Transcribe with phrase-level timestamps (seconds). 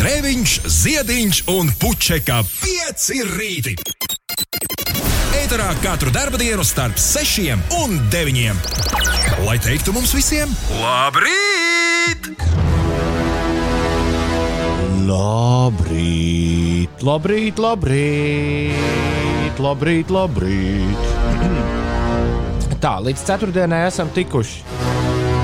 [0.00, 3.74] Grēviņš, Ziediņš un Puķeka 5 rīti.
[5.36, 6.08] Ēterā katru
[6.40, 7.52] dienu starp 6
[7.82, 8.56] un 9.
[9.44, 10.48] Lai teiktu mums visiem,
[10.80, 12.30] labrīt!
[15.10, 18.72] Labrīt, labrīt, labrīt,
[19.60, 20.96] labrīt, labrīt.
[22.80, 24.64] Tā, līdz ceturtdienai esam tikuši.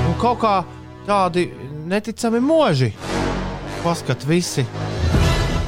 [0.09, 0.65] Un kaut kā
[1.05, 1.45] tādi
[1.85, 2.89] neticami mūži.
[3.87, 4.65] Paskat, visi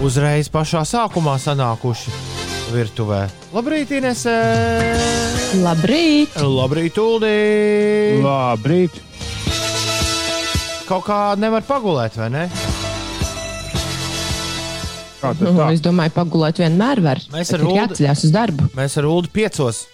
[0.03, 2.11] uzreiz pašā sākumā sanākuši
[2.73, 3.19] virtuvē.
[3.55, 4.33] Labrīt, Inesē!
[5.63, 6.35] Labrīt!
[6.43, 7.31] Labrīt, Uldī!
[8.25, 8.99] Labrīt!
[10.89, 12.43] Kaut kā nevar pagulēt, vai ne?
[15.21, 15.69] Kā tas Nu, tā?
[15.77, 17.23] es domāju, pagulēt vienmēr var.
[17.31, 18.67] Mēs ar ir Uldi- jāceļās uz darbu.
[18.75, 19.85] Mēs ar Ulu piecos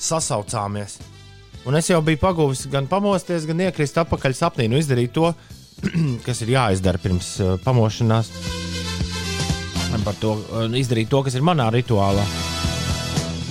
[0.00, 1.02] sasaucāmies.
[1.68, 4.70] Un es jau biju pagūvis gan pamosties, gan iekrist atpakaļ sapnī.
[4.72, 5.34] Nu, izdarīt to,
[6.26, 8.30] kas ir jāizdara pirms uh, pamošanās.
[10.02, 12.24] Par to uh, izdarīt to, kas ir manā rituālā.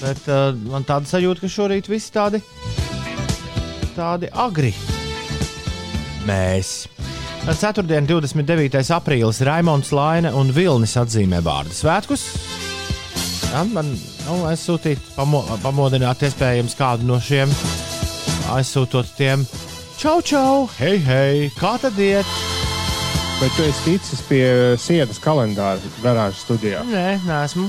[0.01, 2.41] Bet uh, man tāda sajūta, ka šorīt viss tādi,
[3.95, 4.73] tādi agri.
[6.25, 6.73] Mēs.
[7.41, 8.81] Ceturtdien, 29.
[8.93, 12.25] aprīlis, Raimons Laine un Vilnis atzīmē vārdu svētkus.
[13.51, 17.49] Ja, man nu, aizsūtīt, pamo, pamodināt, iespējams, kādu no šiem
[18.53, 19.45] aizsūtot tiem.
[20.01, 22.25] Čau, čau, hei, hei, kā tad iet?
[23.37, 24.45] Bet tu esi ticis pie
[24.81, 26.79] sienas kalendāra garāžas studijā.
[26.89, 27.67] Nē, nesmu.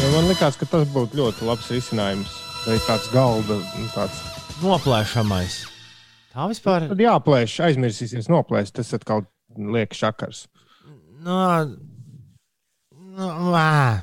[0.00, 2.32] Ja man liekas, ka tas būtu ļoti labs risinājums.
[2.64, 4.22] Vai tāds galda, nu, tāds.
[4.62, 5.58] Noplēšamais.
[6.32, 8.78] Tā vispār Tad jāplēš, aizmirsīsies noplēst.
[8.80, 10.46] Tas atkal liek šakars.
[11.28, 11.36] nu,
[13.20, 14.00] nu, ā,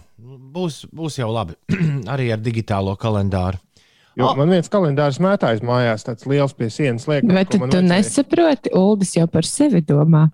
[0.54, 1.58] būs, būs jau labi.
[2.14, 3.58] Arī ar digitālo kalendāru.
[4.20, 4.38] Jo oh.
[4.38, 7.26] man viens kalendārs mētājs mājās, tāds liels pie sienas liek.
[7.28, 10.28] Bet tu, tu vajadzēja- nesaproti, Uldis jau par sevi domā.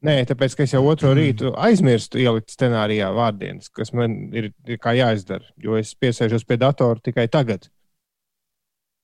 [0.00, 5.44] Nē, tāpēc, ka es jau otro rītu aizmirstu ielikt scenārijā vārdienas, kas man ir, jāizdara,
[5.60, 7.68] jo es piesēžos pie datora tikai tagad.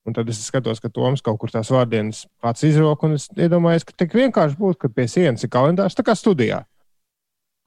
[0.07, 3.85] Un tad es skatos, ka Toms kaut kur tās vārdienas pats izroka, un es iedomājos,
[3.85, 6.63] ka tik vienkārši būtu, ka pie sienas ir kalendārs, tā kā studijā.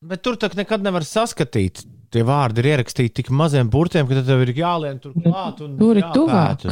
[0.01, 1.83] Bet tur tak nekad nevar saskatīt.
[2.09, 5.61] Tie vārdi ir ierakstīti tik maziem burtiem, ka tad tev ir jālien tur klāt.
[5.65, 6.65] un Tur ir tuvāk.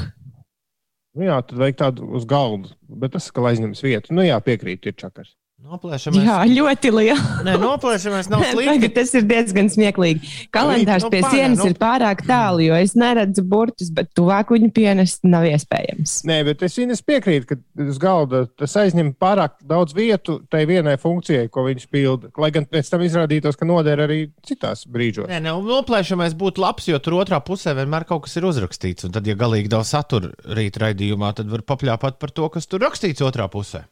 [1.18, 4.86] Nu, jā, tad vajag tādu uz galda, bet tas, ka aizņems vietu, nu jā, piekrīt,
[4.86, 5.34] ir čakars.
[5.58, 6.22] Noplēšamais.
[6.22, 7.42] Jā, ļoti liela.
[7.42, 8.68] Nē, noplēšamais nav slikti.
[8.70, 10.30] Tagad tas ir diezgan smieklīgi.
[10.54, 11.72] Kalendārs Nu, pie pagaid, sienas nu.
[11.72, 16.20] ir pārāk tālu, jo es neredzu burtus, bet tuvāk viņu pienest nav iespējams.
[16.30, 20.94] Nē, bet es, es piekrītu, ka uz galda tas aizņem pārāk daudz vietu tai vienai
[21.02, 22.32] funkcijai, ko viņš pilda.
[22.38, 25.26] Lai gan pēc tam izrādītos, ka noder arī citās brīžos.
[25.26, 29.10] Nē, nē, un noplēšamais būtu labs, jo tur otrā pusē vienmēr kaut kas ir uzrakstīts.
[29.10, 32.86] Un tad, ja galīgi daudz satura rīt raidījumā, tad var papļāpāt par to, kas tur
[32.86, 33.88] rakstīts otrā pusē.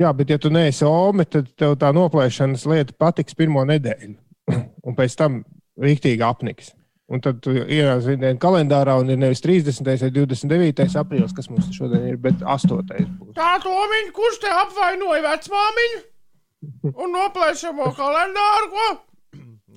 [0.00, 4.14] Jā, bet ja tu neesi Ome, tad tev tā noplēšanas lieta patiks pirmo nedēļu.
[4.86, 5.42] Un pēc tam
[5.80, 6.72] rīktīgi apniks.
[7.10, 9.82] Un tad tu ieraugi vienā kalendārā, un ir nevis 30.
[9.82, 10.84] vai 29.
[11.00, 12.70] aprīlis, kas mums šodien ir, bet 8.
[13.18, 13.32] būs.
[13.34, 18.70] Tā Tomiņa, kurš te apvainoja vecmāmiņu un noplēšamo kalendāru?
[18.76, 18.86] Ko?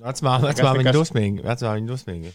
[0.04, 0.98] Vecmāmiņa vecmā nekas.
[1.00, 1.46] dusmīga.
[1.50, 2.34] Vecmāmiņa dusmīga.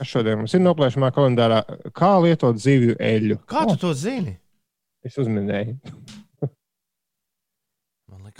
[0.00, 1.64] Kas šodien mums ir noplēšamā kalendārā?
[1.96, 3.40] Kā lietot zivju eļļu?
[3.48, 4.36] Kā tu to zini?
[5.00, 5.78] Es uzminēju.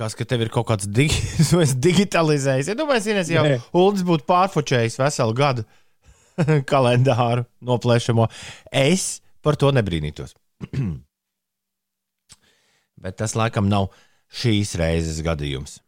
[0.00, 1.12] Liekas, ka tev ir kaut kāds dig
[1.86, 2.70] digitalizējis.
[2.72, 3.42] Ja domāju, Ines jau.
[3.76, 5.66] Uldis būtu pārfočējis veselu gadu
[6.72, 8.24] kalendāru noplēšamo.
[8.72, 10.32] Es par to nebrīnītos.
[13.04, 13.90] Bet tas laikam nav
[14.40, 15.82] šīs reizes gadījums.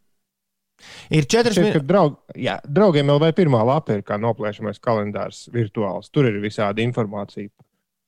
[1.14, 1.86] Ir četras minūtes.
[1.88, 6.12] draug, jā, draugiem LV pirmā lapa ir kā noplēšamais kalendārs virtuāls.
[6.12, 7.48] Tur ir visādi informācija,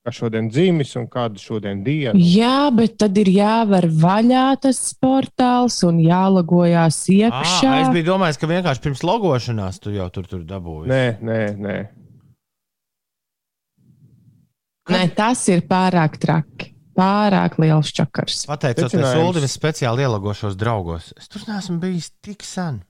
[0.05, 2.13] kas šodien dzīves un kāda šodien diena.
[2.13, 7.71] Jā, bet tad ir jāver vaļā tas portāls un jālogojās iekšā.
[7.71, 10.91] Ah, es biju domājis, ka vienkārši pirms logošanās tu jau tur, tur dabūji.
[10.93, 11.77] Nē, nē, nē.
[14.93, 16.71] Nē, tas ir pārāk traki.
[16.95, 18.45] Pārāk liels čakars.
[18.47, 19.09] Pateicoties.
[19.19, 21.09] Ulim, es speciāli ielagošos draugos.
[21.19, 22.83] Es tur neesmu bijis tik sen.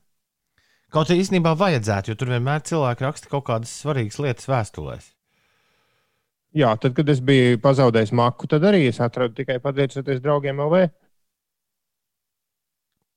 [0.92, 5.15] Kaut arī īstenībā vajadzētu, jo tur vienmēr cilvēki raksta kaut kādas svarīgas lietas vēstulēs.
[6.56, 10.86] Jā, tad, kad es biju pazaudējis maku, tad arī es atradu tikai pateicoties draugiem LV.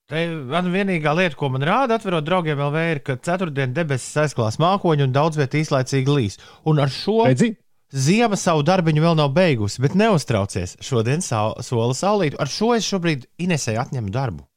[0.10, 4.58] Te man vienīgā lieta, ko man rāda, atverot draugiem vēl, ir, ka ceturtdien debesis aizklās
[4.60, 6.40] mākoņi un daudz vietā īslaicīgi līs.
[6.68, 7.52] Un ar šo Redzi,
[7.94, 10.80] ziema savu darbiņu vēl nav beigusi, bet neuztraucies.
[10.84, 12.36] Šodien sola saulīt.
[12.42, 14.48] Ar šo es šobrīd Inesai atņemu darbu.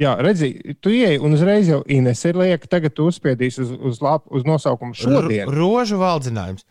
[0.00, 0.50] jā, redzi,
[0.80, 4.48] tu ieej un uzreiz jau Ines ir lieka, tagad tu uzspiedīsi uz, uz, lap, uz
[4.48, 5.44] nosaukumu šodien.
[5.46, 6.66] R rožu valdzinājums.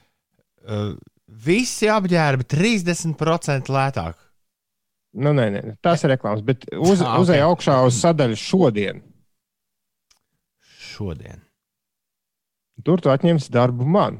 [0.66, 0.98] Uh,
[1.46, 4.16] visi apģērbi 30% lētāk.
[5.16, 7.50] Nu, nē, nē, tas ir reklāmas, bet uz, Ah, uzej ok.
[7.52, 9.02] augšā uz sadaļu šodien.
[10.96, 11.42] šodien?
[12.84, 14.20] Tur tu atņemsi darbu man.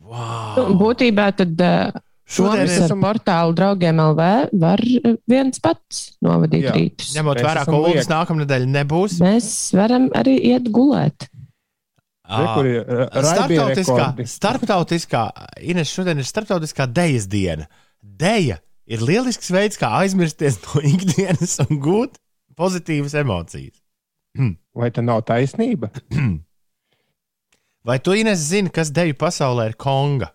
[0.00, 0.72] Wow.
[0.80, 1.92] Būtībā tad uh,
[2.30, 4.24] Šodien ar esam- portālu draugiem LV
[4.58, 4.80] var
[5.28, 6.72] viens pats novadīt Jā.
[6.74, 7.12] rītus.
[7.14, 7.72] Ņemot Mēs vērā, ka
[8.14, 9.20] nākamā nedēļa nebūs.
[9.22, 11.28] Mēs varam arī iet gulēt.
[11.28, 15.22] Re, kur ir uh, raibie Startautiskā, startautiskā,
[15.66, 17.66] Ines, šodien ir startautiskā dejas diena.
[18.00, 18.60] Deja
[18.90, 22.20] ir lielisks veids, kā aizmirsties no ikdienas un gūt
[22.58, 23.76] pozitīvas emocijas.
[24.76, 25.90] Vai tā nav taisnība?
[27.86, 30.28] Vai tu, Ines, zini, kas deju pasaulē ir konga?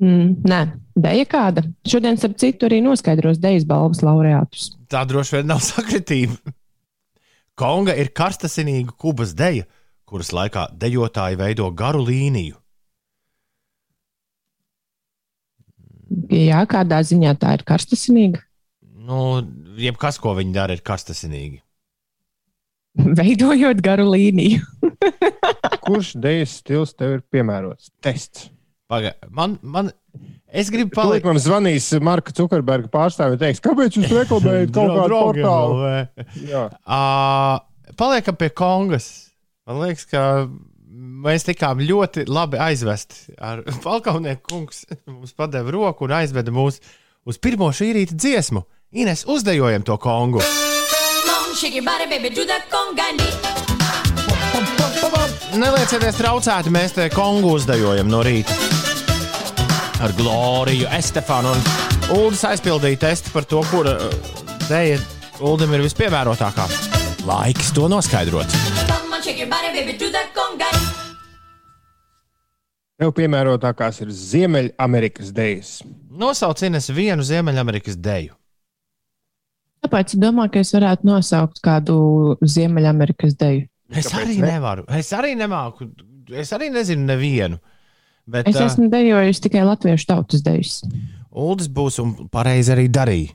[0.00, 0.60] Mm, nē,
[0.96, 1.64] deja kāda.
[1.88, 4.70] Šodien, starp citu, arī noskaidros dejas balvas laureātus.
[4.92, 6.38] Tā droši vien nav sakritība.
[7.60, 9.66] Konga ir karstasinīga kubas deja,
[10.08, 12.56] kuras laikā dejotāji veido garu līniju.
[16.32, 18.40] Jā, kādā ziņā tā ir karstasinīga.
[19.06, 19.42] Nu,
[19.78, 21.60] jebkas, ko viņi dara, ir karstasinīgi.
[23.20, 24.64] Veidojot garu līniju.
[25.84, 27.92] Kurš dēļas stils tev ir piemērots?
[28.02, 28.48] Tests.
[28.90, 29.92] Paga, man, man,
[30.52, 34.94] es gribu Paliek palikt man zvanīs Marka Zukerberga pārstāvis un teiks, kāpēc jūs reklamējat kaut
[34.96, 35.92] kādu portālu?
[36.48, 36.64] Jā.
[36.84, 39.10] Uh, paliekam pie kongas.
[39.68, 40.24] Man liekas, ka
[41.24, 43.36] mēs tikām ļoti labi aizvesti.
[43.38, 46.80] Ar Falkaunieku kungs mums padeva roku un aizveda mūs
[47.28, 48.64] uz pirmo šī rīta dziesmu.
[49.00, 50.42] Ines, uzdejojam to kongu.
[55.60, 58.79] Neliecieties traucēti, mēs te kongu uzdejojam no rīta.
[60.00, 61.58] Ar Gloriju, Estefanu un
[62.16, 63.92] Ulas aizpildīja testu par to, kura
[64.64, 64.96] dēļa
[65.44, 66.64] Ulim ir vispiemērotākā.
[67.28, 68.48] Laiks to noskaidrot.
[73.00, 75.72] Tev piemērotākās ir Ziemeļamerikas dēļas.
[76.20, 78.32] Nosauc Ines vienu Ziemeļamerikas deju.
[79.84, 81.98] Tāpēc es domāju, ka es varētu nosaukt kādu
[82.40, 83.68] Ziemeļamerikas deju.
[83.92, 84.54] Es Kāpēc arī ne?
[84.54, 84.88] nevaru.
[84.96, 85.92] Es arī nemāku.
[86.32, 87.60] Es arī nezinu nevienu.
[88.30, 90.76] Bet Es esmu dejojusi tikai latviešu tautas dejas.
[90.86, 90.94] uh,
[91.48, 93.34] Uldis būs un pareizi arī darīja.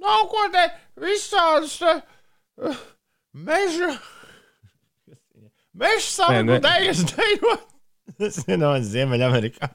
[0.00, 0.64] Nav ko te
[1.00, 2.78] visādas uh,
[3.34, 3.92] meža.
[5.74, 6.58] Meža ne.
[6.62, 7.64] dēļas dejot.
[8.20, 9.68] Tas ir no Ziemeļamerikā.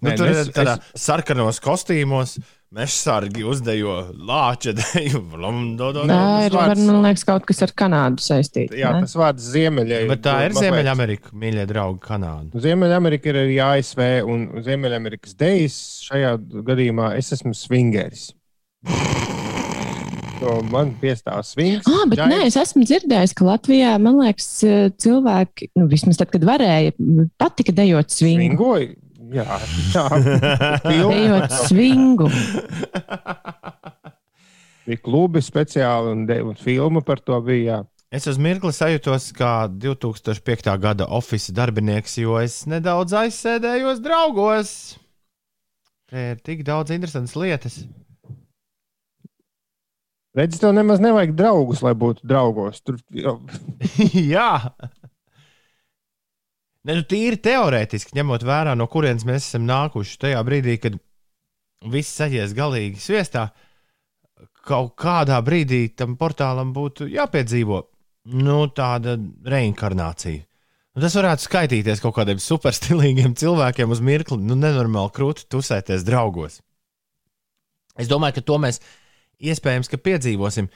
[0.00, 2.38] Nu, Nē, tur ir es- tādā sarkanos kostīmos.
[2.40, 5.24] Meža sargi uzdejo lāča deju.
[5.80, 6.04] Tā
[6.46, 8.76] ir, var, vārds- man liekas, kaut kas ar Kanādu saistīts.
[8.78, 9.02] Jā, ne?
[9.02, 10.04] tas vārds Ziemeļai.
[10.12, 10.54] Bet tā ir.
[10.54, 12.62] Ziemeļamerika, mīļie draugi, Kanāda.
[12.62, 15.80] Ziemeļamerika ir arī ASV un Ziemeļamerikas dēļas.
[16.10, 16.36] Šajā
[16.70, 18.30] gadījumā es esmu swingeris.
[20.70, 21.84] Man piestāv swings.
[21.90, 24.46] Ah, bet nē, es esmu dzirdējis, ka Latvijā, man liekas,
[25.02, 26.94] cilvēki, nu, vismaz tad, kad varēja,
[27.36, 28.46] patika dejot svingu.
[28.46, 28.94] Swingoju.
[29.30, 29.46] Jā,
[29.94, 30.04] jā.
[30.84, 32.28] Dejot svingu.
[34.88, 37.80] Bija klubi speciāli un, un filma par to bija.
[37.80, 37.80] Jā.
[38.10, 40.72] Es uz mirkli sajūtos kā 2005.
[40.82, 44.72] gada oficiāls darbinieks, jo es nedaudz aizsēdējos draugos.
[46.10, 47.76] Te ir tik daudz interesantas lietas.
[50.34, 52.82] Redzi, tev nemaz nevajag draugus, lai būtu draugos.
[52.82, 53.36] Tur jau
[54.34, 54.74] Jā,
[56.88, 60.98] ne, nu, tīri teorētiski, ņemot vērā, no kurienes mēs esam nākuši tajā brīdī, kad
[61.90, 63.50] viss sajies galīgi sviestā.
[64.66, 67.80] Kaut kādā brīdī tam portālam būtu jāpiedzīvo
[68.36, 69.16] nu, tāda
[69.48, 70.44] reinkarnācija.
[70.90, 76.58] Nu, tas varētu skaitīties kaut kādiem superstilīgiem cilvēkiem uz mirkli, nu, nenormāli krūti tusēties draugos.
[78.00, 78.80] Es domāju, ka to mēs
[79.40, 80.70] iespējams piedzīvosim.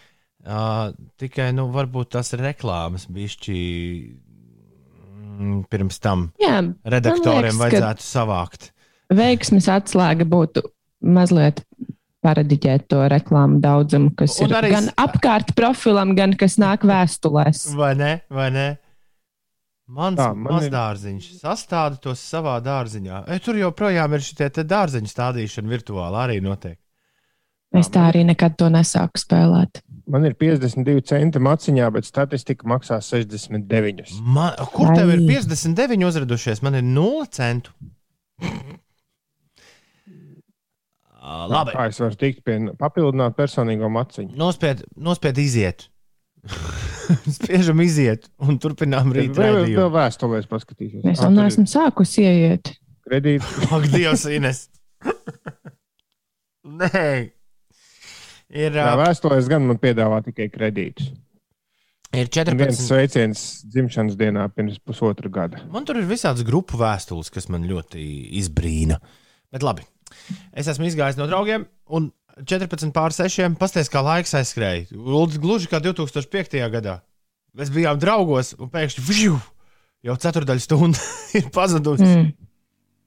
[0.44, 3.54] Uh, tikai, nu, varbūt tas reklāmas bišķi
[5.70, 8.70] pirms tam Jā, redaktoriem liekas, ka- vajadzētu savākt.
[9.12, 10.62] veiksmes atslēga būtu
[11.02, 11.62] mazliet
[12.24, 17.66] paradiģēt to reklāmu daudzumu, kas Un ir arī gan apkārt profilam, gan kas nāk vēstulēs.
[17.76, 18.12] Vai ne?
[18.30, 18.78] Vai ne?
[19.86, 23.26] Mans Tā, man ir- mazdārziņš sastāda tos savā dārziņā.
[23.28, 26.78] E, tur joprojām ir šie dārziņu stādīšana virtuāli arī notiek.
[27.74, 29.80] Es tā arī nekad to nesāku spēlēt.
[30.06, 34.12] man ir 52 centi maciņā, bet statistika maksā 69.
[34.22, 35.28] Man, kur tev ir Ai.
[35.40, 36.62] 59 uzradušies?
[36.62, 37.72] Man ir 0 centu.
[41.24, 41.72] Ā, Labi.
[41.74, 44.34] Kā es varu tikt pie papildināt personīgo maciņu?
[44.38, 45.88] Nospied, nospied iziet.
[47.38, 49.36] Spiežam iziet un turpinām Vai rīt.
[49.36, 49.88] vēl raidījumu.
[49.94, 51.06] vēstulēs paskatīšos?
[51.14, 52.74] Es vēl neesmu sākusi ieiet.
[53.08, 53.48] Kredīts.
[53.74, 54.66] Ak, Dievs, Ines!
[56.64, 57.30] Nē,
[58.54, 61.10] ir, Jā, vēstulēs gan man piedāvā tikai kredītus.
[62.14, 62.86] ir Un viens 14.
[62.86, 65.62] sveiciens dzimšanas dienā pirms pusotra gada.
[65.72, 68.04] Man tur ir visādas grupu vēstules, kas man ļoti
[68.40, 69.00] izbrīna.
[69.54, 69.82] Bet labi,
[70.54, 73.58] es esmu izgājis no draugiem, un 14 pār 6.
[73.58, 74.86] Pastāstiet, kā laiks aizskrēja.
[75.42, 76.58] Gluži kā 2005.
[76.70, 77.00] gadā.
[77.54, 79.36] Mēs bijām draugos, un pēkšņi vžiu,
[80.02, 81.02] jau ceturdaļa stunda
[81.38, 82.06] ir pazudusi.
[82.06, 82.30] Mm.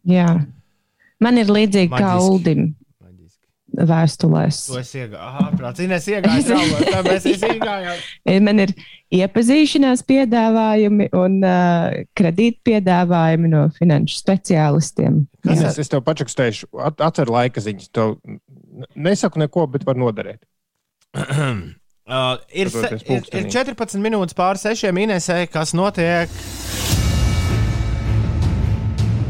[0.08, 0.28] Jā.
[1.24, 2.32] Man ir līdzīgi kā Maģiski.
[2.32, 2.68] Uldim
[3.78, 4.60] vēstulēs.
[4.72, 5.24] To es iegāju.
[5.28, 5.50] Ah,
[7.46, 8.02] iegājām.
[8.48, 8.74] Man ir
[9.14, 15.24] iepazīšanās piedāvājumi un uh, kredīt piedāvājumi no finanšu speciālistiem.
[15.46, 17.92] Kas Es, es tev pačakstēšu, at, atcer laika ziņas.
[17.96, 18.18] Tev
[18.96, 20.42] nesaku neko, bet var noderēt.
[22.08, 23.50] Uh, ir, se, ir, ir pulkstenī.
[23.52, 26.32] 14 minūtes pār 6 minūtēm, kas notiek.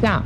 [0.04, 0.20] Tā.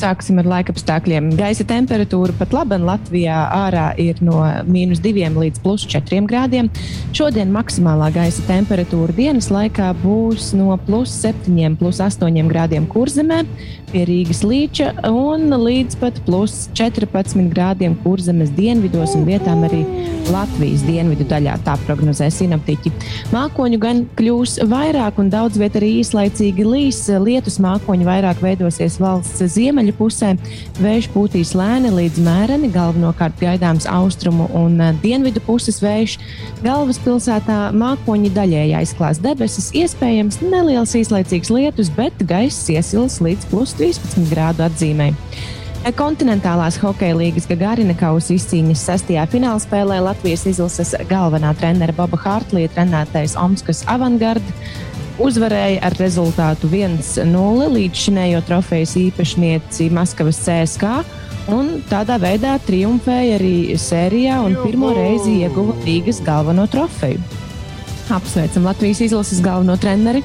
[0.00, 1.26] Sāksim ar laika apstākļiem.
[1.36, 6.70] Gaisa temperatūra pat labi Latvijā ārā ir no mīnus 2 līdz plus 4 grādiem.
[7.16, 13.42] Šodien maksimālā gaisa temperatūra dienas laikā būs no plus 7, plus 8 grādiem kurzemē,
[13.90, 19.82] pie Rīgas līča un līdz pat plus 14 grādiem kurzemes dienvidos un vietām arī
[20.30, 21.58] Latvijas dienvidu daļā.
[21.66, 22.94] Tā prognozē sinaptiķi.
[23.34, 27.02] Mākoņu gan kļūs vairāk un daudz vietā arī īslaicīgi līs.
[27.20, 29.42] Lietus mākoņi vairāk veidosies valsts
[29.90, 30.36] ziemeļu pusē.
[30.80, 36.18] Vējš pūtīs lēni līdz mēreni, galvenokārt gaidāms austrumu un eh, dienvidu puses vējš.
[36.62, 44.30] Galvaspilsētā mākoņi daļēji aizklās debesis, iespējams neliels īslaicīgs lietus, bet gaiss iesils līdz plus 13
[44.30, 45.12] grādu atzīmē.
[45.96, 53.32] Kontinentālās hokeja līnijas Gagarina kausa izcīņas sestajā finālspēlē Latvijas izlases galvenā trenera Boba Hartlija trenētais
[53.40, 54.44] Omskas Avangard
[55.18, 60.92] uzvarēja ar rezultātu 1-0 līdz šinējo trofejas īpašnieci Maskavas CSK.
[61.50, 67.18] Un tādā veidā triumfēja arī sērijā un pirmo reizi ieguva Rīgas galveno trofeju.
[68.10, 70.22] Apsveicam Latvijas izlases galveno treneri.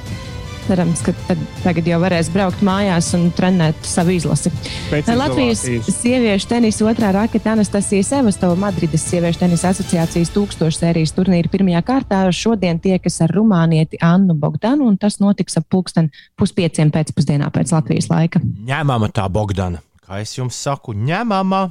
[0.65, 1.13] Cerams, ka
[1.61, 4.49] tagad jau varēs braukt mājās un trenēt savu izlasi.
[4.89, 11.51] Pēc Latvijas sieviešu tenisa otrā raketa Anastasija Sevastova Madrides sieviešu tenisa asociācijas tūkstošu sērijas turnīra
[11.53, 17.53] pirmajā kārtā šodien tiekas ar rumānieti Annu Bogdanu, un tas notiks ap pulksten puspieciem pēcpusdienā
[17.53, 18.41] pēc Latvijas laika.
[18.41, 19.85] Ņemama tā Bogdana.
[20.01, 21.67] Kā es jums saku, ņemama.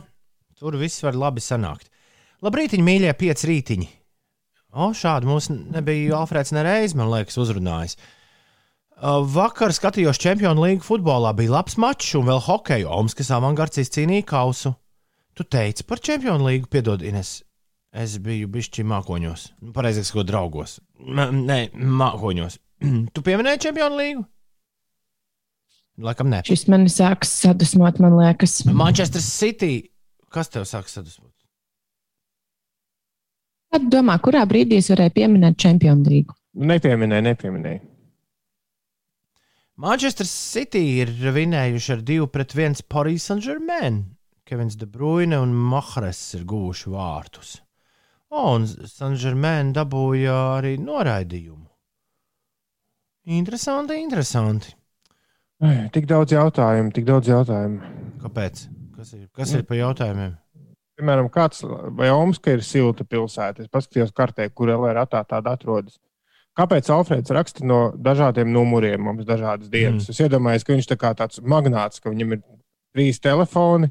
[0.55, 1.91] Tur viss var labi sanākt.
[2.47, 3.95] Labrīt, mīļie, pieci rītiņi.
[4.75, 7.99] O, šādi mums nebija Alfrēds nereiz, man liekas, uzrunājis.
[7.99, 8.14] Uh,
[9.03, 11.33] Vakar skatījos Čempionu līgu futbolā.
[11.37, 12.91] Bija labs mačs un vēl hokeja.
[12.95, 14.75] Omaskas avangards izcīnīja kausu.
[15.35, 17.41] Tu teici par Čempionu līgu, piedod, Ines.
[17.95, 19.49] Es biju bišķi mākoņos.
[19.63, 20.79] Nu, Pareizāk sakot, draugos.
[20.99, 22.59] M nē, mākoņos.
[23.15, 24.25] tu pieminēji Čempionu līgu?
[26.07, 26.43] Laikam nē.
[26.47, 28.61] Šis man sāks sadusmot, man liekas.
[28.67, 29.91] Manchester City.
[30.35, 31.31] Kas tev saka sadusmot?
[33.91, 36.35] Domā, kurā brīdī es varēju pieminēt Čempionu līgu?
[36.55, 37.83] Nepieminēja, nepieminēja.
[39.75, 44.05] Manchester City ir vinējuši ar 2 pret 1 Paris Saint-Germain.
[44.47, 47.57] Kevins De Bruyne un Mahres ir guvuši vārtus.
[48.31, 51.67] O, un Saint-Germain dabūja arī noraidījumu.
[53.35, 54.71] Interesanti, interesanti.
[55.91, 57.93] Tik daudz jautājumu, tik daudz jautājumu.
[58.23, 58.67] Kāpēc?
[58.95, 60.37] Kas ir, kas ir pa jautājumiem?
[60.95, 61.65] Piemēram, kāds
[61.99, 63.65] vai Omska ir silta pilsēta?
[63.65, 65.99] Es paskatījos kartē, kur LRT tāda atrodas.
[66.55, 70.07] Kāpēc Alfrēds raksta no dažādiem numuriem mums dažādas dienas?
[70.07, 70.15] Mm.
[70.15, 72.45] Es iedomājos, ka viņš tā kā tāds magnāts, ka viņam ir
[72.95, 73.91] trīs telefoni,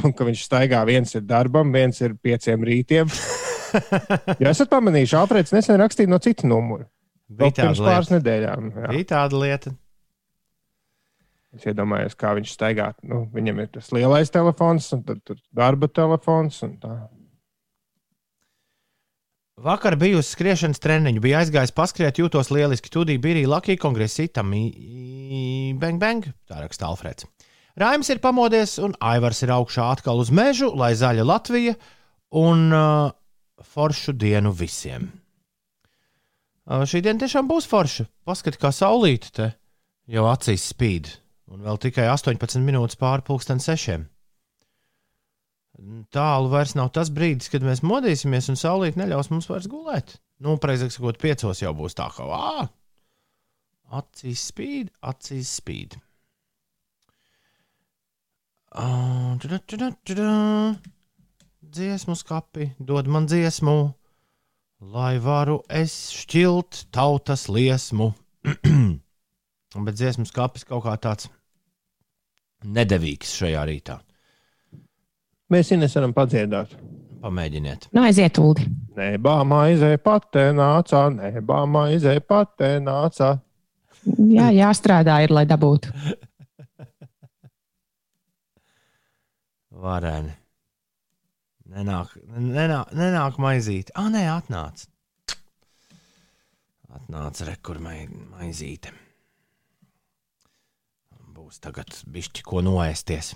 [0.00, 3.12] un ka viņš staigā viens ir darbam, viens ir pieciem rītiem.
[4.42, 6.88] ja esat pamanījuši, Alfrēds nesen rakstīja no citu numuru.
[7.32, 8.18] Bija tāda pāris lieta.
[8.18, 8.68] nedēļām.
[8.74, 8.90] Jā.
[8.92, 9.76] Bija tāda lieta.
[11.52, 12.90] Es iedomājos, kā viņš staigā.
[13.06, 16.62] Nu, viņam ir tas lielais telefons, un tad darba telefons.
[16.66, 16.96] un tā.
[19.62, 22.90] Vakar biju uz skriešanas treniņu, bija aizgājis paskriet, jūtos lieliski.
[22.90, 24.50] Tudī bija arī Lakija kongresa itam,
[25.78, 27.28] bang, bang, tā raksta Alfreds.
[27.78, 31.76] Raims ir pamodies, un Aivars ir augšā atkal uz mežu, lai zaļa Latvija
[32.42, 33.14] un uh,
[33.62, 35.06] foršu dienu visiem.
[36.66, 38.08] Uh, šī diena tiešām būs forša.
[38.26, 39.50] Paskat, kā saulīte te
[40.10, 41.14] jau acīs spīd,
[41.54, 44.08] un vēl tikai 18 minūtes pāri pulksten sešiem.
[46.12, 50.18] Tālu vairs nav tas brīdis, kad mēs modīsimies, un saulīt neļaus mums vairs gulēt.
[50.44, 52.66] Nu, precīzāk sakot, piecos jau būs tā, ka ā,
[53.98, 55.96] acīs spīd, acīs spīd.
[58.72, 58.84] Ā,
[59.40, 60.28] tudu, tudu, tudu.
[61.72, 63.76] Dziesmu skapi, dod man dziesmu,
[64.92, 68.12] lai varu es šķilt tautas liesmu.
[69.86, 71.30] Bet dziesmu skapis kaut kā tāds
[72.60, 74.02] nedevīgs šajā rītā.
[75.52, 76.72] Mēs Ines varam padziedāt.
[77.22, 77.86] Pamēģiniet.
[77.94, 78.64] Nu, aiziet, Ulu.
[78.96, 83.36] Nebā maizē patē nācā, nebā maizē patē nācā.
[84.32, 85.92] Jā, jāstrādā ir, lai dabūtu.
[89.82, 90.34] Varēni.
[91.72, 93.94] Nenāk, nenāk, nenāk maizīt.
[93.96, 94.88] Ah, nē, atnāca.
[96.92, 98.92] Atnāca rekurmai maizīte.
[101.52, 103.26] Būs tagad bišķi ko noēsties.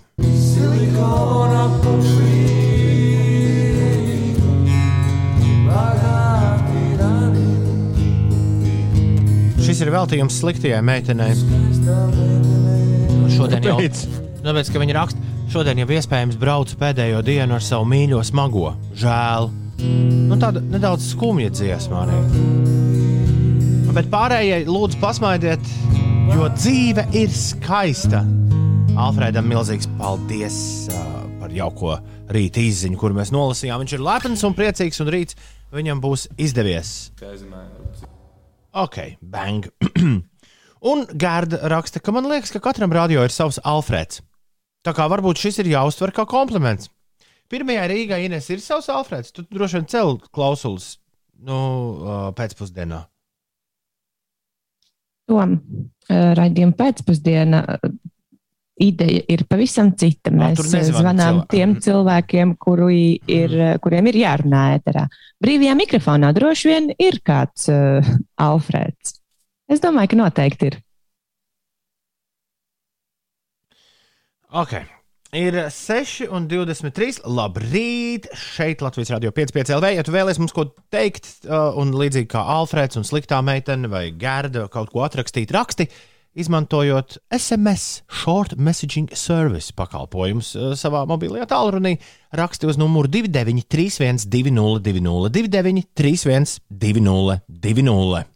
[9.61, 11.37] Šis ir veltījums sliktajai meitenei.
[13.35, 13.77] Šodien jau?
[13.85, 18.73] Tāpēc, ka viņi raksta, šodien jau iespējams braucu pēdējo dienu ar savu mīļo smago.
[18.97, 19.51] Žēl.
[20.25, 22.25] Nu, tāda nedaudz skumja dziesma arī.
[23.93, 25.73] Bet pārējie lūdzu pasmaidiet,
[26.33, 28.21] jo dzīve ir skaista.
[28.97, 30.57] Alfredam milzīgs paldies
[30.91, 31.97] uh, par jauko
[32.33, 33.83] rīta izziņu, kur mēs nolasījām.
[33.83, 35.37] Viņš ir lepns un priecīgs, un rīts
[35.75, 36.91] viņam būs izdevies.
[38.77, 39.67] Ok, bang.
[40.91, 44.21] un Gārda raksta, ka man liekas, ka katram radio ir savs Alfreds.
[44.85, 46.91] Tā kā varbūt šis ir jāuztver kā kompliments.
[47.51, 49.33] Pirmajā Rīgā Ines ir savs Alfreds.
[49.35, 50.95] Tu droši vien cel klausulas
[51.39, 51.59] nu,
[52.35, 53.05] pēcpusdienā.
[55.27, 55.59] Tom
[56.09, 57.91] raidījuma pēcpusdiena uh,
[58.81, 60.29] ideja ir pavisam cita.
[60.31, 61.51] Ā, Mēs uh, nezvana zvanām cilvēki.
[61.55, 65.07] tiem cilvēkiem, kuri ir, uh, kuriem ir jārunā ēterā.
[65.43, 68.05] Brīvajā mikrofonā droši vien ir kāds uh,
[68.41, 69.17] Alfrēds.
[69.67, 70.77] Es domāju, ka noteikti ir.
[74.55, 74.77] Ok.
[75.35, 77.17] Ir 6,23.
[77.27, 78.29] Labrīt!
[78.31, 79.89] Šeit Latvijas Rādio 5,5 LV.
[79.97, 84.05] Ja tu vēlēsies mums ko teikt, uh, un līdzīgi kā Alfrēds un Sliktā meitene vai
[84.15, 85.89] Gerda kaut ko atrakstīt, raksti,
[86.39, 91.97] izmantojot SMS Short Messaging Service pakalpojumus uh, savā mobilajā tālrunī,
[92.31, 98.31] raksti uz numuru 2931, 2020, 2931, 2020.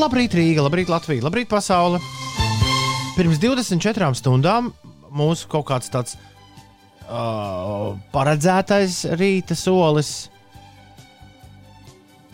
[0.00, 2.00] Labrīt, Rīga, labrīt, Latvija, labrīt, pasaule!
[3.20, 4.70] Pirms 24 stundām
[5.12, 6.14] mūsu kaut kāds tāds
[7.04, 10.30] uh, paredzētais rīta solis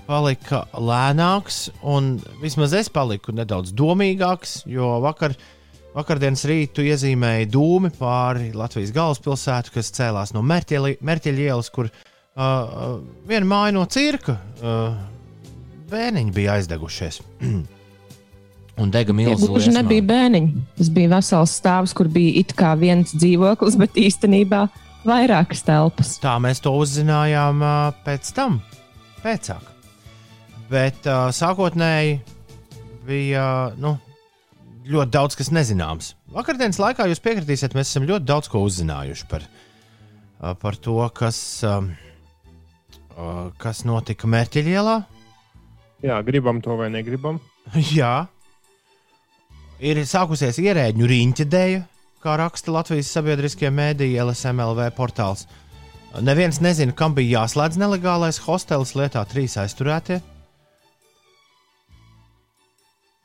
[0.06, 5.34] palika lēnāks, un vismaz es paliku nedaudz domīgāks, jo vakar,
[5.98, 13.56] vakardienas rītu iezīmēja dūmi pāri Latvijas galvaspilsētu, kas cēlās no Merķeļa ielas, kur uh, viena
[13.56, 15.00] māja no cirka uh,
[15.90, 17.24] bērniņi bija aizdegušies.
[18.76, 19.48] Un dega Tie milzīga.
[19.48, 20.64] gluži nebija bērniņi.
[20.76, 24.66] Tas bija vesels stāvs, kur bija it kā viens dzīvoklis, bet īstenībā
[25.06, 26.16] vairākas telpas.
[26.20, 27.62] Tā mēs to uzzinājām
[28.04, 28.58] pēc tam,
[29.24, 29.64] pēcāk.
[30.68, 32.18] Bet uh, sākotnēji
[33.06, 33.46] bija
[33.80, 33.94] nu,
[34.86, 36.12] ļoti daudz kas nezināms.
[36.34, 39.46] Vakardienas laikā jūs piekritīsiet, mēs esam ļoti daudz ko uzzinājuši par,
[40.60, 41.38] par to, kas,
[43.62, 44.96] kas notika Mērķiļielā.
[46.04, 47.40] Jā, gribam to vai negribam.
[47.98, 48.26] Jā,
[49.82, 51.82] ir sākusies ierēģu riņķedēja,
[52.24, 55.46] kā raksta Latvijas sabiedriskie mēdīji LSMLV portāls.
[56.24, 60.22] Neviens nezina, kam bija jāslēdz nelegālais hostelis lietā trīs aizturētie.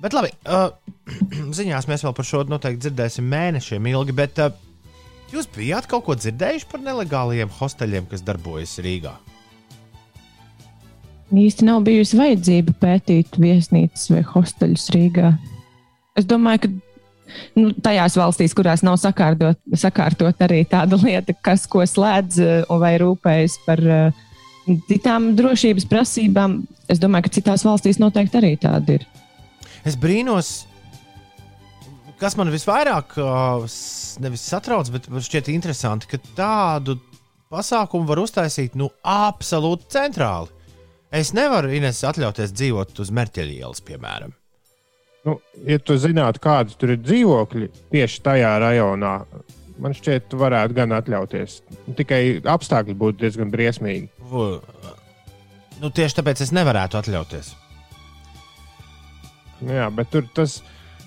[0.01, 0.73] Bet labi, uh,
[1.57, 4.49] ziņās mēs vēl par šo noteikti dzirdēsim mēnešiem ilgi, bet uh,
[5.31, 9.13] jūs bijāt kaut ko dzirdējuši par nelegālajiem hosteļiem, kas darbojas Rīgā?
[11.31, 15.29] Īsti nav bijusi vajadzība pētīt viesnīcas vai hosteļus Rīgā.
[16.21, 16.71] Es domāju, ka
[17.59, 22.93] nu, tajās valstīs, kurās nav sakārtot, sakārtot arī tāda lieta, kas ko slēdz eh, vai
[23.01, 24.25] rūpējas par eh,
[24.89, 26.59] citām drošības prasībām,
[26.91, 29.07] es domāju, ka citās valstīs noteikti arī tāda ir.
[29.87, 30.51] Es brīnos,
[32.21, 33.15] kas man visvairāk
[33.65, 36.99] s- nevis satrauc, bet šķiet interesanti, ka tādu
[37.51, 40.51] pasākumu var uztaisīt nu, absolūti centrāli.
[41.11, 44.31] Es nevaru Ines, atļauties dzīvot uz Merķeļa ielas, piemēram.
[45.25, 45.35] Nu,
[45.69, 49.11] ja tu zinātu, kādi tur ir dzīvokļi tieši tajā rajonā,
[49.81, 51.59] man šķiet, tu varētu gan atļauties.
[51.99, 54.09] Tikai apstākļi būtu diezgan briesmīgi.
[54.31, 54.61] Vu-
[55.81, 57.55] Nu, tieši tāpēc es nevarētu atļauties.
[59.61, 60.59] Nu Jā, bet tur tas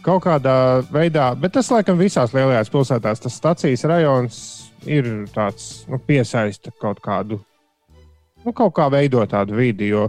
[0.03, 4.39] kaut kādā veidā, bet tas laikam visās lielajās pilsētās, tas stācijas rajons
[4.87, 7.39] ir tāds nu, piesaista kaut kādu,
[8.45, 9.91] nu, kaut kā veidot tādu vidi.
[9.95, 10.09] Jo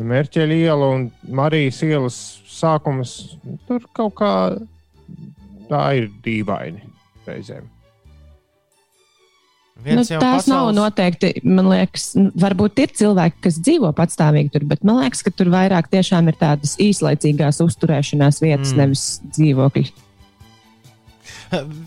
[0.00, 2.16] Mērķeļa iela un Marijas ielas
[2.60, 3.16] sākums
[3.68, 4.32] tur kaut kā
[5.70, 6.82] tā ir dīvaini
[7.26, 7.68] reizēm.
[9.80, 13.94] Nu, Viens jau tās nav pasaules- noteikti, man liekas, nu, varbūt ir cilvēki, kas dzīvo
[13.96, 18.76] patstāvīgi tur, bet man liekas, ka tur vairāk tiešām ir tādas īslaicīgās uzturēšanās vietas, Mm.
[18.82, 19.86] nevis dzīvokļi.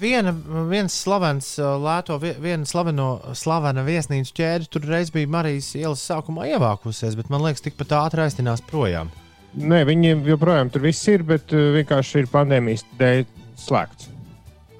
[0.01, 0.33] Viena,
[0.67, 6.01] viens slavens, uh, lēto, vie- viena slaveno, slavena viesnīcu ķēde tur reiz bija Marijas ielas
[6.03, 9.07] sākumā ievākusies, bet man liekas, tikpat ātri aiztinās projām.
[9.53, 13.25] Nē, viņi joprojām tur viss ir, bet uh, vienkārši ir pandēmijas dēļ
[13.61, 14.09] slēgts.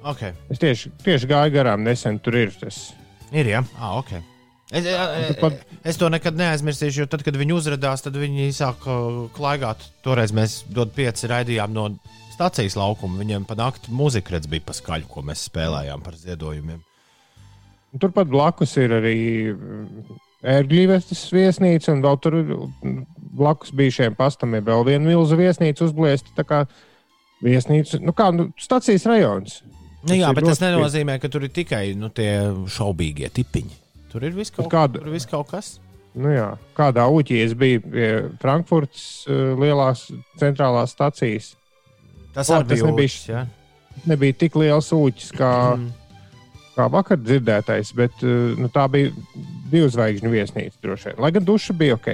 [0.04, 0.34] Okay.
[0.52, 2.90] Es tieši, tieši gāju garām nesen, tur ir tas.
[3.32, 4.16] Ir, jā, ah, ok.
[4.74, 8.96] Es, es, es to nekad neaizmirsīšu, jo tad, kad viņi uzrādījās, tad viņi sāka
[9.36, 9.86] klaigāt.
[10.04, 11.86] Toreiz mēs dod pieci raidījām no
[12.34, 13.20] stācijas laukuma.
[13.22, 16.82] Viņiem pa nakti mūzika redz bija paskaļa, ko mēs spēlējām par ziedojumiem.
[18.02, 19.18] Turpat blakus ir arī
[20.44, 22.36] ērgļīvestas viesnīca, un vēl tur
[23.34, 26.30] blakus bijušajam pastam ir vēl viena milzu viesnīca uzbliesta.
[26.36, 26.64] Tā kā
[27.44, 29.62] viesnīca, nu kā nu, stacijas rajons.
[30.04, 32.30] Nu, jā, ir bet tas nenozīmē, ka tur ir tikai nu, tie
[32.68, 33.80] šaubīgie tipiņi.
[34.12, 35.78] Tur ir viss kaut, kāda- tur viss kaut kas.
[36.14, 40.04] Nu, jā, kādā uķī es biju pie Frankfurtas uh, lielās
[40.38, 41.54] centrālās stacijas.
[42.34, 43.46] Tas O, tas bija nebija jā.
[44.06, 45.90] Nebija tik liels uķis kā, Mm.
[46.74, 49.12] Kā vakar dzirdētais, bet uh, nu, tā bija
[49.72, 51.20] divu zvaigžņu viesnīca droši vien.
[51.24, 52.08] Lai gan duša bija ok.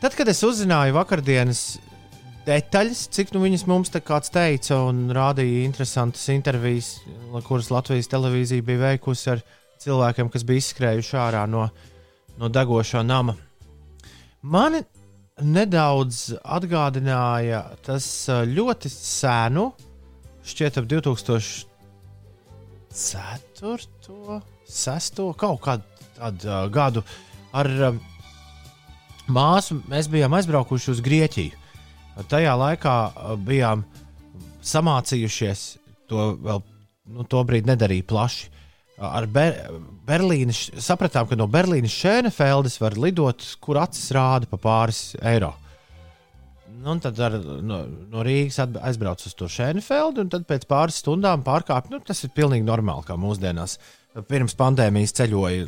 [0.00, 1.64] Tad, kad es uzzināju vakardienas
[2.46, 6.94] detaļas, cik nu viņas mums te kāds teica un rādīja interesantas intervijas,
[7.46, 9.44] kuras Latvijas televīzija bija veikusi ar
[9.82, 11.66] cilvēkiem, kas bija izskrējuši ārā no,
[12.40, 13.36] no degošā nama.
[14.40, 14.80] Mani
[15.40, 19.70] nedaudz atgādināja tas ā, ļoti senu,
[20.46, 20.88] šķiet, ap
[22.90, 24.40] 2004.
[24.70, 25.22] 6.
[25.38, 27.02] kaut kādu tādu uh, gadu
[27.56, 27.96] ar uh,
[29.30, 31.58] māsu mēs bijām aizbraukuši uz Grieķiju.
[32.30, 33.84] Tajā laikā uh, bijām
[34.66, 35.66] samācījušies,
[36.10, 36.62] to vēl
[37.14, 38.50] nu, to brīdi nedarīja plaši.
[38.50, 38.60] Uh,
[39.00, 39.54] Ar Ber
[40.10, 45.54] Berlīnas sapratām, ka no Berlīnas Šēnefeldes var lidot, kur acis rāda pa pāris eiro.
[46.80, 51.92] Nu, tad ar, no, no Rīgas aizbraucu uz Šēnefeldu, un tad pēc pāris stundām pārkāpu.
[51.92, 53.76] Nu, tas ir pilnīgi normāli, kā mūsdienās.
[54.30, 55.66] Pirms pandēmijas ceļoja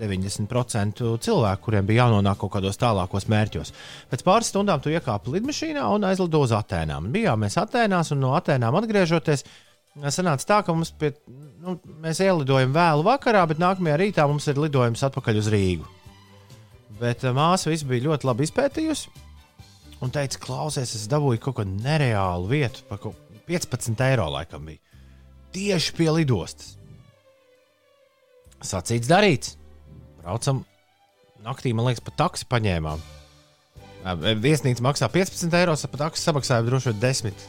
[0.00, 3.70] 90% cilvēku, kuriem bija jānonāk kaut kādos tālākos mērķos.
[4.10, 7.12] Pēc pāris stundām tu iekāpi lidmašīnā un aizlido uz Atēnām.
[7.14, 9.46] Bijām mēs Atēnās, un no Atēnām atgriežoties,
[10.10, 11.14] sanāca tā, ka mums pie,
[11.62, 15.86] nu, mēs ielidojam vēlu vakarā, bet nākamajā rītā mums ir lidojums atpakaļ uz Rīgu.
[16.98, 19.30] Bet eh, māsa visu bija ļoti labi izpētījusi
[20.02, 24.80] un teica, klausies, es dabūju kaut kādu nereālu vietu, kaut 15 eiro laikam bija.
[25.52, 26.76] Tieši pie lidostas.
[28.62, 29.56] Sacīts, darīts.
[30.22, 30.62] Braucam
[31.42, 33.02] naktī, man liekas, pa taksi paņēmām.
[34.42, 37.46] Viesnīca maksā 15 eiro, pa taksi samaksāja droši vien 10.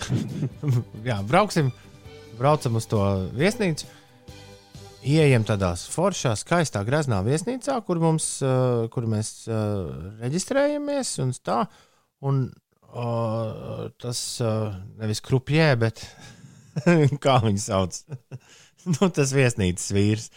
[1.10, 1.70] Jā, brauksim,
[2.38, 3.02] braucam uz to
[3.38, 3.86] viesnīcu.
[5.00, 9.88] Ieejam tādā foršā, skaistā, greznā viesnīcā, kur, mums, uh, kur mēs uh,
[10.20, 11.14] reģistrējamies.
[11.24, 11.62] Un, tā,
[12.28, 16.04] un uh, tas uh, nevis krupjē, bet
[17.24, 17.96] kā viņu sauc?
[18.92, 20.28] nu, tas viesnīcas vīrs.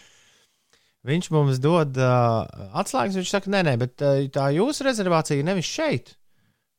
[1.04, 3.20] Viņš mums dod uh, atslēgas.
[3.20, 6.16] Viņš saka, nē, nē, bet uh, tā jūsu rezervācija nevis šeit,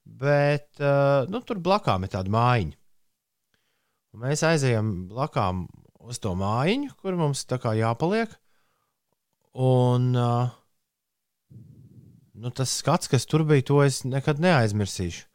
[0.10, 2.80] bet uh, nu, tur blakām ir tāda mājiņa.
[4.16, 5.68] Un mēs aizejam blakām
[6.06, 8.32] uz to mājiņu, kur mums tā kā jāpaliek.
[9.56, 10.52] Un uh,
[12.36, 15.26] nu, tas skats, kas tur bija, to es nekad neaizmirsīšu.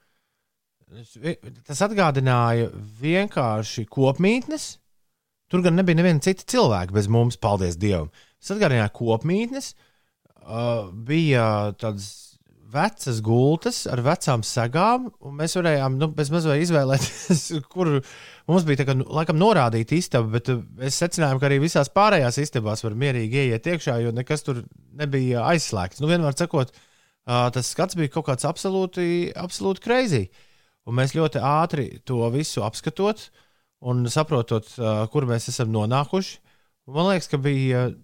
[1.69, 4.73] Tas atgādināja vienkārši kopmītnes.
[5.51, 8.11] Tur gan nebija neviena cita cilvēka bez mums, paldies Dievam.
[8.39, 9.73] Tas atgādināja kopmītnes,
[10.43, 11.45] uh, bija
[11.79, 12.30] tādas
[12.71, 17.93] vecas gultas ar vecām segām, un mēs varējām nu, izvēlēties, kur
[18.51, 22.41] mums bija kā, nu, laikam norādīta istaba, bet uh, es secināju, ka arī visās pārējās
[22.43, 24.63] istabās var mierīgi ieiet iekšā, jo nekas tur
[25.01, 26.03] nebija aizslēgts.
[26.03, 30.27] Nu, vienmēr sakot, uh, tas skats bija kaut kāds absolūti, absolūti crazy.
[30.89, 33.29] Un mēs ļoti ātri to visu apskatot
[33.91, 36.39] un saprotot, uh, kur mēs esam nonākuši.
[36.91, 37.99] Man liekas, ka bija uh,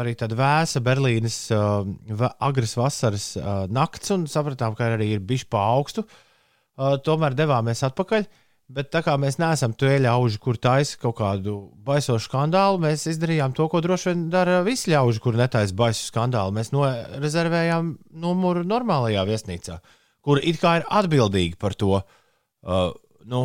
[0.00, 1.84] arī tāda vēsa Berlīnes uh,
[2.18, 6.06] va agras vasaras uh, nakts, un sapratām, ka arī ir bijis pa augstu.
[6.76, 8.26] Uh, tomēr devāmies atpakaļ.
[8.66, 11.54] Bet tā kā mēs neesam to ļauži, kur taisa kaut kādu
[11.86, 16.54] baisošu skandālu, mēs izdarījām to, ko droši vien dara visi ļauži, kur netaisa baisu skandālu.
[16.56, 17.92] Mēs norezervējām
[18.24, 19.78] numuru normālajā viesnīcā,
[20.26, 22.90] kur it kā ir atbildīga par to uh,
[23.30, 23.44] nu,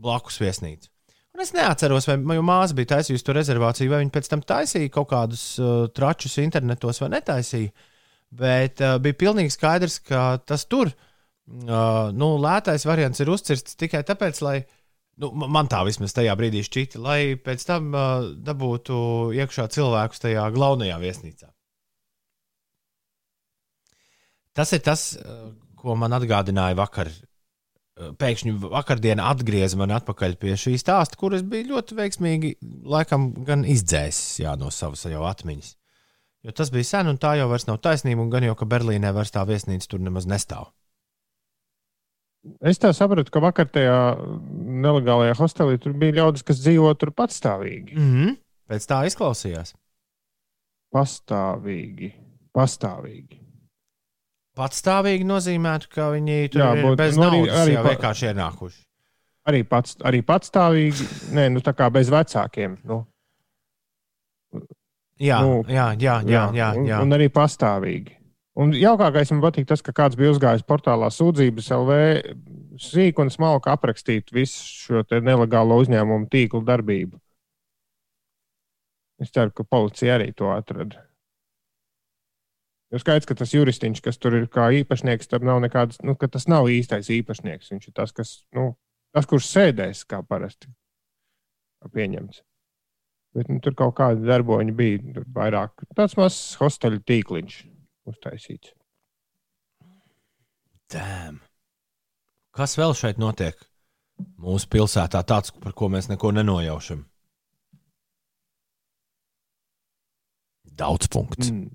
[0.00, 0.88] blakus viesnīcu.
[1.36, 4.88] Un es neatceros, vai mana māsa bija taisījusi to rezervāciju, vai viņa pēc tam taisīja
[4.94, 7.74] kaut kādus uh, tračus internetos vai netaisīja.
[8.40, 14.00] Bet uh, bija pilnīgi skaidrs, ka tas tur, uh, nu, lētais variants ir uzcirsts tikai
[14.08, 14.54] tāpēc, lai,
[15.20, 18.96] nu, ma- man tā vismaz tajā brīdī šķita, lai pēc tam uh, dabūtu
[19.36, 21.52] iekšā cilvēkus tajā galvenajā viesnīcā.
[24.56, 27.12] Tas ir tas, uh, ko man atgādināja vakar
[27.96, 32.52] pēkšņi vakardien atgrieza mani atpakaļ pie šī stāsta, kuras bija ļoti veiksmīgi,
[32.84, 35.74] laikam, gan izdzēsis jā, no savas jau atmiņas.
[36.46, 39.10] Jo tas bija sen, un tā jau vairs nav taisnība, un gan jau, ka Berlīnē
[39.16, 40.68] vairs tā viesnīca tur nemaz nestāv.
[42.62, 43.96] Es tā sapratu, ka vakar tajā
[44.84, 47.96] nelegālajā hostelī tur bija ļaudis, kas dzīvo tur patstāvīgi.
[47.96, 48.36] Mm -hmm.
[48.70, 49.74] Pēc tā izklausījās.
[50.94, 52.12] Pastāvīgi.
[52.54, 53.45] Pastāvīgi.
[54.56, 58.28] Patstāvīgi nozīmētu, ka viņi tur Jā, ir būt- bez nu, arī- naudas, arī pa- vienkārši
[58.32, 58.82] ienākuši.
[59.46, 61.04] Arī, pats, arī patstāvīgi.
[61.36, 62.78] Nē, nu tā kā bez vecākiem.
[62.84, 63.06] Nu,
[65.18, 67.00] Jā, Nu, jā, jā, jā, jā, un, jā.
[67.00, 68.12] un arī pastāvīgi.
[68.56, 71.96] Un jaukākais man patīk tas, ka kāds bija uzgājis portālā sūdzības LV
[72.76, 77.18] sīk un smalki aprakstīt visu šo nelegālo uzņēmumu tīklu darbību.
[79.20, 81.05] Es ceru, ka policija arī to atrada.
[82.94, 86.28] Jo skaidrs, ka tas juristiņš, kas tur ir kā īpašnieks, tam nav nekāds, nu, ka
[86.30, 87.72] tas nav īstais īpašnieks.
[87.74, 88.70] Viņš ir tas, kas, nu,
[89.16, 90.70] tas kurš sēdēs kā parasti.
[91.82, 92.44] Kā pieņemts.
[93.36, 95.82] Bet nu, tur kaut kādi darboņi bija tur vairāk.
[95.98, 97.58] Tāds mazs hosteļu tīkliņš
[98.08, 98.70] uztaisīts.
[100.94, 101.42] Damn.
[102.56, 103.58] Kas vēl šeit notiek?
[104.40, 107.02] Mūsu pilsētā tāds, par ko mēs neko nenojaušam.
[110.76, 111.50] Daudz punktu.
[111.50, 111.74] Mm.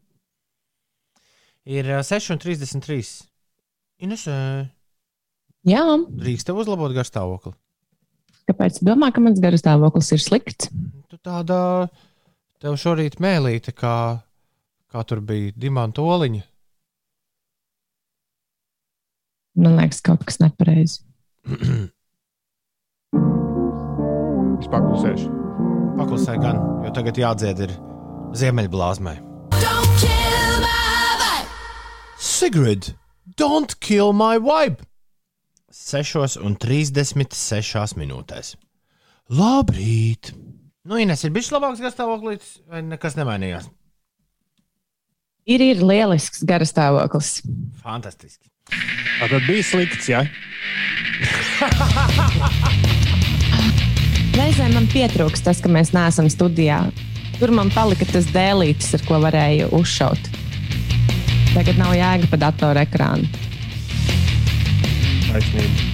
[1.70, 3.28] Ir ā, 6,33.
[4.02, 4.38] Ines, ā,
[5.68, 7.52] Jā, drīkst tev uzlabot garstāvokli.
[8.50, 10.72] kāpēc tu domā, ka mans garastāvoklis ir slikts?
[11.12, 11.88] Tu tādā,
[12.60, 14.24] tev šorīt mēlīte, kā,
[14.90, 16.42] kā tur bija dimanta oliņa.
[19.62, 21.04] Man liekas, kaut kas nepareizi.
[24.62, 25.30] Es paklusēšu.
[26.00, 27.74] Paklusē gan, jo tagad jādzied ir
[28.38, 29.18] ziemeļblāzmai.
[32.42, 32.98] Sigrid,
[33.38, 34.82] don't kill my vibe!
[35.70, 38.58] 6,36 minūtēs.
[39.30, 40.34] Labrīt!
[40.82, 43.70] Nu, Ines, ir bijis labāks garstāvoklis, vai nekas nemainījās?
[45.46, 47.46] Ir, ir lielisks garastāvoklis.
[47.84, 48.50] Fantastiski.
[48.74, 50.26] Tā tad bija slikts, ja?
[54.42, 56.90] Reizēm man pietrūkst tas, ka mēs neesam studijā.
[57.38, 60.41] Tur man palika tas dēlītis, ar ko varēju uzšaut.
[61.52, 63.28] Tagad nav jēga pa datora ekrānu.
[65.28, 65.90] Taisnība.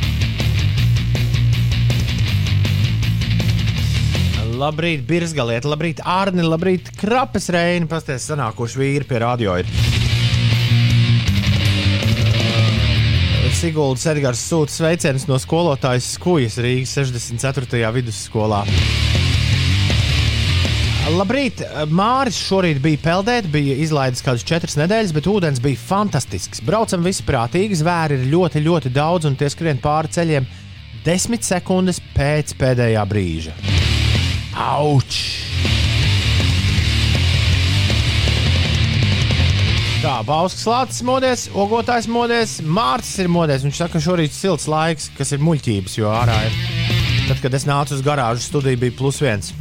[4.57, 7.85] Labrīt, Birzgaliet, labrīt, Arni, labrīt, Krapes Reini.
[7.89, 9.69] Pasties, sanākuši vīri pie radio ir.
[13.57, 17.81] Siguldas Edgars sūta sveicienus no skolotājas Skujas Rīgas 64.
[17.95, 18.61] vidusskolā.
[21.07, 26.59] Labrīt, Māris šorīt bija peldēt, bija izlaidis kādas četras nedēļas, bet ūdens bija fantastisks.
[26.67, 30.47] Braucam visi prātīgi, zvēri ir ļoti, ļoti daudz, un tie skrien pāri ceļiem
[31.05, 33.55] desmit sekundes pēc pēdējā brīža.
[34.59, 35.21] Auč!
[40.03, 43.63] Tā, Bauskas lācis modies, ogotājs modies, Mārcis ir modies.
[43.63, 46.59] Viņš saka, ka šorīt ir silts laiks, kas ir muļķības, jo ārā ir.
[47.29, 49.55] Tad, kad es nācu uz garāžu studiju, bija plus viens.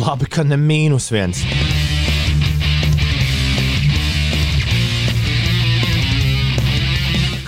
[0.00, 1.42] Labi, ka ne mīnus viens.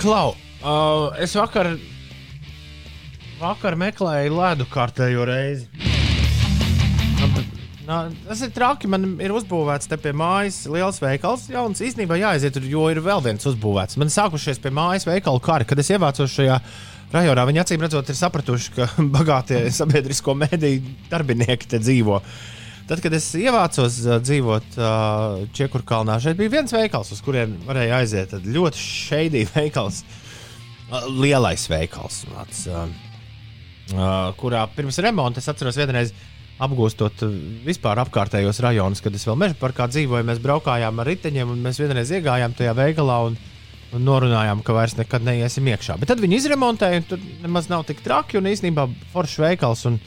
[0.03, 1.71] Klau, uh, es vakar,
[3.39, 5.65] vakar meklēju ledu kārtējo reizi.
[7.87, 8.87] Nā, tas ir traki.
[8.91, 11.49] Man ir uzbūvēts te pie mājas liels veikals.
[11.51, 13.97] Jauns īstenībā jāaiziet tur, jo ir vēl viens uzbūvēts.
[13.99, 16.61] Man sākušies pie mājas veikalu kari, kad es ievācos šajā
[17.13, 17.45] rajonā.
[17.49, 22.19] Viņi acīm redzot, ir sapratuši, ka bagātie sabiedrisko mediju darbinieki te dzīvo.
[22.89, 28.01] Tad, kad es ievācos uh, dzīvot uh, Čiekurkalnā, šeit bija viens veikals, uz kurien varēja
[28.01, 28.33] aiziet.
[28.33, 30.03] Tad ļoti šeidīgi veikals,
[30.89, 32.85] uh, lielais veikals, uh,
[34.39, 36.13] kurā pirms remonta es atceros vienreiz
[36.63, 37.23] apgūstot
[37.65, 40.27] vispār apkārtējos rajonus, kad es vēl meža parkā dzīvoju.
[40.27, 43.17] Mēs braukājām ar riteņiem, un mēs vienreiz iegājām tajā veikalā.
[43.29, 43.37] Un,
[43.93, 45.99] Un norunājām, ka vairs nekad neiesim iekšā.
[46.01, 48.39] Bet tad viņi izremontēja, un tur nemaz nav tik traki.
[48.39, 49.99] Un īstenībā foršs veikals un,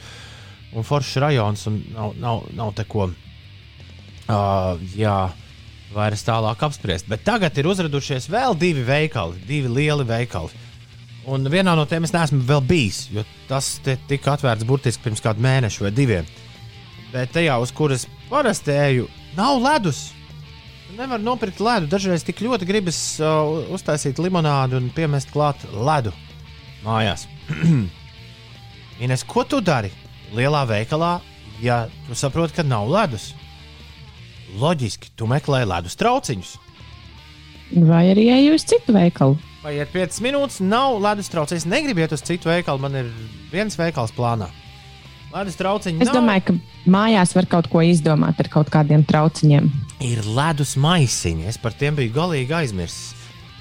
[0.75, 1.67] un foršs rajons.
[1.71, 5.17] Un nav, nav, nav te ko uh, jā,
[5.95, 7.07] vairs tālāk apspriest.
[7.07, 10.65] Bet tagad ir uzradušies vēl divi veikali, divi lieli veikali.
[11.27, 15.43] Un vienā no tiem es neesmu vēl bijis, jo tas tika atvērts burtiski pirms kāda
[15.43, 16.29] mēneša vai diviem.
[17.11, 20.09] Bet tajā, uz kuras parasti eju, nav ledus.
[20.97, 21.85] Nevar nopirkt ledu.
[21.91, 26.09] Dažreiz tik ļoti gribas uh, uztaisīt limonādi un piemest klāt ledu
[26.81, 27.27] mājās.
[29.03, 29.91] Ines, ko tu dari
[30.33, 31.19] lielā veikalā,
[31.61, 33.29] ja tu saproti, ka nav ledus?
[34.57, 36.55] Loģiski, tu meklē ledus trauciņus.
[37.85, 39.37] Vai arī eju uz citu veikalu?
[39.61, 41.67] Paiet 5 minūtes, nav ledus trauciņš.
[41.69, 43.13] Negribu iet uz citu veikalu, man ir
[43.53, 44.49] viens veikals plānā.
[45.37, 46.15] Ledus trauciņi Es nav.
[46.17, 46.53] domāju, ka
[46.89, 49.67] mājās var kaut ko izdomāt ar kaut kādiem trauciņiem.
[50.01, 51.45] ir ledus maisiņi.
[51.47, 53.13] Es par tiem biju galīgi aizmirsis.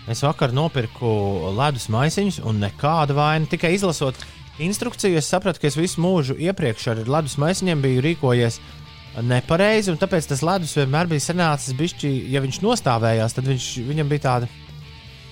[0.08, 1.10] Es vakar nopirku
[1.58, 3.46] ledus maisiņus, un nekāda vaina.
[3.50, 4.14] Tikai izlasot
[4.62, 8.60] instrukciju, es sapratu, ka es visu mūžu iepriekš ar ledus maisiņiem biju rīkojies
[9.22, 9.90] nepareizi.
[9.90, 14.24] un Tāpēc tas ledus vienmēr bija sanācis, bišķi, ja viņš nostāvējās, tad viņš, viņam bija
[14.28, 14.48] tāda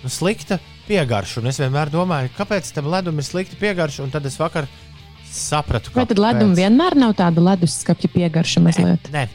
[0.02, 1.40] nu, slikta piegarša.
[1.40, 4.66] Un es vienmēr domāju, kāpēc tam ledum ir slikta piegarša, un tad es vakar
[5.34, 9.10] sapratu, Vai tad ledum vienmēr nav tāda leduskapja piegarša mazliet?
[9.14, 9.26] Nē.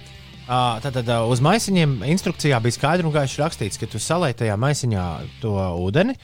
[0.50, 4.40] Uh, tad, tad uh, uz maisiņiem instrukcijā bija skaidri un gaiši rakstīts, ka tu salēji
[4.40, 5.04] tajā maisiņā
[5.44, 6.16] to ūdeni,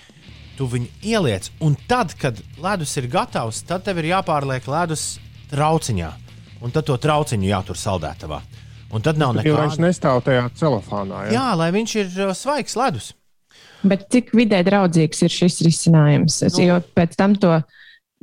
[0.57, 5.19] tu viņu ieliec, un tad, kad ledus ir gatavs, tad tev ir jāpārliek ledus
[5.51, 6.09] trauciņā,
[6.65, 8.41] un tad to trauciņu jātur saldētavā.
[8.95, 11.27] Un tad nav Jo viņš nestāv tajā celofānā.
[11.27, 11.35] Ja?
[11.35, 13.11] Jā, lai viņš ir uh, svaigs ledus.
[13.85, 16.41] Bet cik vidē draudzīgs ir šis risinājums?
[16.47, 16.65] Es, Nu.
[16.65, 17.59] jo pēc tam to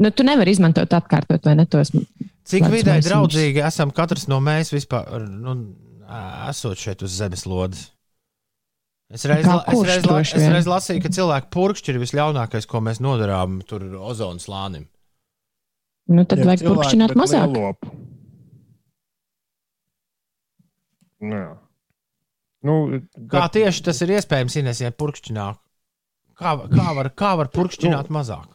[0.02, 1.66] nu, tu nevari izmantot atkārtot, vai ne?
[1.70, 1.92] Tos,
[2.50, 5.54] Cik vidē draudzīgi esam katrs no mēs vispār, nu,
[6.50, 7.88] esot šeit uz zemeslodes.
[9.12, 12.80] Es reiz, la- es, reiz, la- es reiz lasīju, ka cilvēku purkšķi ir visļaunākais, ko
[12.80, 14.86] mēs nodarām tur ozonu slānim.
[16.08, 17.52] nu, tad Ja vajag purkšķināt mazāk.
[21.22, 21.42] Nu.
[22.62, 22.74] Nu,
[23.30, 25.58] Kā bet- tieši tas ir iespējams, Ines, ja purkšķināt?
[26.38, 28.48] Kā, kā, var, kā var purkšķināt mazāk?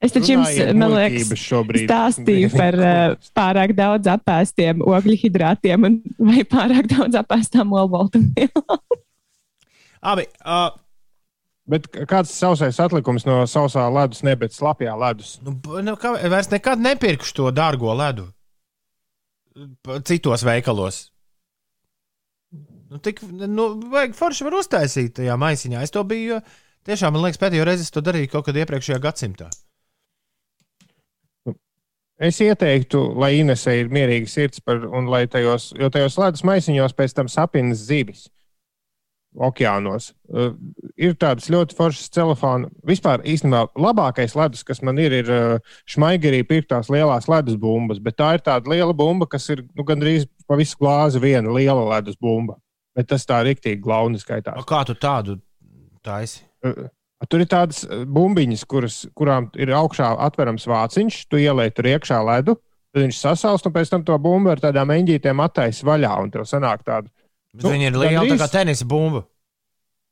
[0.00, 5.98] Es taču jums, man liekas, stāstīju par uh, pārāk daudz apēstiem ogļu hidrātiem un
[6.30, 8.80] vai pārāk daudz apēstām olbaltumvielām.
[10.10, 10.70] Abi, uh,
[11.70, 15.36] Bet kāds ir sausais atlikums no sausā ledus, ne bet slapjā ledus?
[15.44, 15.52] nu,
[15.86, 18.26] nu, kā, vairs nekad nepirkšu to dārgo ledu
[20.08, 21.10] citos veikalos.
[22.90, 25.82] Nu, tik, nu, vajag forši var uztaisīt tajā maisiņā.
[25.84, 26.40] Es to biju,
[26.88, 29.50] tiešām, man liekas, pēdējo reizi es to darīju kaut kad iepriekšējā gadsimtā.
[32.20, 36.92] Es ieteiktu, lai Inesē ir mierīga sirds par, un lai tajos, jo tajos ledus maisiņos
[36.98, 38.26] pēc tam sapinas zivis
[39.38, 40.10] okeānos.
[40.26, 40.50] Uh,
[40.98, 42.68] ir tādas ļoti foršas telefona.
[42.86, 48.18] Vispār īstenībā labākais ledus, kas man ir, ir uh, šmaigerī pirktās lielās ledus bumbas, bet
[48.18, 52.18] tā ir tāda liela bumba, kas ir nu, gandrīz pa visu glāzi viena liela ledus
[52.20, 52.58] bumba.
[52.96, 54.58] Bet tas tā rīktīgi glauni skaitās.
[54.58, 55.38] O, kā tu tādu
[56.04, 56.42] taisi?
[56.66, 56.90] Uh,
[57.28, 62.20] Tur ir tādas uh, bumbiņas, kuras, kurām ir augšā atverams vāciņš, tu ielēji tur iekšā
[62.24, 62.54] ledu,
[62.94, 66.46] tad viņš sasalst, un pēc tam to bumbu ar tādām eņģītēm attaisa vaļā, un tev
[66.48, 67.10] sanāk tāda,
[67.52, 69.24] Bet Nu, Viņa ir liela, tā gandrīz- kā tenisa bumba.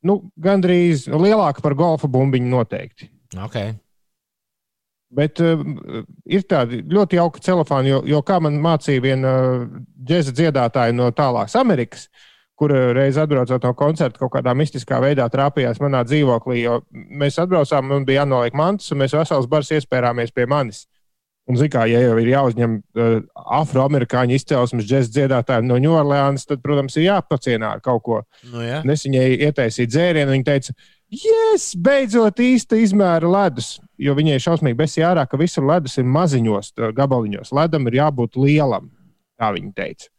[0.02, 3.06] nu, gandrīz lielāka par golfa bumbiņu noteikti.
[3.46, 3.76] Okay.
[5.08, 5.62] Bet uh,
[6.28, 9.62] ir tādi ļoti jauki telefoni, jo, jo kā man mācīja viena uh,
[10.04, 12.08] džēza dziedātāja no tālākas Amerikas,
[12.58, 16.64] kur reiz atbraucot no koncerta, kaut kādā mistiskā veidā trāpījās manā dzīvoklī.
[16.92, 20.86] Mēs atbraucām, un bija jānoliek mantas, un mēs vesels bars iespērāmies pie manis.
[21.48, 23.14] Un, zin kā, ja jau ir jāuzņem uh,
[23.56, 28.18] afroamerikāņu izcelsmes džēza dziedātāji no Ņūorleānas, tad, protams, ir jāpacienā ar kaut ko.
[28.50, 28.60] Nu.
[28.60, 30.76] Un es viņai ietaisīju dzērienu, viņa teica,
[31.08, 33.78] yes, beidzot īsta izmēra ledus.
[33.96, 37.54] Jo viņai šausmīgi besīja ārā, ka visur ledus ir maziņos tā, gabaliņos.
[37.56, 38.92] Ledam ir jābūt lielam,
[39.40, 40.12] tā viņa teica.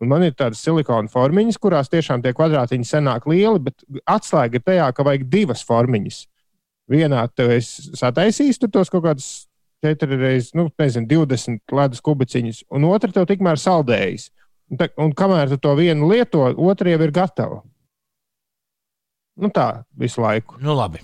[0.00, 4.64] Un man ir tādas silikona formiņas, kurās tiešām tie kvadrātiņi senāk lieli, bet atslēga ir
[4.64, 6.22] tajā, ka vajag divas formiņas.
[6.90, 7.68] Vienā tev es
[8.00, 9.28] sataisīju tur tos kaut kādus
[9.84, 14.30] 4 reizes, nu, nezinu, 20 ledus kubiņus, un otra tev tikmēr saldējis.
[14.70, 17.60] Un, te, un kamēr tu to vienu lieto, otra jau ir gatava.
[19.40, 20.60] Nu tā, visu laiku.
[20.60, 21.00] Nu, labi.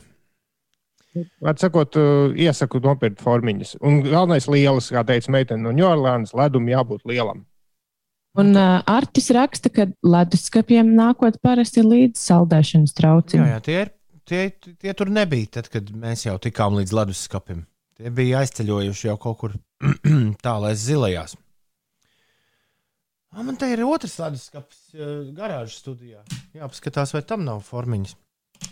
[1.48, 1.96] Atsakot,
[2.36, 3.78] iesaku nopirkt formiņas.
[3.80, 7.46] Un galvenais lielas, kā teica meitene no Ņūorleānas, ledum jābūt lielam.
[8.36, 13.48] Un uh, Artis raksta, ka leduskapiem nākot parasti līdz saldēšanas Jā, trauciņam.
[13.48, 13.92] jā, tie, ir,
[14.28, 14.42] tie,
[14.76, 17.64] tie tur nebija, tad, kad mēs jau tikām līdz leduskapim.
[17.96, 19.56] Tie bija aizceļojuši jau kaut kur
[20.44, 21.36] tālāk zilajās.
[23.32, 24.84] Ah, man te ir otrs leduskapis
[25.36, 26.20] garāžas studijā.
[26.56, 28.14] Jā, paskatās, vai tam nav formiņas.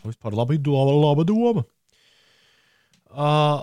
[0.04, 1.64] Vispār labi doma, laba doma.
[3.14, 3.60] Uh,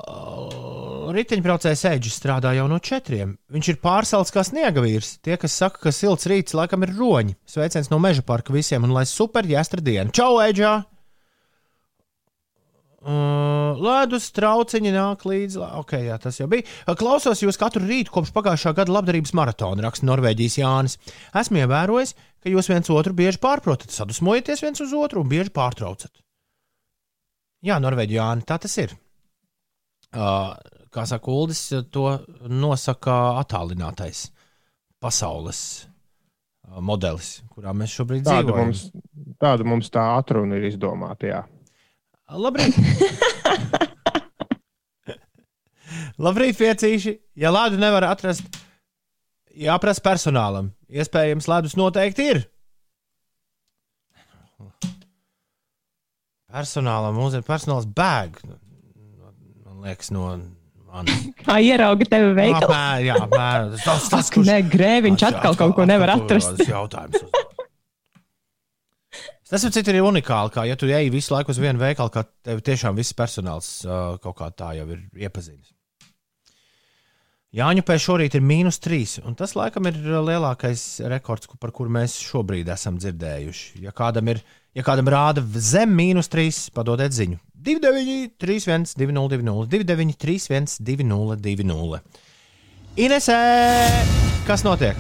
[1.15, 3.34] Riteņbraucējs Eģis strādā jau no četriem.
[3.52, 5.17] Viņš ir pārcelts kā sniegavīrs.
[5.26, 7.36] Tie, kas saka, ka silts rīts laikam ir roņi.
[7.50, 10.13] Sveiciens no meža parka visiem un lai super jāstra diena.
[10.15, 10.80] Čau, Eģā!
[13.02, 15.58] Uh, ledus trauciņi nāk līdzi.
[15.80, 16.67] Ok, jā, tas jau bija.
[16.86, 20.98] Uh, Klausos jūs katru rītu kopš pagājušā gada labdarības maratona, raksta Norvēģijas Jānis.
[21.42, 22.13] Esmu ievērojis,
[22.46, 26.13] ka jūs viens otru bieži pārprotat, sadusmojaties viens uz otru un bieži pārtraucat.
[27.65, 28.94] Jā, Norvēģija tā tas ir.
[30.13, 30.54] Uh,
[30.92, 31.62] kā saka Uldis,
[31.94, 32.06] to
[32.52, 34.27] nosaka attālinātais
[35.02, 35.62] pasaules
[36.79, 38.69] modelis, kurā mēs šobrīd Tāda dzīvojam.
[38.69, 38.83] mums,
[39.42, 41.27] tāda mums tā atruna ir izdomāta.
[41.27, 41.42] Jā.
[42.31, 42.77] Labrīt!
[46.21, 47.15] Labrīt, piecīši!
[47.42, 48.46] Ja lādu nevar atrast,
[49.58, 50.71] jāprasa personālam.
[50.92, 52.42] Iespējams, ledus noteikti ir.
[56.52, 58.39] Personālam mums ir personāls bēg.
[58.44, 60.27] Man liekas, no
[61.46, 62.67] Kā ierauga tevi veikalā?
[62.67, 63.75] Apmēram, jā, apmēram.
[63.85, 66.58] Tas, tas, Ak, nē, grēviņš atkal kaut ko nevar atrast.
[66.60, 67.23] Tas jautājums.
[69.52, 72.62] Tas ir citur unikāli, kā ja tu ej visu laiku uz vienu veikalu, ka tev
[72.63, 75.73] tiešām viss personāls uh, kaut kā tā jau ir iepazinis.
[77.52, 82.15] Jāņu pēc šorīt ir mīnus 3, un tas laikam ir lielākais rekords, par kuru mēs
[82.23, 83.81] šobrīd esam dzirdējuši.
[83.83, 84.39] Ja kādam ir,
[84.76, 87.40] ja kādam rāda zem mīnus 3, padodiet ziņu.
[87.62, 92.00] 29, 31, 202, 29, 31, 202.
[93.02, 93.42] Inesē,
[94.48, 94.98] kas notiek?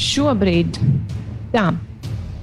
[0.00, 0.78] Šobrīd
[1.52, 1.68] tā.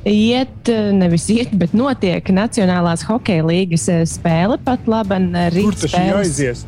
[0.04, 4.58] Iet, nevis iet, bet notiek Nacionālās hokeja līgas eh, spēle.
[4.60, 6.18] Pat labi, Kur rīt tas spēles.
[6.28, 6.66] aizies?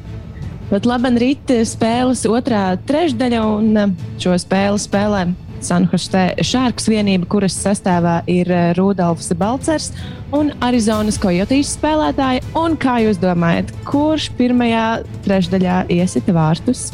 [0.69, 5.25] Pat labi, rīt spēles otrā trešdaļa, un šo spēli spēlē
[5.65, 9.89] Sanhostē Šārks vienība, kuras sastāvā ir eh, Rudolfs Balcers
[10.35, 12.43] un Arizonas Coyotes spēlētāji.
[12.59, 14.85] Un kā jūs domājat, kurš pirmajā
[15.25, 16.89] trešdaļā iesita vārtus?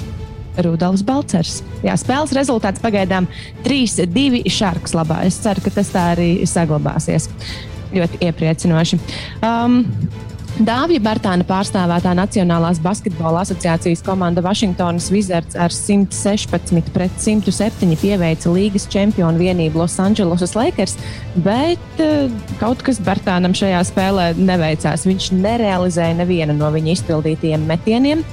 [0.62, 1.60] Rudolfs Balcers.
[1.86, 3.28] Jā, spēles rezultāts pagaidām
[3.66, 5.22] 3-2 Šārks labā.
[5.28, 7.30] Es ceru, ka tas tā arī saglabāsies.
[7.92, 9.00] Ļoti iepriecinoši.
[9.44, 9.82] Um,
[10.60, 18.84] Dāvija Bartāna pārstāvētā Nacionālās basketbola asociācijas komanda Vašingtonas Wizards ar 116 pret 107 pieveica līgas
[18.92, 20.98] čempionu vienību Losandželosas Lakers,
[21.46, 22.28] bet uh,
[22.60, 25.06] kaut kas Bartānam šajā spēlē neveicās.
[25.08, 28.26] Viņš nerealizēja nevienu no viņa izpildītajiem metieniem.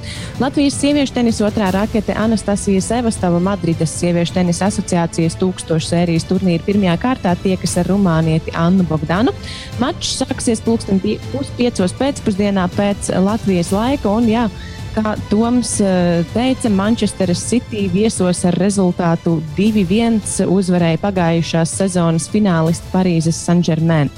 [0.43, 6.99] Latvijas sieviešu tenisa otrā rakete Anastasija Sevastava Madrides sieviešu tenisa asociācijas tūkstošu sērijas turnīra pirmajā
[6.99, 9.33] kārtā tiekas ar rumānieti Annu Bogdanu.
[9.79, 14.09] Mačs sāksies pulksten pie- puspiecos pēcpusdienā pēc Latvijas laika.
[14.17, 14.47] Un, jā,
[14.95, 23.37] kā Toms eh, teica, Manchesteras City viesos ar rezultātu 2-1 uzvarēja pagājušās sezonas finālistu Parīzes
[23.45, 24.09] Saint-Germain.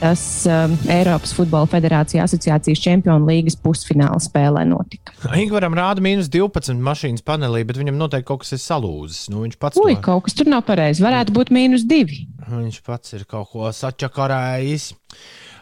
[0.00, 5.14] Tas um, Eiropas Futbola Federācija asociācijas čempionu līgas pusfināla spēlē notika.
[5.38, 9.30] Ingūram rāda mīnus 12 mašīnas panelī, bet viņam noteikti kaut kas ir salūzis.
[9.32, 11.04] Nu, viņš, pats Ui, to, kaut kas tur nav pareizi.
[11.04, 12.24] Varētu būt mīnus divi.
[12.50, 14.90] viņš pats ir kaut ko sačakarējis.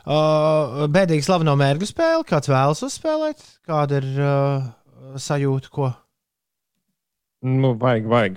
[0.02, 2.26] Uh, bēdīgi slaveno mērķu spēli.
[2.26, 3.42] Kāds vēlas uzspēlēt?
[3.68, 4.64] Kāda ir uh,
[5.22, 5.92] sajūta, ko
[7.42, 8.36] Nu, vajag, vajag.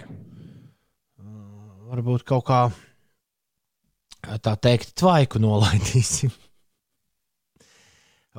[1.92, 2.60] varbūt kaut kā
[4.42, 6.32] tā teikt, tvaiku nolaidīsim.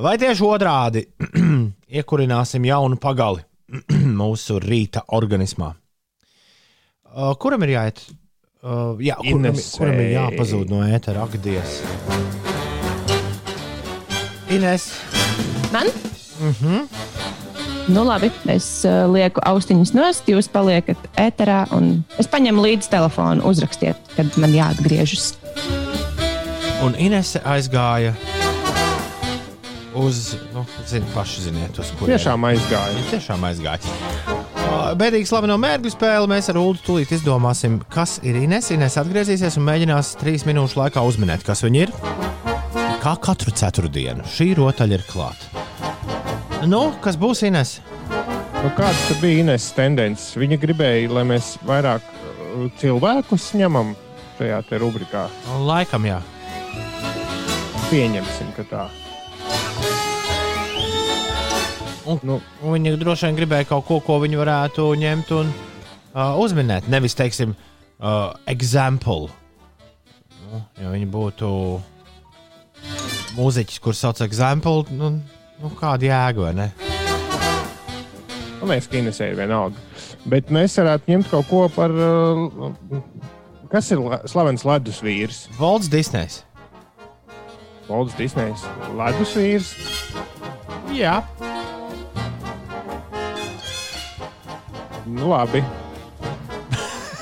[0.02, 1.04] Vai tieši otrādi
[1.98, 3.44] iekurināsim jaunu pagali
[4.20, 5.70] mūsu rīta organismā?
[7.16, 8.02] Uh, kuram ir jāiet?
[8.66, 11.78] Uh, jā, kuram, kuram ir jāpazūd no ētera akdies?
[14.51, 14.92] Ines,
[15.72, 15.86] Man?
[17.86, 23.47] Nu, labi, es uh, lieku austiņas nost, jūs paliekat ēterā, un es paņemu līdzi telefonu,
[23.47, 25.34] uzrakstiet, kad man jāatgriežas.
[26.84, 28.14] un Inese aizgāja
[29.94, 32.14] uz, nu, zini, paši ziniet, uz kuriem.
[32.14, 32.97] Tiešām aizgāja.
[32.99, 33.94] Viņa tiešām aizgāja.
[34.26, 36.30] Uh, Bēdīgi slaveno mērķu spēli.
[36.30, 38.70] Mēs ar Ulu tūlīt izdomāsim, kas ir Ines.
[38.74, 41.97] Ines atgriezīsies un mēģinās trīs minūšu laikā uzminēt, kas viņa ir.
[43.07, 45.61] Kā katru ceturtdienu šī rotaļa ir klāta.
[46.66, 47.76] Nu, kas būs Ines?
[48.11, 50.32] Nu, kādas tad bija Ines tendences?
[50.34, 53.94] Viņa gribēja, lai mēs vairāk uh, cilvēkus ņemam
[54.40, 55.28] šajā te rubrikā.
[55.68, 56.18] Laikam, jā.
[57.92, 58.88] Pieņemsim, ka tā.
[62.11, 62.42] Un, Nu.
[62.66, 66.90] viņa droši vien gribēja kaut ko, ko viņa varētu ņemt un uh, uzminēt.
[66.90, 67.54] Nevis, teiksim,
[68.02, 69.30] uh, example.
[70.50, 71.52] Nu, ja viņa būtu
[73.37, 75.12] mūziķis, kurš sauc example, nu,
[75.62, 76.68] nu kāda jēga vai ne?
[78.61, 78.66] Ka
[78.99, 79.76] Inesē ir vienalga.
[80.26, 81.93] Bet mēs varētu ņemt kaut ko par.
[81.93, 83.03] uh,
[83.70, 85.45] Kas ir la- slavens ledus vīrs?
[85.59, 86.43] Valds Disneys.
[87.89, 88.62] Valdis Disneys.
[88.99, 89.74] Ledus vīrs.
[90.95, 91.20] Jā,
[95.07, 95.61] Nu, labi.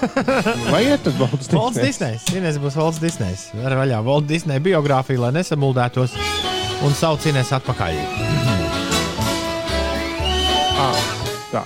[0.72, 2.24] Vai iet tas Valdis Valds Disneys?
[2.24, 2.38] Disneys.
[2.38, 3.46] Ines būs Valds Disneys.
[3.64, 6.16] Ar vaļā Valds Disneys biogrāfiju, lai nesamuldētos
[6.84, 7.98] un sauc Ines atpakaļ.
[10.84, 11.04] Ah,
[11.52, 11.64] tā.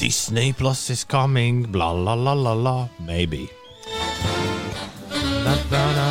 [0.00, 3.48] Disney Plus is coming, bla bla bla bla bla, maybe.
[5.44, 6.06] Da, da, da.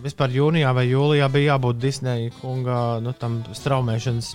[0.00, 4.32] Vispār jūnijā vai jūlijā bija jābūt Disneja kunga nu, tam straumēšanas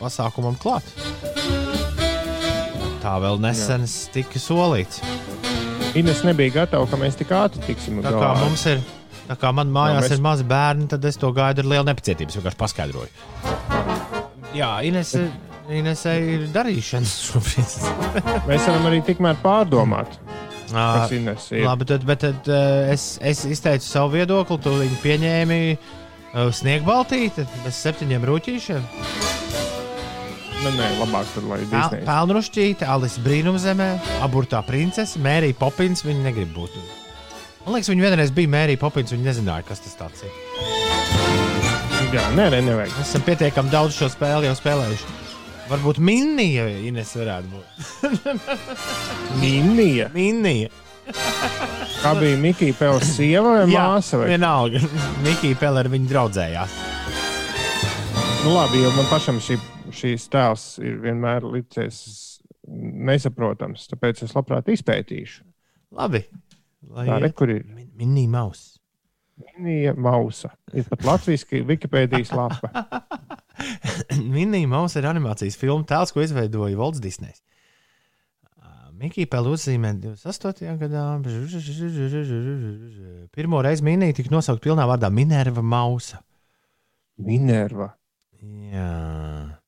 [0.00, 0.88] pasākumam klāt.
[3.04, 3.84] Tā vēl nesen
[4.14, 5.02] tika solīts.
[5.94, 8.40] Ines nebija gatava, ka mēs tik ātri tiksim uz Tā kā galā.
[8.42, 8.80] mums ir,
[9.28, 10.16] tā kā man mājās mēs- mēs...
[10.18, 12.32] ir mazi bērni, tad es to gaidu ar lielu nepacietību.
[12.34, 13.10] Es vienkārši paskaidroju.
[14.54, 15.14] Jā, Ines,
[15.70, 17.76] Inesai ir darīšanas šobrīd.
[18.50, 20.18] Mēs varam arī tikmēr pārdomāt,
[21.54, 21.62] ir.
[21.64, 22.50] Labi, tad, bet tad,
[22.92, 25.60] es, es izteicu savu viedokli, tu viņu pieņēmi
[26.58, 28.84] sniegbaltī, tad bez septiņiem rūtīšiem.
[30.64, 32.04] Nu, nē, labāk tad, lai Disneja.
[32.08, 33.88] Pelnušķīte, Alice Brīnumzemē,
[34.24, 36.04] aburtā princese, Mērija Popins.
[36.06, 36.78] Viņa negrib būt.
[37.64, 40.32] Man liekas, viņa vienreiz bija Mērija Popins, viņa nezināja, kas tas ir.
[42.14, 42.94] Jā, nē, nē, nevajag.
[42.94, 45.20] Mēs esam pietiekami daudz šo spēli jau spēlējuši.
[45.68, 47.66] Varbūt Minija Ines varētu būt.
[49.42, 50.10] Minija.
[50.14, 50.70] Minija.
[52.02, 54.20] Tā bija Mikija Pels sieva vai māsa?
[54.20, 54.28] Vai?
[54.34, 54.80] vienalga.
[55.26, 56.76] Mikija Pele ar viņu draudzējās.
[58.44, 59.56] Nu, labi, jo man pašam šī,
[59.96, 61.98] šīs tēls ir vienmēr licies
[62.68, 63.86] nesaprotams.
[63.92, 65.42] Tāpēc es labprāt izpētīšu.
[65.94, 66.24] Labi.
[66.94, 68.64] Lai Tā re, kur ir Min- Minija maus.
[69.40, 70.52] Minija Mausa.
[70.76, 72.84] Ir pat latviešu Wikipēdijas lapa.
[74.36, 77.40] Minija maus ir animācijas filmu tēls, ko izveidoja Volts Disnejs.
[78.94, 80.76] Mikija Pele uzzīmē 28.
[80.78, 81.02] gadā.
[83.34, 86.20] Pirmo reizi Minija tika nosaukt pilnā vārdā Minerva Mausa.
[87.18, 87.90] Minerva.
[88.70, 89.58] Jā.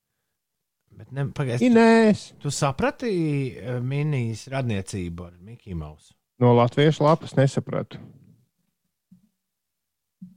[1.06, 2.32] Bet ne, pagaid, tu, Inēs.
[2.42, 3.10] tu saprati
[3.54, 6.14] eh, Minijas radniecību ar Mikiju Mausu?
[6.42, 8.00] No latviešu lapas nesapratu.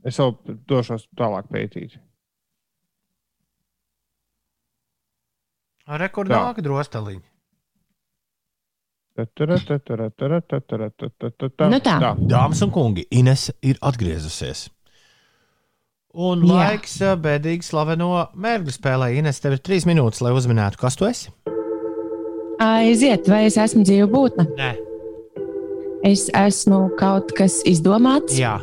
[0.06, 0.36] Es vēl
[0.70, 1.98] došos tālāk pētīt.
[5.90, 7.26] Rekordā nāk drosteliņi.
[11.74, 11.96] Nu tā.
[12.30, 14.70] Dāmas un kungi, Ines ir atgriezusies.
[16.14, 16.56] Un Jā.
[16.58, 19.12] laiks bēdīgi slaveno mērķu spēlē.
[19.20, 21.30] Ines, tev ir trīs minūtes, lai uzminētu, kas tu esi.
[22.60, 24.48] Aiziet, vai es esmu dzīva būtne?
[24.58, 24.72] Nē,
[26.04, 28.38] Es esmu kaut kas izdomāts.
[28.40, 28.58] jā,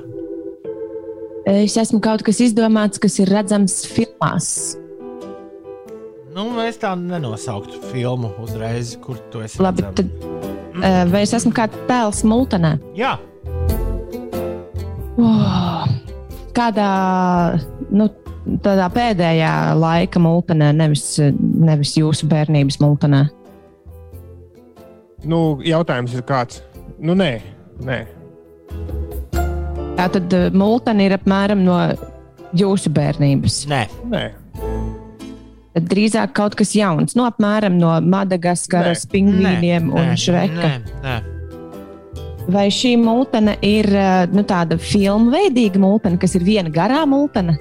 [1.47, 4.77] Es esmu kaut kas izdomāts, kas ir redzams filmās.
[6.35, 9.61] nu, mēs tā nenosauktu filmu uzreiz, kur tu esi.
[9.63, 9.95] Labi, redzama.
[9.95, 12.79] tad, eh, vai es esmu kāds tēls multenē?
[12.97, 13.19] Jā,
[15.19, 15.87] Oh,
[16.57, 16.89] kādā
[17.93, 18.09] nu,
[18.65, 21.05] tādā pēdējā laika multenē, nevis,
[21.41, 23.27] nevis jūsu bērnības multenē?
[25.27, 26.61] Nu, jautājums ir kāds?
[27.03, 27.33] Nu, nē,
[27.85, 28.01] nē.
[29.97, 31.79] Tā tad eh, multene ir apmēram no
[32.57, 33.63] jūsu bērnības.
[33.73, 34.25] nē, nē.
[35.77, 39.11] Tad drīzāk kaut kas jauns, no apmēram no Madagaskaras, Nē.
[39.13, 40.71] pingvīniem un nē, šreka.
[40.73, 41.17] Nē, nē.
[42.53, 47.57] Vai šī multene ir eh, nu, tāda filmu veidīga multene, kas ir viena garā multene?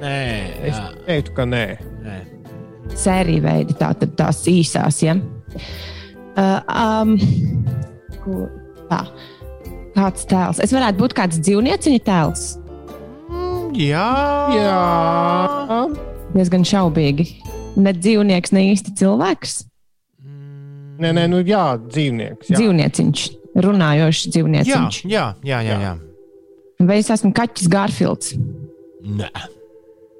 [0.00, 0.16] nē,
[0.68, 0.76] Es
[1.06, 1.64] teiktu, ka nē.
[2.04, 2.16] nē.
[2.96, 5.00] Sērija veidi, tātad tās īsās.
[5.02, 5.16] Ja?
[6.36, 7.16] Uh, um,
[8.90, 9.00] tā.
[9.96, 10.60] Kāds tēls?
[10.62, 12.44] Es varētu būt kāds dzīvnieciņa tēls.
[13.32, 14.06] Mm, Jā,
[14.54, 15.80] Jā.
[16.36, 17.26] Diezgan šaubīgi.
[17.80, 19.56] Ne dzīvnieks, ne īsti cilvēks.
[20.22, 22.52] Mm, Nē, nē, nu jā, dzīvnieks.
[22.52, 22.60] Jā.
[22.60, 23.24] Dzīvnieciņš,
[23.64, 25.00] runājošs jā, dzīvnieciņš.
[25.08, 25.92] jā, jā, jā, jā.
[26.86, 28.34] Vai es esmu kaķis Garfields?
[29.06, 29.30] Nē.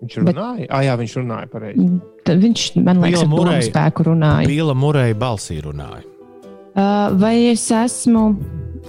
[0.02, 0.66] Viņš runāja.
[0.70, 1.86] Ah, jā, viņš runāja pareizi.
[2.26, 3.60] Tad viņš man liekas, Murray.
[3.60, 4.48] domu spēku runāja.
[4.48, 6.04] Bila Mureja balsī runāja.
[6.76, 8.26] Uh, vai es esmu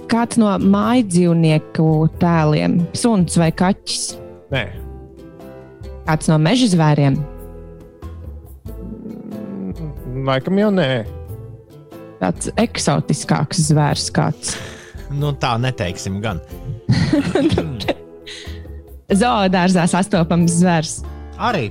[0.08, 1.88] kāds no māju dzīvnieku
[2.20, 4.14] tēliem, suns vai kaķis?
[4.52, 4.66] Nē,
[6.08, 7.18] Kāds no meža zvēriem?
[10.24, 10.88] laikam jau nē.
[12.18, 14.56] Tāds eksotiskāks zvērs kāds.
[15.14, 16.40] Nu, tā neteiksim gan.
[19.20, 20.98] Zoodārzā sastopams zvērs.
[21.38, 21.68] Arī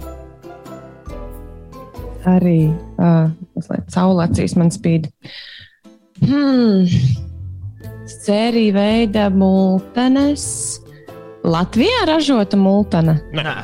[2.27, 2.67] Arī
[2.99, 3.29] uh,
[3.87, 5.07] saule acīs man spīd.
[6.25, 6.83] Hmm.
[8.07, 10.43] Sērija veida multenes.
[11.47, 13.19] Latvijā ražota multene?
[13.35, 13.55] nē.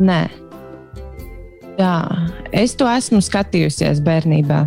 [0.00, 0.20] Nē.
[1.80, 1.94] Jā,
[2.52, 4.66] es to esmu skatījusies bērnībā.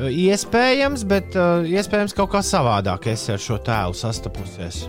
[0.00, 4.86] Uh, iespējams, bet uh, iespējams kaut kā savādāk es ar šo tēlu sastapusies.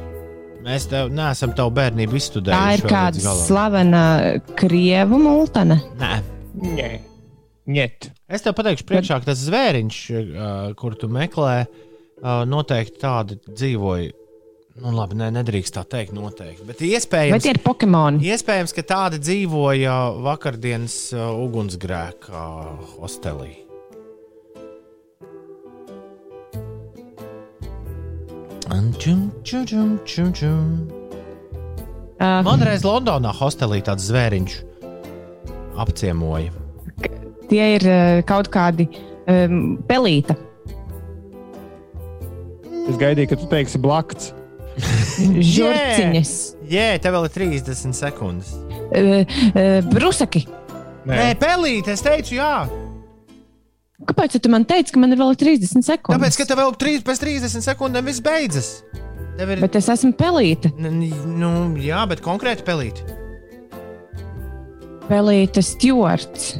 [0.61, 2.61] Mēs tev neesam tavu bērnību izstudējuši.
[2.61, 3.45] Tā ir kāda galam.
[3.47, 4.03] slavena
[4.59, 5.79] krievu multene.
[5.99, 6.11] Nē.
[6.61, 6.91] Nē,
[7.71, 8.09] Niet.
[8.31, 14.11] Es tev pateikšu, priekšā, ka tas zvēriņš, uh, kur tu meklē, uh, noteikti tādi dzīvoja.
[14.81, 16.63] Nu, labi, ne, nedrīkst tā teikt, noteikti.
[16.65, 18.23] Bet Vai iespējams, tie ir Pokemoni?
[18.31, 23.51] iespējams ka tādi dzīvoja vakardienas uh, ugunsgrēka uh, hostelī.
[32.21, 34.53] Uh, Man reiz Londonā hostelī tāds zvēriņš
[35.81, 36.53] apciemoja.
[37.51, 37.83] tie ir
[38.29, 38.85] kaut kādi
[39.27, 40.37] um, pelīti.
[42.87, 44.31] Es gaidīju, ka tu teiksi blakts.
[45.51, 46.31] Žurciņas,
[46.71, 48.53] Jē, tev vēl ir 30 sekundes.
[48.55, 50.45] uh, uh, brusaki.
[51.03, 52.53] Nē, Nē pelīt, es teicu, jā.
[54.09, 56.17] Kāpēc tu man teici, ka man ir vēl 30 sekundes?
[56.17, 58.69] Tāpēc, ka tev vēl trīs, pēc 30 sekundēm viss beidzas.
[59.37, 59.61] Tev ir.
[59.63, 60.71] Bet es esmu pelīte.
[60.77, 61.05] N-
[61.39, 62.99] Nu, jā, bet konkrēti pelīt.
[65.09, 66.53] pelīte Stjorts.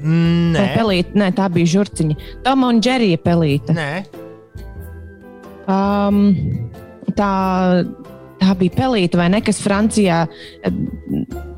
[0.00, 1.12] Nē, Vai pelīte?
[1.20, 2.16] Nē, tā bija žurciņa.
[2.46, 3.74] Toma un Džerija pelīte.
[3.76, 3.90] nē.
[5.70, 6.22] Um,
[7.14, 7.28] tā,
[8.40, 9.40] tā bija pelīte, vai ne?
[9.44, 10.22] Kas Francijā
[10.64, 10.70] eh,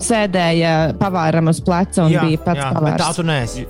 [0.02, 3.00] sēdēja pavāram uz pleca un jā, bija pats jā, bet pavārs.
[3.06, 3.64] tā tu neesi.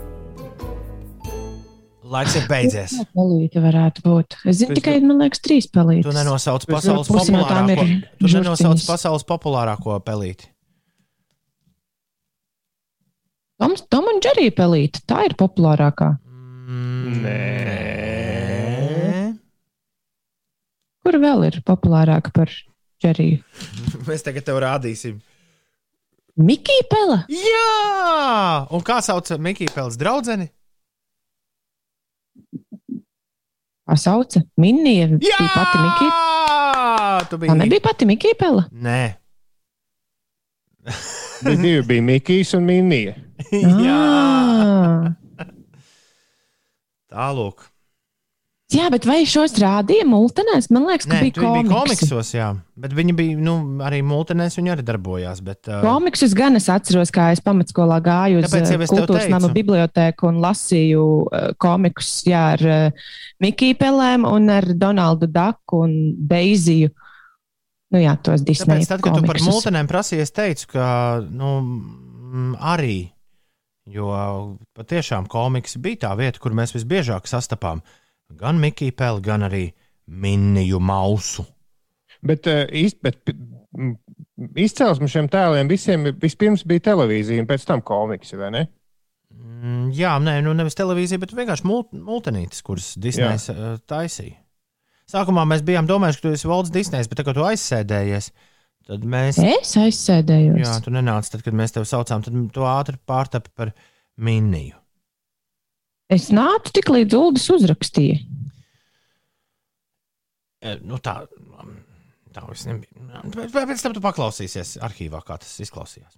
[2.13, 2.93] Laiks ir beidzies.
[2.99, 4.37] Tā pelīte varētu būt.
[4.45, 6.05] Es zinu Es tikai, man liekas, trīs pelītes.
[6.05, 7.87] Tu nenosauc pasaules pusi no populārāko.
[8.21, 10.51] Tu nenosauc pasaules populārāko pelīti.
[13.63, 15.05] Toms, Tom un Džerija pelīte.
[15.09, 16.11] Tā ir populārākā.
[17.23, 17.39] Nē.
[21.03, 22.53] Kur vēl ir populārāka par
[23.03, 23.41] Džeriju?
[24.09, 25.21] Mēs tagad tev rādīsim.
[26.37, 27.23] Mikija Pela.
[27.29, 28.67] Jā!
[28.73, 30.49] Un kā sauc Mikija Pels draudzeni?
[33.93, 34.41] Kā sauca?
[34.57, 35.05] Minija.
[35.21, 36.13] Bija pati Mikija.
[37.29, 37.57] Tu Tā biji.
[37.61, 38.63] nebija pati Mikija Pela.
[38.73, 39.13] Nē.
[41.61, 43.13] Divi bija Mikijs un Minija.
[43.85, 43.99] Jā.
[43.99, 45.13] Ah.
[47.13, 47.67] Tālāk.
[48.73, 50.71] Jā, bet vai šos rādīja multenēs?
[50.73, 51.73] Man liekas, ka Nē, bija biji komiksi.
[51.73, 52.49] komiksos, jā.
[52.83, 53.55] Bet viņi bija, nu,
[53.85, 55.43] arī multinēs, viņi arī darbojās.
[55.45, 58.49] Bet, uh, Komiksus gan es atceros, kā es pamatskolā gāju uz
[58.89, 63.07] kultūras nama biblioteku un lasīju uh, komikus jā, ar uh,
[63.45, 66.93] Mikiju Pelēm un ar Donaldu Daku un Beiziju.
[67.93, 69.53] Nu jā, tos Disney Tāpēc, tad, kad tu par komiksus.
[69.53, 70.87] multinēm prasīji, es teicu, ka
[71.29, 73.01] nu, mm, arī.
[73.91, 74.13] Jo
[74.79, 77.81] patiešām komiks bija tā vieta, kur mēs visbiežāk sastapām
[78.41, 79.65] gan Mikiju Peli, gan arī
[80.07, 81.45] Miniju Mausu.
[82.23, 83.35] Bet, īst, bet p-
[83.79, 83.97] m,
[84.59, 88.63] izcelsme šiem tēliem visiem ir- vispirms bija televīzija un pēc tam komiksi, vai ne?
[89.33, 94.37] Mm, Jā, nē, nu nevis televīzija, bet vienkārši mult, multinītes, kuras Disneja uh, taisīja.
[95.13, 98.31] Sākumā mēs bijām domājuši, ka tu esi Valds Disnejs, bet tagad, tu aizsēdējies,
[98.89, 99.39] tad mēs.
[99.43, 100.61] Es aizsēdējos.
[100.63, 103.73] Jā, tu nenāc, tad, kad mēs tevi saucām, tad tu ātri pārtapi par
[104.17, 104.79] Miniju.
[106.11, 108.19] Es nācu tik līdz Ulas uzrakstīja.
[110.63, 111.23] E, Nu, tā
[112.33, 113.21] tā viss nebija.
[113.29, 116.17] Bet bet pēc tam tu paklausīsies arhīvā, kā tas izklausījās.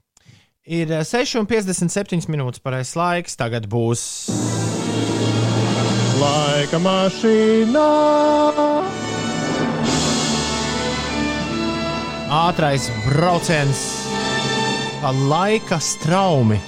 [0.65, 3.37] Ir e, 6,57 minūtes pareizais laiks.
[3.41, 4.05] Tagad būs.
[6.23, 7.89] Laika mašīnā!
[12.35, 13.81] ātrais brauciens
[15.03, 16.59] pa laika straumi.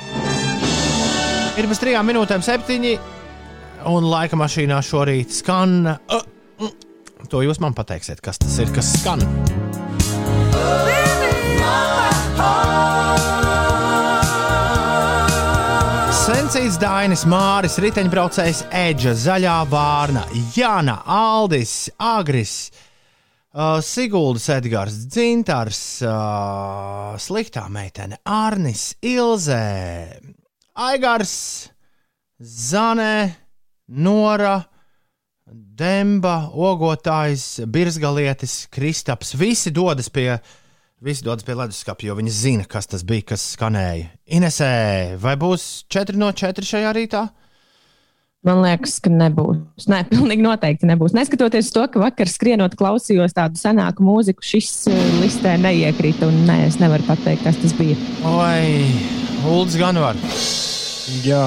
[1.57, 2.91] Ir bez trijām minūtēm septiņi,
[3.89, 5.87] un laika mašīnā šorīt skan.
[5.89, 6.21] Uh,
[6.61, 6.73] mm,
[7.33, 9.25] to jūs man pateiksiet, kas tas ir, kas skan.
[16.27, 20.27] Sensīts Dainis, Māris, riteņbraucējs Eģa, Zaļā Vārna,
[20.59, 22.59] Jāna, Aldis, Agris,
[23.57, 30.36] Uh, Siguldas Edgars, Dzintars, uh, Sliktā meitene, Arnis, Ilzē,
[30.77, 31.71] Aigars,
[32.43, 33.35] Zane,
[33.89, 34.61] Nora,
[35.49, 39.33] Demba, Ogotājs, Birzgalietis, Kristaps.
[39.39, 40.37] Visi dodas pie,
[41.01, 44.11] visi dodas pie leduskapja, jo viņi zina, kas tas bija, kas skanēja.
[44.37, 44.71] Inesē,
[45.23, 47.25] vai būs 4 no 4 šajā rītā?
[48.47, 49.89] Man liekas, ka nebūs.
[49.91, 51.17] Nē, pilnīgi noteikti nebūs.
[51.17, 56.29] Neskatoties to, ka vakar skrienot klausījos tādu senāku mūziku, šis uh, listē neiekrita.
[56.29, 57.99] Un nē, es nevaru pateikt, kas tas bija.
[58.29, 60.19] Oi, Ulds gan var.
[61.23, 61.43] Jā,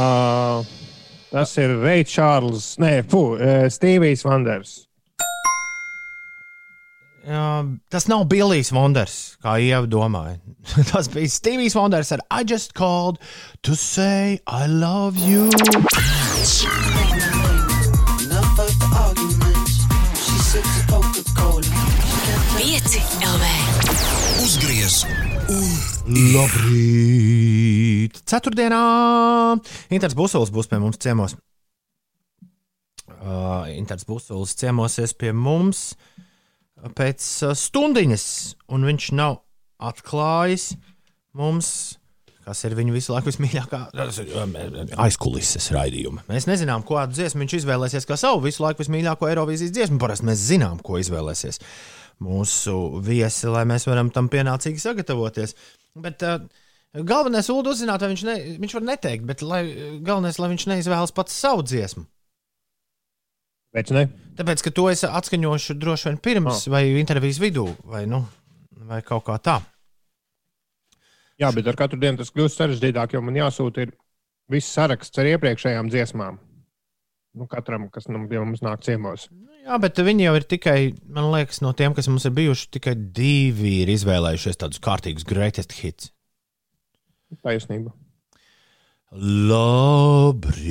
[1.31, 4.77] tas ir Reits Čārls, nē, fu, eh, Stīvijs Vanders.
[7.29, 10.39] Jā, tas nav Billijs Wonders, kā Ieva domāja.
[10.91, 13.19] tas bija Stevijs Wonders ar I just called
[13.61, 15.49] to say I love you.
[22.59, 23.45] 5 LV.
[24.43, 25.05] Uzgriez
[25.49, 28.19] un Labrīt!
[28.29, 28.79] Ceturtdienā
[29.93, 31.35] Inters Busulis būs pie mums ciemos.
[33.19, 35.93] Uh, Inters Busulis ciemosies pie mums
[36.95, 38.25] pēc uh, stundiņas,
[38.71, 39.41] un viņš nav
[39.89, 40.71] atklājis
[41.35, 41.69] mums,
[42.45, 43.81] kas ir viņa visu laiku vismīļākā
[45.01, 46.25] aizkulises raidījuma.
[46.31, 49.99] Mēs nezinām, kādu dziesmu viņš izvēlēsies kā savu visu laiku vismīļāko Eirovīzijas dziesmu.
[50.01, 51.61] Parasti mēs zinām, ko izvēlēsies
[52.23, 55.55] mūsu viesi, lai mēs varam tam pienācīgi sagatavoties.
[55.99, 56.41] Bet uh,
[56.93, 59.63] galvenais ir uzzināt, vai viņš, ne, viņš var neteikt, bet lai,
[60.05, 62.05] galvenais, lai viņš neizvēlas pats savu dziesmu.
[63.75, 64.07] Bet ne?
[64.39, 66.73] Tāpēc, ka to es atskaņošu droši vien pirms oh.
[66.73, 68.23] vai intervijas vidū, vai, nu,
[68.89, 69.59] vai kaut kā tā.
[71.39, 73.93] Jā, bet ar katru dienu tas kļūst sarežģītāk, jo man jāsūta ir
[74.51, 76.39] viss saraksts ar iepriekšējām dziesmām.
[77.37, 79.27] Nu, katram, kas nu, pie mums nāk ciemos.
[79.61, 80.79] Jā, bet viņi jau ir tikai,
[81.13, 85.71] man liekas, no tiem, kas mums ir bijuši, tikai divi ir izvēlējušies tādus kārtīgus greatest
[85.77, 86.09] hits.
[87.45, 87.93] Taisnība.
[89.09, 90.69] Labrīt!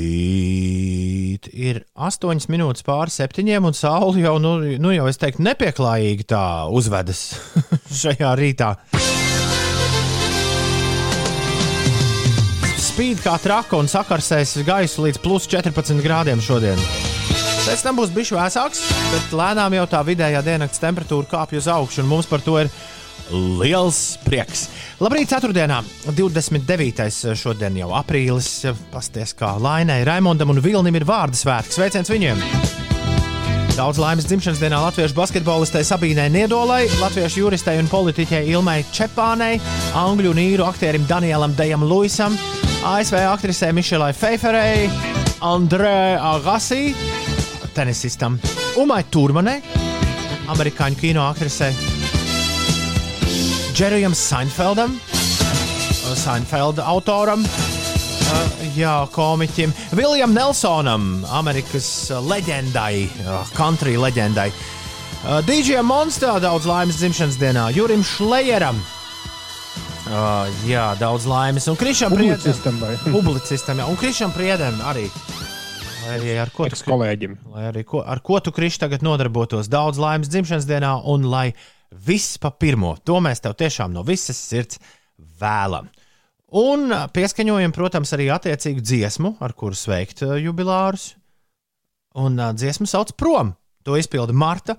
[1.50, 6.70] Ir 8 minūtes pāri septiņiem, un saule jau, nu, nu jau es teiktu, nepieklājīgi tā
[6.70, 7.20] uzvedas
[8.02, 8.70] šajā rītā.
[12.98, 16.80] Spīd kā traka un sakarsēs gaisu līdz plus 14 grādiem šodien.
[17.62, 18.80] Pēc tam būs bijis vēsāks,
[19.12, 22.72] bet lēnām jau tā vidējā diennakts temperatūra kāpj uz augšu, un mums par to ir
[23.30, 24.64] liels prieks.
[24.98, 25.78] Labrīt, ceturtdienā,
[26.10, 27.06] 29.
[27.38, 28.50] šodien jau aprīlis.
[28.90, 31.78] Pasties kā Lainai, Raimondam un Vilnim ir vārdu svētki.
[31.78, 32.42] Sveiciens viņiem!
[33.78, 39.60] Daudz laimes dzimšanas dienā latviešu basketbolistei Sabīnai Niedolai, latviešu juristei un politiķei Ilmai Čepānei,
[39.94, 42.34] angļu un īru aktierim Danielam Dejam Luisam,
[42.84, 44.90] ASV aktrisei Mišelai Feiferei,
[45.42, 46.94] Andrē Agasī,
[47.74, 48.38] tenisistam
[48.78, 49.58] Umai Turmanai,
[50.52, 51.74] amerikāņu kino aktrisei
[53.74, 54.94] Džerijam Seinfeldam,
[56.18, 64.52] Seinfelda autoram, uh, jā, komiķim, Viljam Nelsonam, Amerikas uh, leģendai, uh, country leģendai,
[65.46, 68.78] DJam Monster, daudz laimes dzimšanas dienā, Jurim Šlejeram.
[70.08, 71.66] Uh, jā, daudz laimes.
[71.68, 72.78] Un Krišam Priedam.
[73.16, 73.88] Publicistam jā.
[73.90, 75.04] Un Krišam Priedam arī.
[76.06, 77.34] Lai arī ar ko tu, Eks-kolēģim.
[77.52, 79.68] lai arī ko, ar ko tu Kriš tagad nodarbotos.
[79.68, 81.50] Daudz laimes dzimšanas dienā un lai
[81.92, 82.94] viss pa pirmo.
[83.04, 84.80] To mēs tev tiešām no visas sirds
[85.42, 85.90] vēlam.
[86.56, 91.10] Un pieskaņojam, protams, arī attiecīgu dziesmu, ar kuru sveikt jubilārus.
[92.16, 93.52] Un ā, dziesmu sauc Prom.
[93.84, 94.78] To izpilda Marta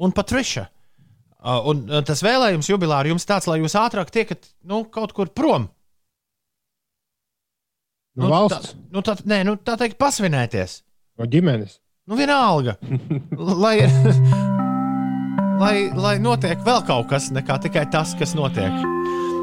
[0.00, 0.64] un Patriša.
[1.40, 5.30] Ā, Un ā, tas vēlējums jubilāru jums tāds, lai jūs ātrāk tiekat nu, kaut kur
[5.32, 5.70] prom.
[8.20, 10.80] No valsts, tā, nu, tā, nē, nu, tā teikt, pasvinēties.
[11.20, 11.78] no ģimenes.
[12.10, 12.74] Nu, vienalga.
[13.64, 13.76] lai,
[15.62, 18.74] lai, lai notiek vēl kaut kas, nekā tikai tas, kas notiek.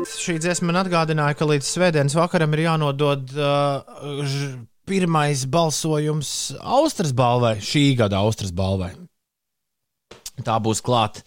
[0.07, 4.51] Šī dziesma man atgādināja, ka līdz svētdienas vakaram ir jānodod uh, ž,
[4.87, 6.29] pirmais balsojums
[6.61, 8.93] Austrijas balvai, šī gada Austrijas balvai.
[10.45, 11.25] Tā būs klāta.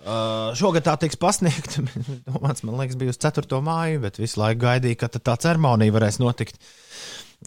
[0.00, 1.84] Uh, šogad tā tiks pasniegta.
[2.28, 3.60] Domāts, man liekas, bija uz 4.
[3.64, 6.56] māju, bet visu laiku gaidīju, ka tā ceremonija varēs notikt.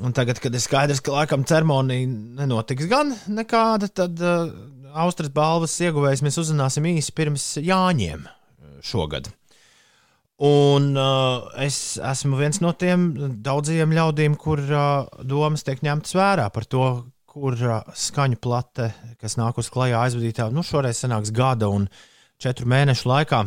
[0.01, 2.10] Un tagad, kad ir skaidrs, ka laikam ceremonija
[2.41, 4.49] nenotiks gan nekāda, tad uh,
[4.93, 8.28] Austrijas balvas ieguvējs mēs uzzināsim īsi pirms Jāņiem
[8.86, 9.32] šogad.
[10.43, 13.12] Un uh, es esmu viens no tiem
[13.45, 16.88] daudziem ļaudīm, kur uh, domas tiek ņemtas vērā par to,
[17.30, 18.89] kur uh, skaņu plate,
[19.22, 21.88] kas nāk uz klajā aizvadītā, nu šoreiz sanāks gada un
[22.44, 23.39] četru mēnešu laikā,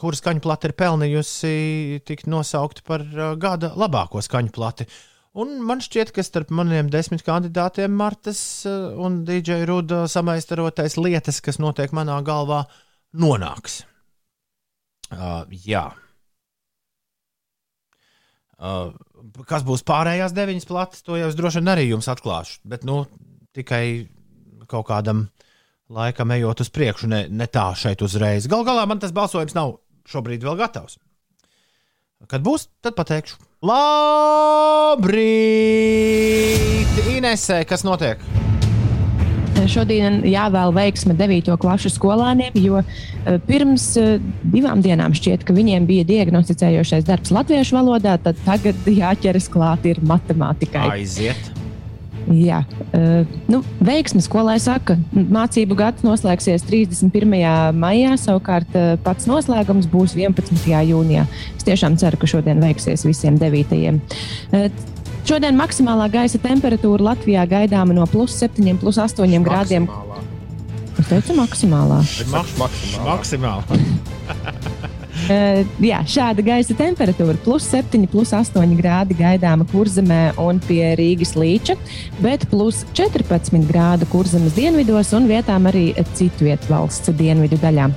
[0.00, 3.06] kura skaņu plate ir pelnījusi tikt nosaukta par
[3.40, 4.88] gada labāko skaņu plati.
[5.32, 11.56] Un man šķiet, ka starp maniem desmit kandidātiem Martas un DJ Ruda samaistarotais lietas, kas
[11.62, 12.66] notiek manā galvā,
[13.16, 13.80] nonāks.
[15.12, 15.86] Uh, jā.
[18.62, 18.92] Uh,
[19.48, 22.60] kas būs pārējās deviņas plates, to jau es droši vien arī jums atklāšu.
[22.68, 23.02] Bet nu,
[23.56, 23.84] tikai
[24.68, 25.26] kaut kādam
[25.92, 28.48] laikam ejot uz priekšu, ne, ne tā šeit uzreiz.
[28.50, 29.76] Galu galā man tas balsojums nav
[30.08, 30.98] šobrīd vēl gatavs.
[32.30, 33.36] Kad būs, tad pateikšu.
[33.66, 35.02] Labrīt!
[37.12, 38.18] Inesē, kas notiek?
[39.70, 41.52] Šodien jāvēl veiksme 9.
[41.60, 44.18] klašu skolēniem, jo eh, pirms eh,
[44.54, 50.02] divām dienām šķiet, ka viņiem bija diagnosticējošais darbs latviešu valodā, tad tagad jāķeras klāt ir
[50.08, 50.88] matemātikai.
[50.96, 51.51] Aiziet!
[52.30, 52.60] Jā,
[52.94, 57.34] uh, nu, veiksmi skolai saka, mācību gads noslēgsies 31.
[57.74, 60.62] maijā, savukārt uh, pats noslēgums būs 11.
[60.92, 61.26] jūnijā.
[61.56, 64.00] Es tiešām ceru, ka šodien veiksies visiem devītajiem.
[64.52, 64.70] Uh,
[65.22, 69.86] Šodien maksimālā gaisa temperatūra Latvijā gaidāma no plus 7, plus 8 grādiem.
[70.98, 72.00] Es teicu, maksimālā.
[72.32, 72.56] Maks
[73.06, 73.78] maksimāli.
[75.32, 81.36] Uh, jā, šāda gaisa temperatūra plus 7, plus 8 grādi gaidāma kurzemē un pie Rīgas
[81.38, 81.76] līča,
[82.20, 87.88] bet plus 14 grādu kurzemes dienvidos un vietām arī citu vietu valsts dienvidu daļā.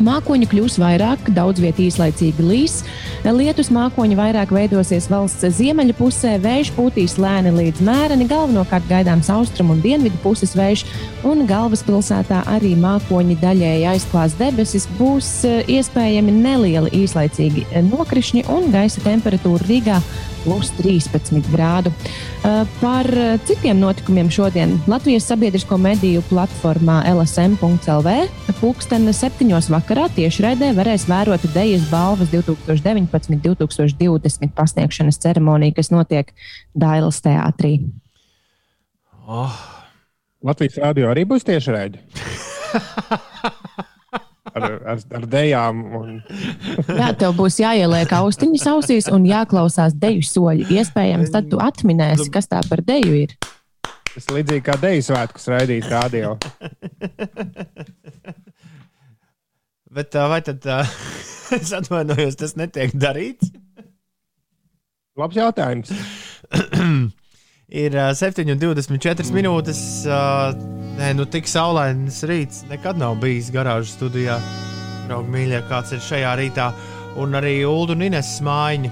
[0.00, 2.78] Mākoņi kļūs vairāk, daudz vietā īslaicīgi līs.
[3.20, 9.76] Lietus mākoņi vairāk veidosies valsts ziemeļa pusē, vējš pūtīs lēni līdz mēreni, galvenokārt gaidāms austrumu
[9.76, 10.86] un dienvidu puses vējš,
[11.28, 19.04] un galvaspilsētā arī mākoņi daļēji aizklās debesis, būs eh, iespējami nelieli īslaicīgi nokrišņi un gaisa
[19.04, 20.00] temperatūra Rīgā
[20.44, 21.90] plus 13 grādu.
[21.90, 21.94] Uh,
[22.80, 23.06] Par
[23.44, 28.08] citiem notikumiem šodien Latvijas sabiedrisko mediju platformā LSM.CLV
[28.60, 29.60] pulksten 7.
[29.74, 36.26] vakarā tiešraidē varēs vērot Dejas balvas 2019-2020 pasniegšanas ceremoniju, kas notiek
[36.72, 37.72] Dailas teātrī.
[39.28, 39.52] Oh,
[40.40, 41.98] Latvijas rādio arī būs tieši raidi.
[44.54, 45.84] ar, ar, ar dejām.
[45.98, 46.16] Un...
[46.88, 50.68] Jā, tev būs jāieliek austiņas ausīs un jāklausās deju soļi.
[50.80, 53.36] Iespējams, tad tu atminēsi, kas tā par deju ir.
[54.10, 56.34] Tas ir līdzīgi kā deju svētkus raidīt radio.
[59.90, 60.98] Bet vai tad, uh,
[61.58, 63.50] es atvainojos, tas netiek darīts?
[65.18, 65.90] Labs jautājums.
[67.80, 69.82] Ir uh, 7,24 minūtes.
[70.06, 74.38] Uh, nē, nu tik saulains rīts nekad nav bijis garāžas studijā.
[75.08, 76.70] Draugi mīļie, kāds ir šajā rītā.
[77.20, 78.90] Un arī Ulu un Ines mājiņa.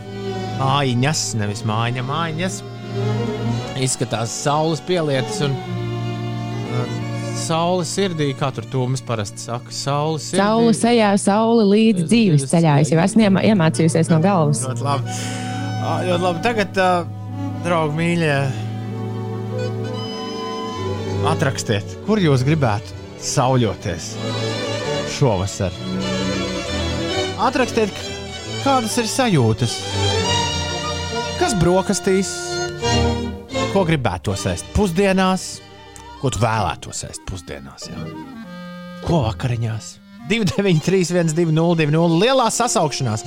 [0.58, 2.56] Mājiņas, nevis mājiņa, mājiņas.
[3.78, 6.96] Izskatās saules pielietas un uh,
[7.38, 9.70] saule sirdī, kā tur tūmas parasti saka.
[9.70, 10.40] Saule sirdī.
[10.42, 12.80] Saula sejā, saule līdz dzīves ceļā.
[12.82, 14.64] Es jau esmu iemā- iemācījusies no galvas.
[14.66, 15.18] Ļoti labi.
[16.08, 16.42] Ļoti labi.
[16.48, 18.34] Tagad, uh, draugi, mīļie,
[21.26, 24.12] atrakstiet, kur jūs gribētu sauļoties
[25.16, 25.74] šovasar.
[27.42, 27.94] Atrakstiet,
[28.62, 29.76] kādas ir sajūtas,
[31.38, 32.32] kas brokastīs,
[33.72, 35.48] ko gribētu ēst pusdienās,
[36.22, 37.88] ko vēlētos ēst pusdienās.
[37.90, 38.04] Jā.
[39.06, 39.96] Ko vakariņās?
[40.28, 43.24] 293, 1202, lielā sasaukšanās.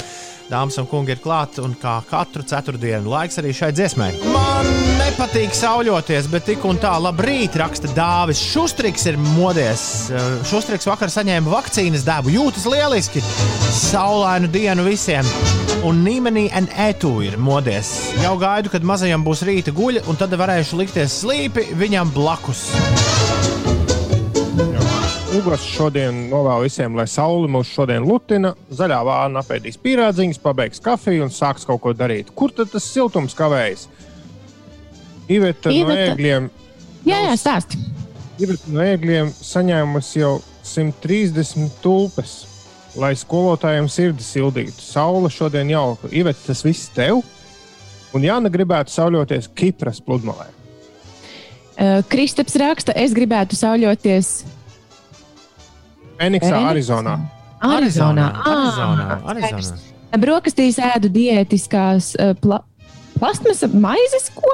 [0.52, 4.12] Dāmas un kungi ir klāta un kā katru ceturtdienu laiks arī šai dziesmai.
[4.36, 4.91] Man
[5.22, 8.40] nepatīk sauļoties, bet tik un tā, labrīt, raksta Dāvis.
[8.42, 9.84] Šustriks ir modies.
[10.10, 13.22] Eh, Šustriks vakar saņēma vakcīnas devu, jūtas lieliski.
[13.70, 15.28] Saulainu dienu visiem.
[15.86, 17.92] Un Nīmenī un Etu ir modies.
[18.24, 22.72] Jau gaidu, kad mazajam būs rīta guļa, un tad varēšu likties slīpi viņam blakus.
[25.38, 31.30] Ugurs šodien novēl visiem, lai saule mūs šodien lutina, zaļā vāna apēdīs pīrādziņas, pabeigs kafiju
[31.30, 32.34] un sāks kaut ko darīt.
[32.36, 33.86] Kur tad tas siltums kavējas?
[35.32, 36.14] Iveta no Iveta.
[36.14, 36.50] ēgļiem,
[37.08, 37.80] Jā, jā, stāsti.
[38.42, 40.34] Iveta no ēgļiem saņēmusi jau
[40.68, 42.34] 130 tulpes,
[43.00, 44.78] lai skolotājiem sirdi sildītu.
[44.84, 46.10] Saule šodien jauka.
[46.12, 47.22] Iveta, tas viss tev?
[48.14, 50.50] Un Jāna gribētu sauļoties Kipras pludmalē.
[51.82, 54.34] Uh, Kristaps raksta, es gribētu sauļoties
[56.20, 56.58] Feniksā.
[56.70, 57.16] Arizonā.
[57.62, 58.28] Arizonā.
[58.46, 59.80] Arizonā, Ā, Arizonā.
[60.22, 62.12] Brokastīs ēdu diētiskās
[62.44, 62.60] pla
[63.18, 64.52] plasmasa maizes, ko?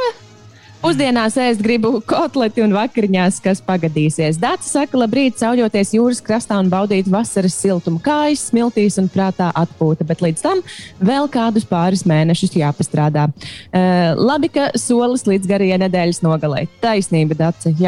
[0.78, 4.38] Pusdienās ēst gribu kotleti un vakariņās, kas pagadīsies.
[4.42, 10.06] Dācis saka, labrīt, sauļoties jūras krastā un baudīt vasaras siltumu kājas, smiltīs un prātā atpūta,
[10.08, 10.62] bet līdz tam
[11.02, 13.26] vēl kādus pāris mēnešus jāpastrādā.
[13.28, 16.68] Uh, labi, ka solis līdz garajai nedēļas nogalē.
[16.84, 17.82] Taisnība, Dācis.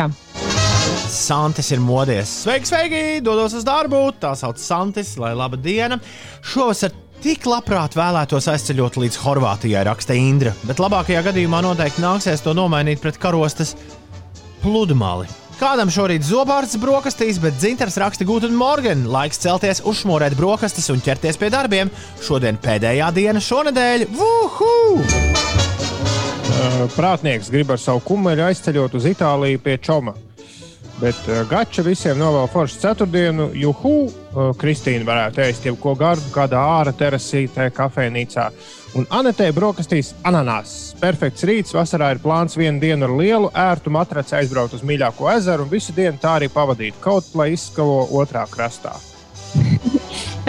[1.10, 2.30] Santis ir modies.
[2.44, 3.04] Sveiki, sveiki!
[3.26, 4.02] Dodos uz darbu.
[4.22, 5.98] Tā sauc Santis, lai laba diena.
[6.46, 6.94] Šovasar
[7.24, 10.54] tik labprāt vēlētos aizceļot līdz Horvātijai, raksta Indra.
[10.68, 13.76] Bet labākajā gadījumā noteikti nāksies to nomainīt pret karostas
[14.64, 15.28] pludmali.
[15.60, 19.04] Kādam šorīt zobārsts brokastīs, bet dzintars raksta Guten Morgen.
[19.12, 21.92] Laiks celties, uzšmorēt brokastis un ķerties pie darbiem.
[22.24, 24.08] Šodien pēdējā diena šonadēļ.
[24.16, 24.72] Vuhu!
[25.04, 30.16] Uh, Prātnieks grib ar savu kumeļu aizceļot uz Itāliju pie Čoma.
[31.00, 33.50] Bet uh, Gača visiem novēl foršu ceturtdienu.
[33.56, 38.50] Juhu, uh, Kristīna varētu ēst jau ko gardu, kādā ārā terasītē, kafejnīcā.
[39.00, 40.96] Un Anetē brokastīs ananās.
[41.00, 41.76] Perfekts rīts.
[41.78, 45.96] Vasarā ir plāns vienu dienu ar lielu, ērtu matraci aizbraukt uz mīļāko ezeru un visu
[45.96, 47.00] dienu tā arī pavadīt.
[47.04, 48.98] Kaut lai izskalo otrā krastā.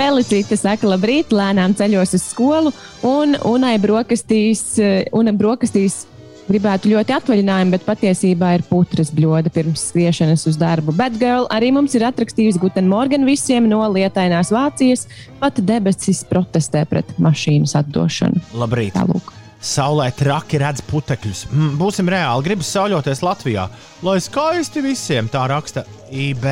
[0.00, 2.72] Felicīte saka, labrīt, lēnām ceļos uz skolu,
[3.06, 6.06] un Unai brokastīs, eh, una brokastīs
[6.50, 10.94] gribētu ļoti atvaļinājumu, bet patiesībā ir putras bļoda pirms skriešanas uz darbu.
[10.98, 15.06] Bet girl arī mums ir atrakstījusi Guten Morgen visiem no lietainās Vācijas,
[15.40, 18.42] pat debesis protestē pret mašīnas atdošanu.
[18.58, 18.96] Labrīt!
[18.98, 19.34] Tālūk.
[19.60, 21.44] Saulē traki redz putekļus.
[21.50, 23.66] Mm, būsim reāli, gribu sauļoties Latvijā.
[24.06, 26.46] Lai skaisti visiem, tā raksta IB.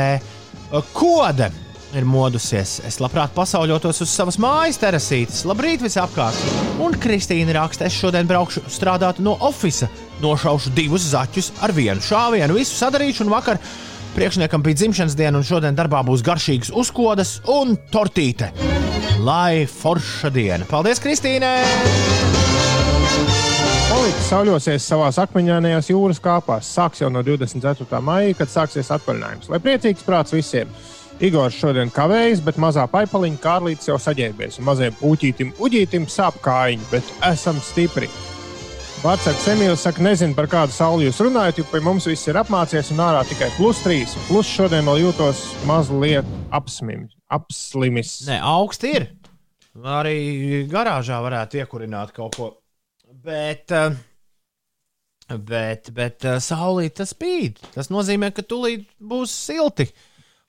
[0.92, 1.48] Kode
[1.96, 2.78] ir modusies.
[2.86, 5.44] Es labprāt pasauļotos uz savas mājas terasītes.
[5.48, 6.38] Labrīt, visapkārt!
[6.84, 9.90] Un Kristīna raksta, es šodien braukšu strādāt no oficiāla.
[10.22, 13.60] Nošaušu divus zaķus ar vienu šāvienu, visu sadarīšu un vakar.
[14.16, 18.50] Priekšniekam bija dzimšanas diena, un šodien darbā būs garšīgas uzkodas un tortīte.
[19.22, 20.66] Lai forša diena!
[20.68, 21.52] Paldies, Kristīne!
[23.88, 26.68] Polīte sauļosies savā akmeņainajās jūras kāpās.
[26.76, 28.02] Sāks jau no 24.
[28.04, 29.48] maija, kad sāksies atvaļinājums.
[29.52, 30.70] Lai priecīgs prāts visiem!
[31.18, 34.60] Igors šodien kavējas, bet mazā paipaliņa Kārlītis jau saģērbies.
[34.62, 38.06] Mazajam puķītim, uģītim sāp kājiņi, bet esam stipri.
[39.02, 42.92] Vārtsargs Emīls saka, nezinu, par kādu sauli jūs runājat, jo pie mums viss ir apmācies
[42.94, 44.14] un ārā tikai plus trīs.
[44.28, 48.12] Plus šodien vēl jūtos mazliet apsmim, apslimis.
[48.28, 49.08] Nē, augsts ir.
[49.98, 52.48] Arī garāžā varētu iekurināt kaut ko.
[53.26, 53.98] Bet, eh,
[55.34, 57.58] bet, bet eh, saulīt tas spīd.
[57.74, 59.90] Tas nozīmē, ka tūlīt būs silti.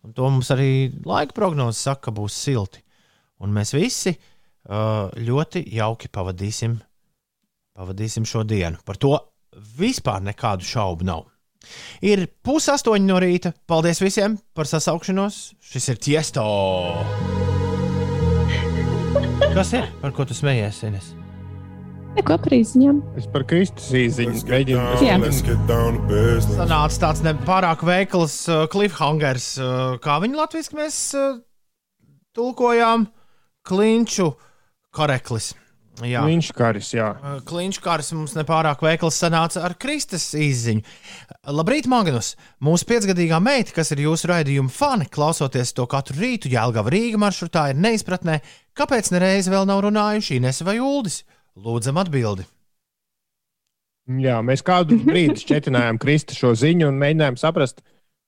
[0.05, 2.83] Un to mums arī laika prognoze saka, ka būs silti.
[3.43, 6.77] Un mēs visi uh, ļoti jauki pavadīsim,
[7.75, 8.79] pavadīsim šo dienu.
[8.87, 9.15] Par to
[9.79, 11.27] vispār nekādu šaubu nav.
[12.05, 13.51] Ir pusaustoņi no rīta.
[13.67, 15.41] Paldies visiem par sasaukšanos.
[15.59, 16.45] Šis ir tiesto.
[19.51, 19.89] Kas ir?
[19.99, 21.18] Par ko tu smējies, Ines?
[22.17, 22.99] Neko par izziņām.
[23.19, 23.91] Es par Kristus
[25.69, 26.57] down to business.
[26.57, 31.39] Sanāca tāds nepārāk veikls uh, cliffhangers, uh, kā viņu latviešu mēs uh,
[32.37, 33.07] tulkojām.
[33.69, 34.31] Klinču
[34.95, 35.53] kareklis.
[36.07, 36.21] Jā.
[36.23, 37.09] Viņš karis, jā.
[37.19, 40.85] Uh, Kliņš kārs mums nepārāk veikls sanāca ar Kristus izziņu.
[41.53, 42.33] Labrīt, Magnus!
[42.63, 47.69] Mūsu piecgadīgā meita, kas ir jūsu raidījuma fani, klausoties to katru rītu, Jēlgava Rīga maršrutā,
[47.73, 48.39] ir neizpratnē,
[48.79, 51.21] kāpēc nereiz vēl nav runājuši Ines vai Uldis.
[51.59, 52.45] Lūdzam atbildi.
[54.23, 54.39] jā.
[54.45, 57.81] Mēs kādu brīdi šķietinājām Kristu šo ziņu un mēģinājām saprast,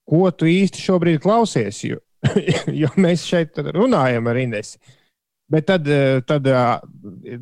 [0.10, 1.84] ko tu īsti šobrīd klausies.
[1.88, 2.02] Jo,
[2.82, 4.82] jo mēs šeit runājam ar Inesu.
[5.52, 6.48] Bet tad, eh, tad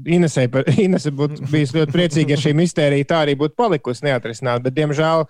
[0.10, 0.48] Inesē,
[0.86, 4.64] Inese būtu bijusi ļoti priecīga, ja šī mistērija tā arī būtu palikusi neatrisināta.
[4.66, 5.26] Bet, diemžēl,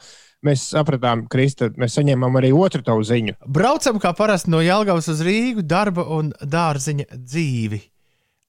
[0.48, 3.36] mēs sapratām, Krista, mēs saņēmām arī otru tavu ziņu.
[3.52, 7.82] Braucam kā parasti no Jālgavas uz Rīgu, darba un dārziņa dzīvi.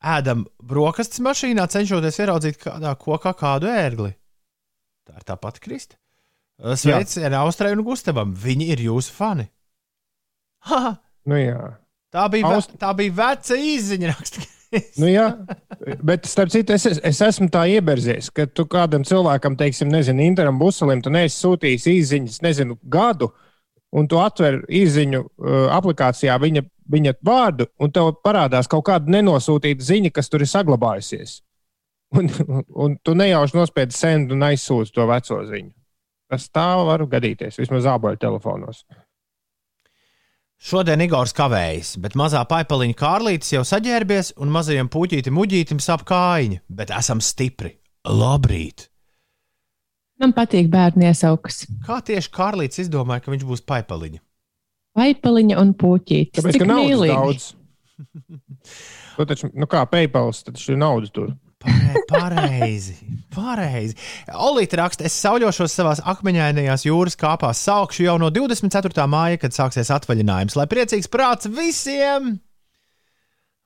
[0.01, 4.15] Ēdam brokastis mašīnā, cenšoties ieraudzīt kādā kokā kādu ērgli.
[5.09, 5.97] Tā ir tā pati Krista.
[6.61, 8.33] Sveicieni Austrai un Gustavam.
[8.37, 9.49] Viņi ir jūsu fani.
[10.69, 10.97] Ha,
[11.29, 11.77] Nu, jā.
[12.13, 14.09] tā, bija, ve- Aust- tā bija veca izziņa.
[14.17, 14.47] raksta.
[15.03, 15.25] Nu, jā,
[16.07, 20.61] bet starp citu, es, es esmu tā ieberzies, ka tu kādam cilvēkam, teiksim, nezinu, Interam
[20.61, 23.33] Buselim, tu neesi sūtījis īsiņas, nezinu, gadu,
[23.93, 29.85] un tu atver īsiņu uh, aplikācijā viņa, viņa vārdu, un tev parādās kaut kāda nenosūtīta
[29.85, 31.41] ziņa, kas tur ir saglabājusies.
[32.19, 32.27] Un,
[32.75, 35.71] un tu nejauši nospiedi sendu un aizsūti to veco ziņu.
[36.31, 38.85] Tas tā var gadīties, vismaz zābaļu telefonos.
[40.61, 46.61] Šodien Igors kavējas, bet mazā paipaliņa kārlītis jau saģērbies un mazajam puķītim uģītim sap kājiņa,
[46.69, 47.79] bet esam stipri.
[48.05, 48.91] Labrīt!
[50.21, 51.63] Man patīk bērnu iesaukas.
[51.87, 54.21] Kā tieši kārlītis izdomāja, ka viņš būs paipaliņa?
[54.99, 56.35] Vaipaliņa un puķītis.
[56.41, 57.15] Tāpēc, Cik ka naudas mīlīgi.
[57.15, 57.47] daudz.
[59.17, 61.33] Tu taču, nu kā PayPal, tad šī nauda tur.
[61.61, 62.95] Pare, pareizi,
[63.35, 63.93] pareizi.
[64.33, 69.05] Olīte raksta, es sauļošos savā akmeņainajās jūras kāpās, saukšu jau no 24.
[69.13, 72.39] māja, kad sāksies atvaļinājums, lai priecīgs prāts visiem!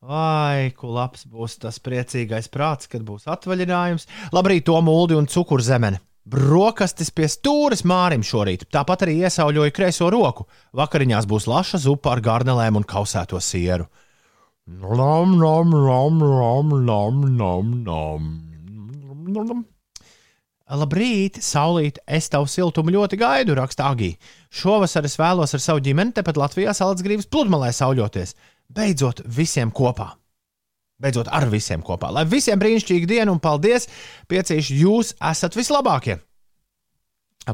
[0.04, 4.04] Vai, ko labs būs tas priecīgais prāts, kad būs atvaļinājums?
[4.34, 6.02] Labrīt, to mūldi un cukurzemene.
[6.24, 10.46] Brokastis pie stūres mārim šorīt, tāpat arī iesauļoju kreiso roku.
[10.72, 13.90] Vakariņās būs laša zupa ar garnelēm un kausēto sieru.
[14.64, 19.62] Nom, nom, nom, nom, nom, nom, nom.
[20.64, 24.14] Labrīt, saulīt, es tavu siltumu ļoti gaidu, raksta Agī.
[24.48, 28.32] Šovasar es vēlos ar savu ģimeni tepat Latvijā salacgrības pludmalē sauļoties.
[28.72, 30.14] Beidzot, visiem kopā.
[31.02, 32.12] Beidzot, ar visiem kopā.
[32.14, 33.88] Lai visiem brīnišķīga diena un paldies!
[34.30, 36.20] Piecīši, jūs esat vislabākie!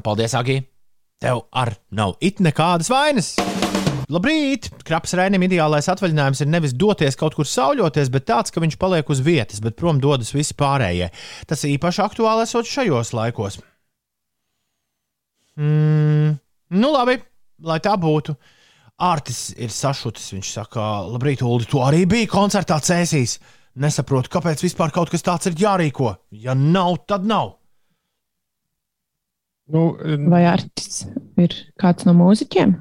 [0.05, 0.61] Paldies, Agī!
[1.21, 3.35] Tev ar nav it nekādas vainas!
[4.11, 4.69] Labrīt!
[4.85, 9.11] Kraps Rainim ideālais atvaļinājums ir nevis doties kaut kur sauļoties, bet tāds, ka viņš paliek
[9.13, 11.13] uz vietas, bet prom dodas visi pārējie.
[11.47, 13.61] Tas īpaši aktuāli esot šajos laikos.
[15.61, 16.35] Mm,
[16.75, 17.21] nu, labi,
[17.63, 18.35] lai tā būtu.
[19.01, 20.29] Artis ir sašutis.
[20.35, 23.39] Viņš saka, labrīt, Ulu, tu arī biji koncertā cēsīs.
[23.81, 26.13] Nesaprotu, kāpēc vispār kaut kas tāds ir jārīko.
[26.35, 27.55] Ja nav, tad nav.
[29.71, 29.95] Nu,
[30.31, 31.05] Vai Artis
[31.39, 32.75] ir kāds no mūziķiem?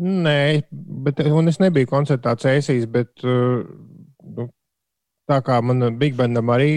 [0.00, 0.40] Nē,
[1.04, 3.60] bet un es nebiju koncertā cēsīs, bet uh,
[4.36, 4.46] nu,
[5.28, 6.72] tā kā man Big Bandam arī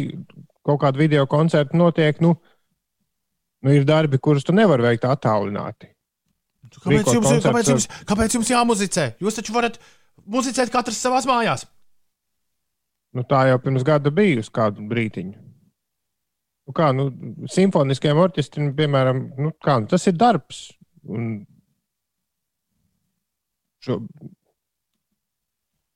[0.64, 2.36] kaut kāda video koncerta notiek, nu,
[3.64, 5.93] nu ir darbi, kurus tu nevari veikt attālināti.
[6.82, 9.06] Kāpēc jums, koncertus kāpēc, jums, kāpēc jums jāmuzicē?
[9.24, 9.80] Jūs taču varat
[10.26, 11.68] muzicēt katrs savā mājās.
[13.14, 15.36] Nu, tā jau pirms gada bija uz kādu brīdiņu.
[16.64, 17.10] Nu, kā, nu,
[17.52, 20.66] simfoniskiem orķestriem, piemēram, nu, kā, nu, tas ir darbs.
[21.04, 21.44] Un
[23.84, 24.00] šo...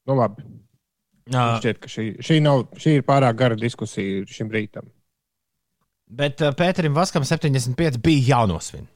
[0.08, 0.46] Nu, labi.
[1.28, 4.88] Šķiet, ka šī, šī, nav, šī ir pārāk gara diskusija šim rītam.
[6.08, 8.88] bet uh, Pēterim Vaskam 75 bija jānosvin.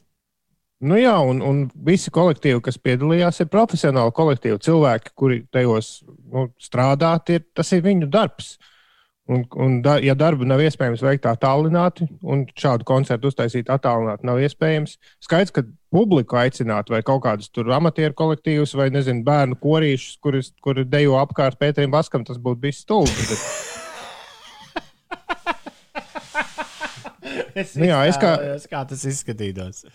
[0.82, 4.57] Nu jā, un, un visi kolektīvi, kas piedalījās, ir profesionāli kolektīvi.
[4.65, 8.55] Cilvēki, kuri tajos nu, strādā, tie, tas ir viņu darbs.
[9.32, 14.41] Un, un da, ja darbu nav iespējams veikt attālināti, un šādu koncertu uztaisīt attālināti nav
[14.43, 15.63] iespējams, skaidrs, ka
[15.93, 21.15] publiku aicināt vai kaut kādus tur amatieru kolektīvus vai, nezinu, bērnu korīšus, kuri, kuri dejo
[21.21, 23.29] apkārt Pēterim Vaskam, tas būtu bijis stulbi.
[23.29, 23.41] Bet...
[27.61, 28.38] Es Nu jā, es kā-
[28.71, 29.86] kā tas izskatītos.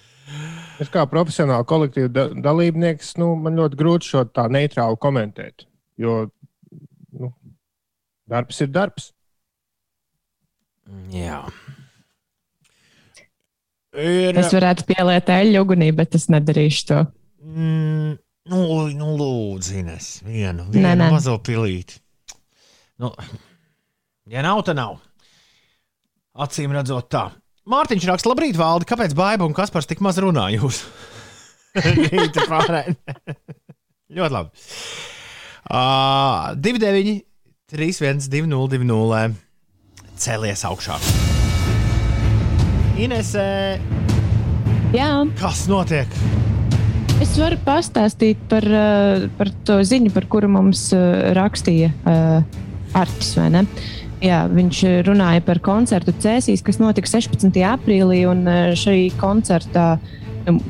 [0.83, 5.66] Es kā profesionāls kolektīva da dalībnieks, nu, man ļoti grūti šo tā neitrāli komentēt.
[6.03, 6.27] Jo
[7.16, 7.31] nu,
[8.29, 9.12] darbs ir darbs.
[11.14, 11.41] Jā.
[13.97, 16.99] Ir, Es varētu pieliet eļļu ugunī, bet es nedarīšu to.
[17.47, 18.11] mm,
[18.53, 18.61] nu,
[18.99, 21.09] nu, lūdzu, Ines, vienu, Nē, vienu nē.
[21.14, 22.03] mazo pilīti.
[23.01, 23.12] Nu,
[24.29, 24.99] ja nav, tad nav.
[26.37, 27.24] Acīm redzot, tā.
[27.67, 30.85] Mārtiņš raksta, labrīt, Valdi, kāpēc Baiba un Kaspars tik maz runā jūs?
[32.12, 32.93] Rīta pārēj.
[34.14, 34.67] Ļoti labi.
[35.67, 37.17] Uh, 29,
[37.75, 39.43] 31, 20, 20.
[40.17, 41.01] Cēlies augšā.
[43.03, 43.49] Inesē,
[44.95, 46.14] Jā, kas notiek?
[47.21, 48.64] es varu pastāstīt par,
[49.37, 50.87] par to ziņu, par kuru mums
[51.37, 51.91] rakstīja
[52.97, 53.35] Artis.
[54.25, 57.53] Jā, viņš runāja par koncertu Cēsīs, kas notiks 16.
[57.69, 58.23] aprīlī.
[58.49, 59.99] eh, Šī koncerta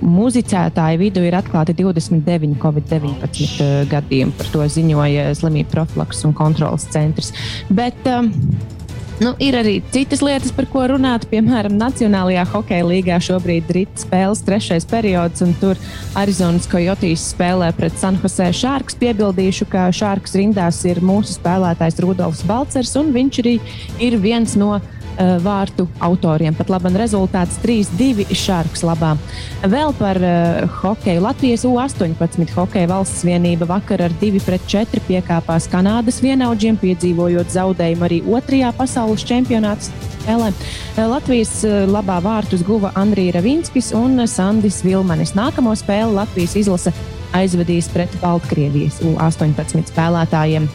[0.01, 4.35] muzicētāju vidū ir atklāti 29 Covid-19 eh, gadījumi.
[4.39, 7.33] Par to ziņoja Slimību profilaks un kontrolas centrs.
[7.71, 8.33] Bet, um,
[9.17, 11.23] Nu, ir arī citas lietas, par ko runāt.
[11.31, 15.81] Piemēram, Nacionālajā hokeja līgā šobrīd ir spēles trešais periods, un tur
[16.21, 18.99] Arizonas Coyotes spēlē pret San Jose Sharks.
[19.01, 23.57] Piebildīšu, ka Sharks rindās ir mūsu spēlētājs Rudolfs Balcers, un viņš arī
[24.05, 24.75] ir viens no
[25.17, 26.55] uh, vārtu autoriem.
[26.57, 29.15] Pat labi, rezultāts 3-2 Sharks labā.
[29.67, 31.25] Vēl par uh, hokeju.
[31.25, 38.73] Latvijas U-18 hokeja valsts vienība vakar ar 2-4 piekāpās Kanādas vienaudžiem, piedzīvojot zaudējumu arī otrajā
[38.77, 40.53] pasaules čempionāta spēlē.
[40.53, 45.37] Uh, Latvijas uh, labā vārtus guva Andrija Ravinskis un Sandis Vilmanis.
[45.39, 46.95] Nākamo spēli Latvijas izlase
[47.37, 50.69] aizvedīs pret Baltkrievijas U-18 spēlētājiem.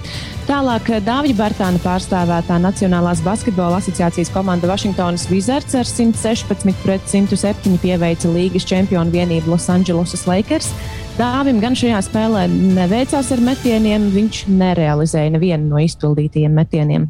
[0.48, 8.28] Tālāk Dāvija Bartāna pārstāvētā Nacionālās basketbola asociācijas komanda Vašingtonas Wizards ar 116 pret 107 pieveica
[8.32, 10.72] līgas čempionu vienību Los Angeles Lakers.
[11.20, 17.04] Dāvim gan šajā spēlē neveicās ar metieniem, viņš nerealizēja nevienu no izpildītajiem metieniem.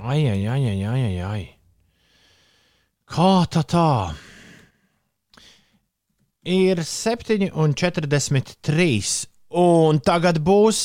[0.00, 1.42] Ai, ai, ai, ai, ai, ai.
[3.10, 4.14] Kā tā tā?
[6.46, 9.26] Ir 7,43.
[9.50, 10.78] Un tagad būs.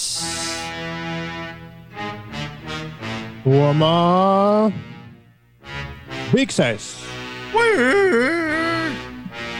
[3.46, 4.72] Tomā
[6.32, 6.86] Biksēs.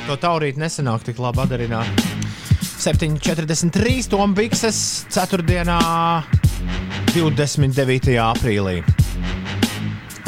[0.08, 2.02] To taurīt nesenāk tik labi padarināt.
[2.82, 4.08] 7,43.
[4.10, 4.80] Tom Bikses
[5.14, 5.46] 4.
[7.14, 8.16] 29.
[8.26, 8.80] aprīlī.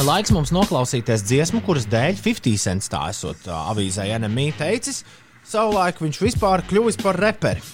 [0.06, 5.02] Laiks mums noklausīties dziesmu, kuras dēļ 50 cents tā esot ā, avīzē NMI teicis.
[5.42, 7.66] Savulaik viņš vispār kļuvis par reperi.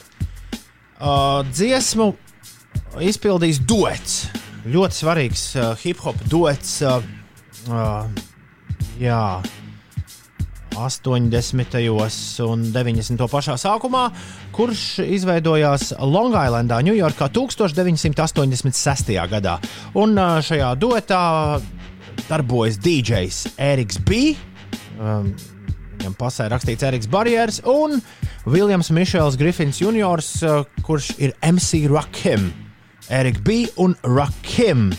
[0.95, 2.13] Uh, dziesmu
[3.03, 4.17] izpildījis duets.
[4.63, 6.77] Ļoti svarīgs uh, hip hop duets.
[6.87, 7.03] Uh,
[7.67, 8.07] uh,
[9.01, 9.41] jā,
[10.73, 11.75] 80.
[12.47, 13.25] un 90.
[13.29, 14.07] pašā sākumā,
[14.55, 19.13] kurš izveidojās Long Islandā, Ņujorkā 1986.
[19.29, 19.57] gadā.
[19.99, 21.23] Un ā, šajā duetā
[22.29, 24.33] darbojas DJs Eriks B.
[24.99, 25.33] Um,
[25.93, 28.01] Viņam pasē rakstīts Eriks Barjers un
[28.49, 32.62] Viljams Mišels Griffins Jr., ā, kurš ir MC Rakim.
[33.09, 33.65] Erik B.
[33.75, 34.93] un Rakim.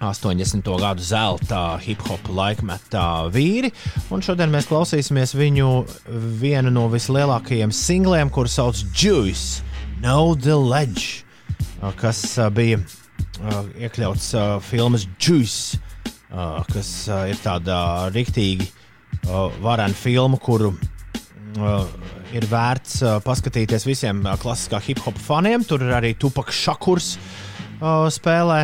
[0.00, 0.62] 80.
[0.78, 3.72] gadu zelta hip hop laikmetā vīri.
[4.14, 5.70] Un šodien mēs klausīsimies viņu
[6.38, 9.64] vienu no vislielākajiem singliem, kurus sauc Juice,
[9.98, 11.24] No the Ledge,
[11.98, 15.80] kas ā, bija ā, iekļauts ā, filmas Juice,
[16.70, 16.92] kas
[17.32, 17.80] ir tāda
[18.14, 18.68] riktīgi
[19.64, 20.76] varena filma, kuru
[22.36, 25.64] ir vērts ā, paskatīties visiem ā, klasiskā hip hop faniem.
[25.64, 27.14] Tur ir arī Tupaks Šakurs
[27.78, 28.62] spēlē.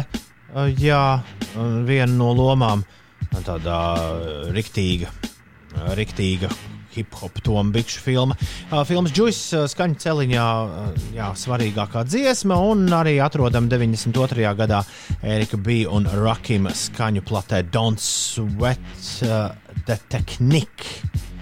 [0.54, 1.18] Uh, Jā,
[1.58, 6.50] un viena no lomām uh, tāda uh, riktīga, uh, riktīga
[6.94, 8.36] hip-hop tomu bikšu filma.
[8.70, 14.46] Uh, Filmas uh, skaņa celiņā, uh, jā, svarīgākā dziesma, un arī atrodam 92.
[14.54, 14.84] gadā
[15.22, 15.82] Erika B.
[15.90, 18.78] un Rakim skaņu platē Don't Sweat
[19.26, 19.50] uh,
[19.88, 21.33] the Technique.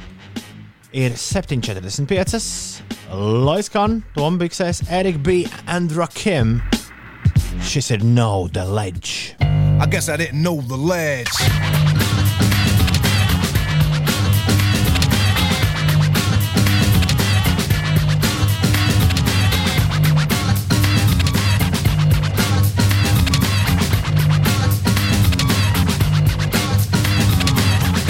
[0.92, 2.82] Ir 7,45.
[3.44, 5.46] Lai skan Tombiksēs, Erika B.
[5.66, 6.60] and Rakim.
[7.64, 9.34] Šis ir No the Ledge.
[9.40, 11.32] I guess I didn't know the ledge.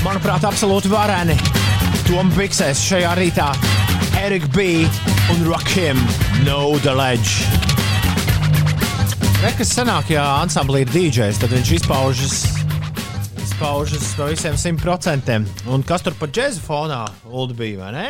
[0.03, 1.62] Manuprāt, absolūti vareni.
[2.13, 3.47] Tom Biksēs šajā rītā.
[4.21, 4.83] Erik B.
[5.33, 5.97] un Rakim
[6.45, 7.47] No the Ledge.
[9.41, 12.35] Re, kas sanāk, ja ansamblī ir DJs, tad viņš izpaužas
[13.41, 15.49] izpaužas pa visiem simt procentiem.
[15.73, 17.01] Un kas tur pa džēzu fonā
[17.33, 18.07] Ulu bija, vai ne?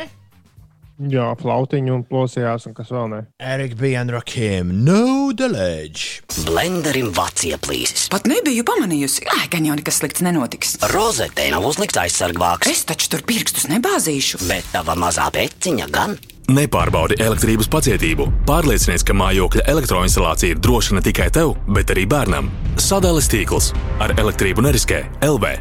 [1.10, 3.20] Jā, flautiņu un plosījās, un kas vēl ne.
[3.42, 6.44] Erika bija un Rakim, no delēģi.
[6.46, 8.04] Blenderim vācija plīsis.
[8.12, 10.76] Pat nebiju pamanījusi, Ai, gan jau nekas slikts nenotiks.
[10.92, 14.42] Rozetē nav uzlikts aizsargvāks, Es taču tur pirkstus nebāzīšu.
[14.48, 16.18] bet tava mazā peciņa gan.
[16.52, 18.26] Nepārbaudi elektrības pacietību.
[18.46, 22.50] Pārliecinies, ka mājokļa elektroinstalācija ir droša ne tikai tev, bet arī bērnam.
[22.76, 23.72] Sadales tīkls
[24.02, 25.54] ar elektrību neriskē LV.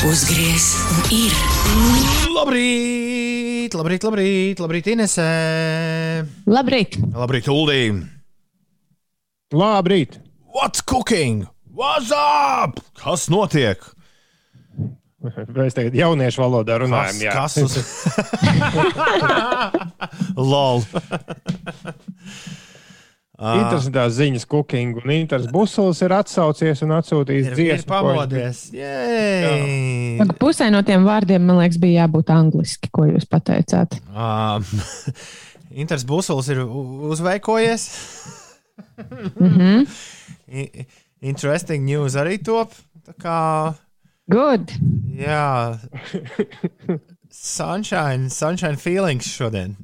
[0.00, 0.64] Uzgriez
[0.96, 1.34] un ir.
[2.32, 5.26] Labrīt, labrīt, labrīt, labrīt, Inesē.
[6.48, 6.96] Labrīt!
[7.12, 7.82] Labrīt, Uldī.
[9.52, 10.16] Labrīt!
[10.56, 11.44] What's cooking?
[11.76, 12.80] What's up?
[12.96, 13.84] Kas notiek?
[15.20, 17.20] Mēs tagad jauniešu valodā runājam.
[17.20, 17.36] jā.
[17.36, 17.76] kas uz...
[20.50, 20.80] Lol.
[23.40, 27.86] Interesantās ziņas, cooking un Inters Busls ir atsaucies un atsūtījis Ir, ir dziesmu.
[27.86, 28.58] bija- pamodies.
[30.20, 33.96] Ak, Pusē no tiem vārdiem, man liekas, bija jābūt angliski, ko jūs pateicāt.
[34.12, 34.64] Um,
[35.80, 37.88] Inters Busuls ir uzveikojies.
[39.40, 39.86] Mm
[40.48, 40.86] -hmm.
[41.20, 42.72] Interesting news arī top.
[43.06, 43.74] Tā kā,
[44.30, 44.70] Good!
[45.16, 45.78] jā,
[47.30, 49.76] sunshine, sunshine feelings šodien.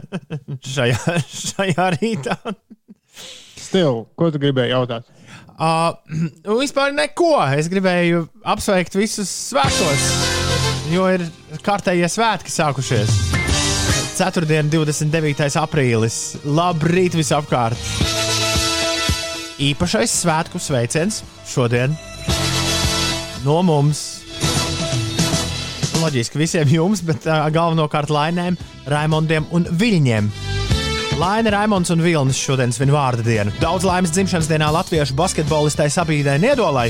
[0.74, 2.36] šajā, šajā rītā.
[3.64, 5.08] Stil, ko tu gribēji jautāt?
[5.54, 5.94] Uh,
[6.62, 7.36] vispār neko.
[7.56, 10.08] Es gribēju apsveikt visus svētkos,
[10.92, 11.26] jo ir
[11.64, 13.20] kārtējie svētki sākušies.
[14.14, 15.48] Ceturtdien, 29.
[15.58, 16.18] aprīlis.
[16.46, 17.80] Labrīt visapkārt!
[19.64, 21.94] Īpašais svētku sveiciens šodien
[23.44, 24.02] no mums.
[26.00, 28.58] Loģiski visiem jums, bet uh, galvenokārt Lainēm,
[28.90, 30.53] Raimondiem un Viļņiem.
[31.18, 33.52] Laina Raimons un Vilnis šodien svin vārdu dienu.
[33.62, 36.88] Daudz laimes dzimšanas dienā latviešu basketbolistai Sabīdai Niedolai,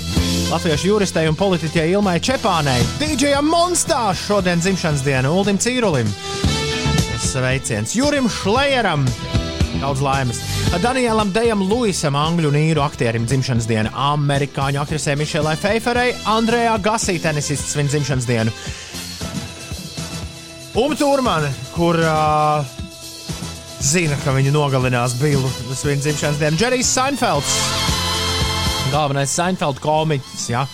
[0.48, 6.08] latviešu juristei un politiķei Ilmai Čepānei, DJam Monstā šodien dzimšanas diena Uldim Cīrulim.
[7.20, 9.04] Sveiciens Jurim Šlejeram!
[9.82, 10.40] Daudz laimes.
[10.80, 17.18] Danielam Dejam Luisam, angļu un īru aktierim dzimšanas diena, amerikāņu aktrisei Mišelai Feiferei, Andrejā Gasī
[17.20, 18.54] tenisists svin dzimšanas dienu.
[20.80, 22.73] Umtūrmane, kur uh,
[23.82, 27.54] zina, ka viņu nogalinās Billu svin dzimšanas dienu, Džerijs Seinfelds.
[28.92, 30.66] Galvenais Seinfeld komiķis, ja?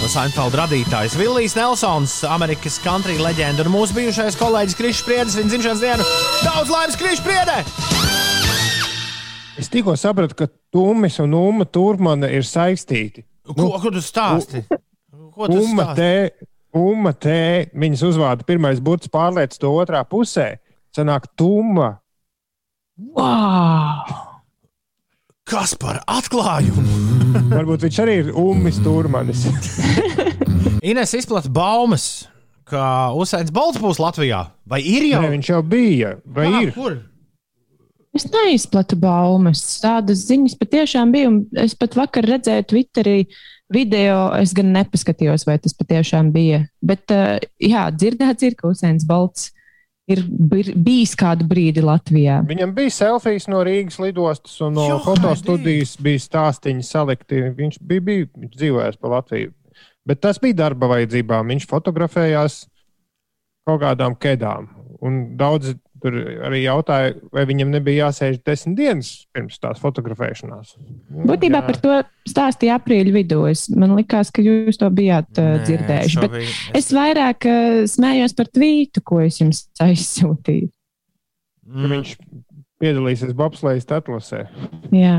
[0.00, 5.52] no Seinfeld radītājs Villijs Nelsons, Amerikas country leģenda un mūsu bijušais kolēģis Krišs Priedis viņa
[5.52, 6.06] dzimšanas dienu.
[6.46, 7.58] Daudz laimes Krišs Priedē!
[9.56, 13.24] Es tikko sapratu, ka Tūmis un Uma Turmana ir saistīti.
[13.46, 14.66] Ko, ko tu stāsti?
[15.32, 15.96] Ko tu Uma stāsti?
[15.96, 17.38] te, Uma te,
[17.72, 20.58] viņas uzvārda pirmais burts pārliec to otrā pusē.
[20.96, 21.94] Sanāk, Tuma.
[22.96, 24.06] Wow!
[25.46, 26.82] Kas par atklājumu?
[27.52, 29.44] Varbūt viņš arī ir Umis Turmanis.
[30.90, 32.06] Ines izplatīja baumas,
[32.66, 34.40] ka Usains Bolts būs Latvijā.
[34.66, 35.20] Vai ir jau?
[35.22, 36.16] Nē, viņš jau bija.
[36.24, 36.72] Vai Ah, ir?
[36.74, 36.96] Kur?
[38.16, 39.60] Es neizplatu baumas.
[39.84, 41.28] Tādas ziņas patiešām bija.
[41.30, 43.18] un Es pat vakar redzēju Twitterī
[43.70, 44.30] video.
[44.40, 46.64] Es gan nepaskatījos, vai tas patiešām bija.
[46.82, 49.52] Bet, uh, jā, dzirdēts, ir, ka Usains Bolts
[50.10, 50.22] ir
[50.86, 52.38] bijis kādu brīdi Latvijā.
[52.46, 57.42] Viņam bija selfijas no Rīgas lidostas un no fotostudijas bija stāstīņi salikti.
[57.58, 59.52] Viņš bija, bija dzīvojis pa Latviju.
[60.06, 61.50] Bet tas bija darba vajadzībām.
[61.50, 62.60] Viņš fotografējās
[63.66, 64.70] kaut kādām kedām.
[65.02, 66.16] Un daudzi tur
[66.46, 70.74] arī jautāja, vai viņam nebija jāsēž desmit dienas pirms tās fotografēšanās.
[71.28, 71.66] Būtībā Jā.
[71.68, 71.94] par to
[72.28, 73.40] stāstīja aprīļa vidū.
[73.50, 76.14] Es, man liekas, ka jūs to bijāt uh, dzirdējuši.
[76.16, 80.68] šo Bet biju- es vairāk uh, smējos par tvītu, ko es jums aizsūtīju.
[81.66, 82.12] Mm, viņš
[82.82, 84.44] piedalīsies Bobslejas atlasē.
[84.94, 85.16] Jā.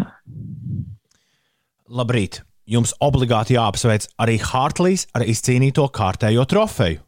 [1.89, 2.41] Labrīt!
[2.67, 6.99] Jums obligāti jāapsveic arī Hartlīs ar izcīnīto kārtējo trofeju.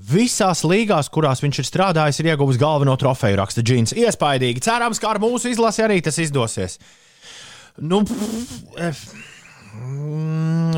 [0.00, 3.92] Visās līgās, kurās viņš ir strādājis, ir ieguvis galveno trofeju, raksta Džins.
[3.92, 4.62] Iespaidīgi.
[4.64, 6.78] Cerams, ka ar mūsu izlasi arī tas izdosies.
[7.76, 9.02] Nu, pff, eh,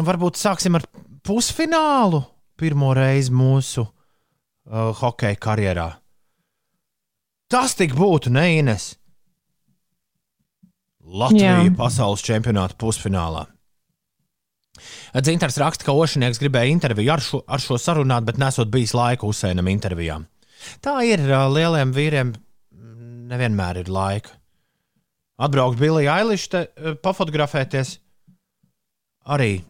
[0.03, 0.87] varbūt sāksim ar
[1.25, 2.25] pusfinālu
[2.59, 5.89] pirmo reizi mūsu uh, hokeja karjerā.
[7.51, 8.95] Tas tik būtu, ne Ines?
[11.05, 11.73] Latvija Jā.
[11.77, 13.47] pasaules čempionāta pusfinālā.
[15.15, 19.27] Dzintars raksta, ka Ošanieks gribēja interviju ar šo, ar šo sarunāt, bet nesot bijis laika
[19.29, 20.27] uzsēnam intervijām.
[20.83, 22.33] Tā ir lieliem vīriem,
[23.31, 24.35] nevienmēr ir laika.
[25.45, 27.99] Atbraukt te, ā, pafotografēties
[29.35, 29.65] arī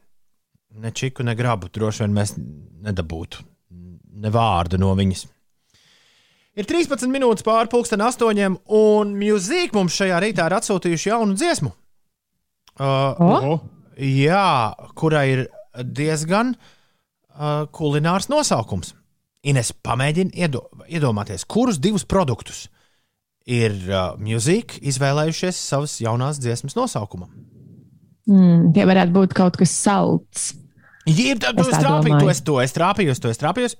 [0.74, 1.70] ne čiku, ne grabu.
[1.72, 3.44] Droši vien mēs nedabūtu
[4.24, 5.26] ne vārdu no viņas.
[6.54, 11.72] Ir 13 minūtes pāri pusdien astoņiem, un mūzika mums šajā rītā ir atsūtījuši jaunu dziesmu.
[12.74, 13.56] Uh, O?
[13.98, 15.42] Jā, kurai ir
[15.94, 18.94] diezgan uh, kulinārs nosaukums.
[19.44, 22.68] Ines, pamēģini iedo, iedomāties, kurus divus produktus
[23.44, 27.28] ir uh, mūzika izvēlējušies savas jaunās dziesmas nosaukumam.
[28.24, 30.54] Mm, tie varētu būt kaut kas salds.
[31.04, 32.22] Jā, tad Es domāju.
[32.22, 33.76] to es, to es trāpījos, to es trāpījos.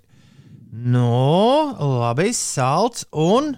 [0.75, 3.55] Nu, labi, salds un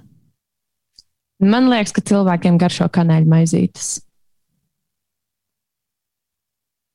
[1.42, 3.98] Man liekas, ka cilvēkiem garšo kanāļu maizītes.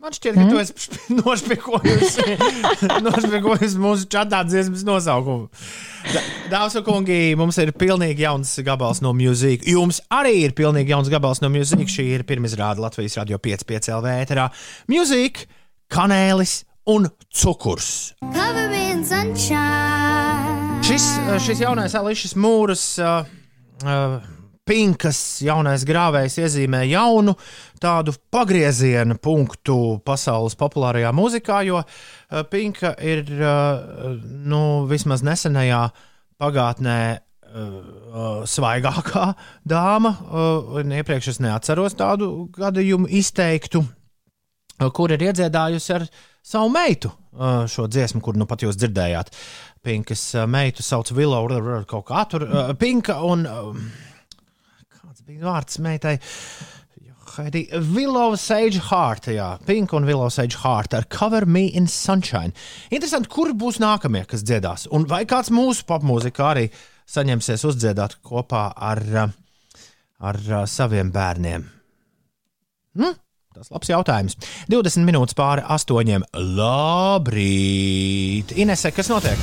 [0.02, 0.50] Man šķiet, ka Ne?
[0.50, 2.24] tu esi nošpiekojusi,
[3.06, 5.46] nošpiekojusi mūsu čatā dziesmas nosaukumu.
[6.50, 9.70] Dāmas un kungi, mums ir pilnīgi jauns gabals no mūzikas.
[9.70, 11.94] Jums arī ir pilnīgi jauns gabals no mūzikas.
[11.94, 14.48] Šī ir pirmizrāde Latvijas radio 5,5 LV ēterā.
[14.90, 15.46] Mūzika,
[15.94, 18.16] kanēlis un cukurs.
[20.82, 21.06] Šis,
[21.46, 23.30] šis jaunais Ališas Mūras uh,
[23.86, 24.18] uh,
[24.68, 27.34] pinkas jaunais grāvējs iezīmē jaunu
[27.82, 34.62] tādu pagrieziena punktu pasaules populārajā mūzikā, jo uh, pinka ir uh, nu,
[34.92, 35.88] vismaz nesenajā
[36.42, 37.02] pagātnē.
[37.52, 39.34] Uh, svaigākā
[39.68, 40.14] dāma,
[40.96, 43.82] iepriekš es neatceros tādu gadījumu izteiktu,
[44.96, 46.06] kur ir iedziedājusi ar
[46.48, 47.12] savu meitu
[47.68, 49.34] šo dziesmu, kur nu pat jūs dzirdējāt.
[49.84, 51.12] Pinkas meitu sauc
[51.60, 52.48] r- kaut kā tur.
[52.80, 53.44] Pinka un.
[55.32, 56.18] Bija vārds meitai?
[57.38, 57.62] Heidi,
[57.96, 62.52] Willow Sage Heart, jā, Pink un Willow Sage Heart ar Cover Me in Sunshine.
[62.92, 66.66] Interesanti, kur būs nākamie, kas dziedās, un vai kāds mūsu popmūzikā arī
[67.08, 69.00] saņemsies uzdziedāt kopā ar,
[70.20, 71.64] ar saviem bērniem.
[73.00, 73.16] Hm?
[73.56, 74.36] Tas ir labs jautājums.
[74.72, 76.28] 20 minūtes pāri astoņiem.
[76.60, 78.52] Labrīt!
[78.60, 79.40] Inese, kas notiek?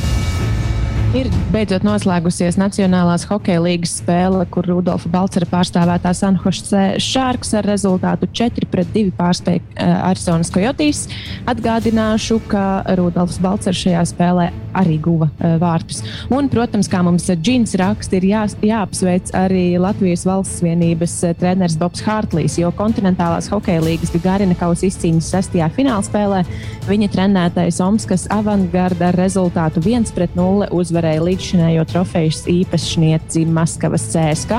[1.16, 8.28] Ir beidzot noslēgusies Nacionālās hokeja līnijas spēle, kur Rudolfa Balčera pārstāvētā Sanhoša Šārks ar rezultātu
[8.28, 11.06] 4-2 pārspēja uh, Arizonas Coyotes.
[11.48, 12.64] Atgādināšu, ka
[13.00, 16.02] Rudolfs Balčers šajā spēlē arī guva uh, vārtus.
[16.28, 21.78] Un, protams, kā mums Džins raksta, ir jā, jāapsveic arī Latvijas valsts vienības uh, treneris
[21.80, 26.44] Bobs Hārtlīs, jo kontinentālās hokeja līnijas Gagarina kausa izcīņas sestajā finālspēlē
[26.92, 34.58] viņa trenētais Omskas avangarda ar rezultātu 1-0 uzvarēja līdzšinējo trofejas īpašnieci Maskavas CSK.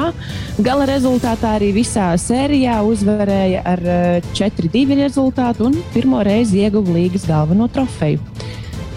[0.65, 7.27] Gala rezultātā arī visā sērijā uzvarēja ar eh, 4-2 rezultātu un pirmo reizi ieguva līgas
[7.29, 8.21] galveno trofeju.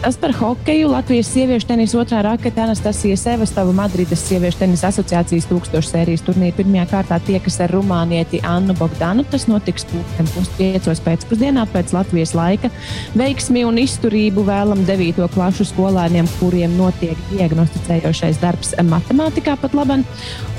[0.02, 0.88] Tas par hokeju.
[0.90, 6.88] Latvijas sieviešu tenisa otrā rakete Anastasija Sevastova Madrides sieviešu tenisa asociācijas tūkstošu sērijas turnīra pirmajā
[6.90, 9.22] kārtā tiekas ar rumānieti Annu Bogdanu.
[9.30, 12.72] Tas notiks pulksten puspiecos pēcpusdienā pēc Latvijas laika.
[13.14, 15.28] Veiksmi un izturību vēlam 9.
[15.36, 20.02] klašu skolēniem, kuriem notiek diagnosticējošais darbs matemātikā pat labam.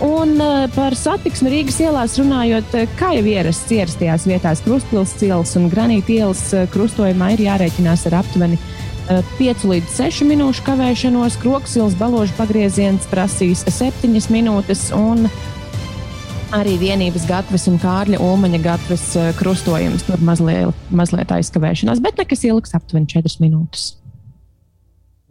[0.07, 5.52] Un eh, par satiksmi Rīgas ielās runājot, eh, kā jau ierasts ierastajās vietās Krustpils ielas
[5.60, 8.61] un Granīta ielas eh, krustojumā ir jārēķinās ar aptuveni
[9.09, 15.27] 5 līdz 6 minūšu kavēšanos, kroksils baložu pagrieziens prasīs 7 minūtes, un
[16.53, 20.05] arī vienības gatavs un Kārļa Ulmaņa gatavs eh, krustojums.
[20.07, 23.89] Tur mazliet, mazliet aizkavēšanās, bet nekas ilgs aptuveni 4 minūtes.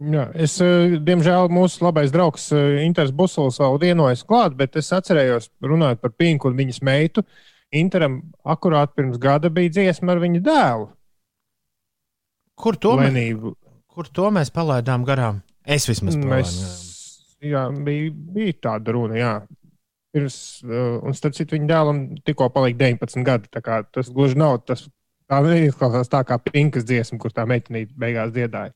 [0.03, 4.91] Jā, es, eh, diemžēl, mūsu labais draugs eh, Inters Busls vēl vienojas klāt, bet es
[4.95, 7.23] atcerējos, runājot par Pinku un viņas meitu.
[7.73, 10.91] Interam akurāt pirms gada bija dziesma ar viņa dēlu.
[12.59, 13.55] Kur to, Lenību.
[13.93, 15.41] Kur to mēs palaidām garām?
[15.63, 17.51] Es vismaz Mēs, palaidām.
[17.53, 19.33] jā, bija, bija tāda runa, jā.
[20.13, 20.35] Pirms,
[20.67, 23.49] uh, un starp citu, viņa dēlam tikko palika 19 gadi.
[23.93, 24.85] Tas gluži nav tas.
[25.31, 28.73] Tā neizklausās tā kā pinkas dziesma, kur tā meitenīte beigās dziedāja.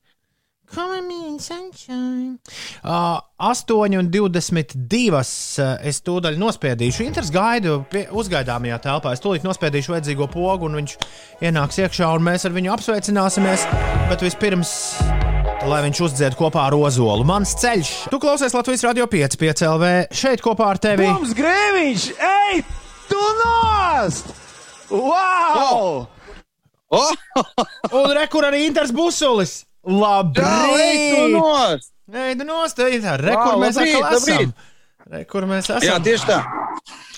[0.74, 2.38] Come in sunshine.
[2.84, 5.08] Uh, 8 un 22.
[5.08, 7.06] uh, Es tūdaļ nospiedīšu.
[7.06, 9.14] Inters gaidu pie, uzgaidāmajā telpā.
[9.16, 10.96] Es tūlīt nospiedīšu vajadzīgo pogu, un viņš
[11.48, 13.64] ienāks iekšā, un mēs ar viņu apsveicināsimies.
[14.10, 14.72] Bet vispirms,
[15.68, 17.24] lai viņš uzdzied kopā ar Ozolu.
[17.28, 17.94] Mans ceļš.
[18.12, 19.94] Tu klausies Latvijas Radio 5, 5 LV.
[20.20, 21.08] Šeit kopā ar tevi.
[21.08, 22.60] Toms Grēviņš, ej,
[23.08, 24.36] tu nost!
[24.92, 26.04] Wow!
[26.92, 27.16] Oh!
[27.98, 29.62] Un rekur arī Inters Busulis.
[29.88, 31.86] Labrīt!
[32.08, 33.16] Nē, nu nostājā.
[33.20, 34.12] Rekur mēs labrīt, esam.
[34.16, 34.66] labrīt.
[35.08, 35.84] Rekur mēs esam.
[35.86, 36.38] Jā, tieši tā.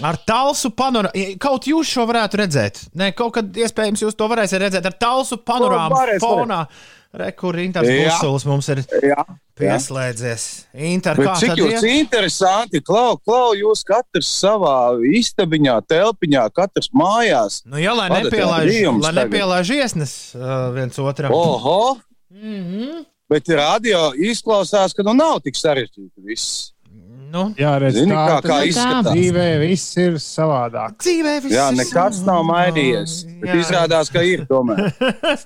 [0.06, 1.26] Ar tālsu panorāmu.
[1.42, 2.80] Kaut jūs šo varētu redzēt.
[2.98, 6.64] Nē, kaut kad iespējams jūs to varēsiet redzēt ar tālsu panorāmu varēs, fonā.
[7.20, 8.12] Rekur Inters Jā.
[8.14, 9.24] Busulis mums ir Jā.
[9.58, 10.44] pieslēdzies.
[10.86, 17.64] Inter, cik jūs interesanti, klau, klau, jūs katrs savā istabiņā, telpiņā, katrs mājās.
[17.66, 19.26] Nu, jā, lai rādījumus lai tagad.
[19.26, 21.34] nepielaiž iesnes uh, viens otram.
[21.34, 21.98] Oho!
[22.30, 23.04] Mm -hmm.
[23.28, 26.72] Bet radio izklausās, ka nu nav tik sarežģīti viss.
[27.30, 27.54] Nu?
[27.58, 28.68] Jā, redz, Zini, tā kā- kā ir.
[28.68, 29.14] izskatās?
[29.14, 30.96] Dzīvē viss ir savādāk.
[30.98, 33.24] Dzīvē viss Jā, ir nekas nav mainījies.
[33.40, 34.90] Bet izrādās, ka ir tomēr.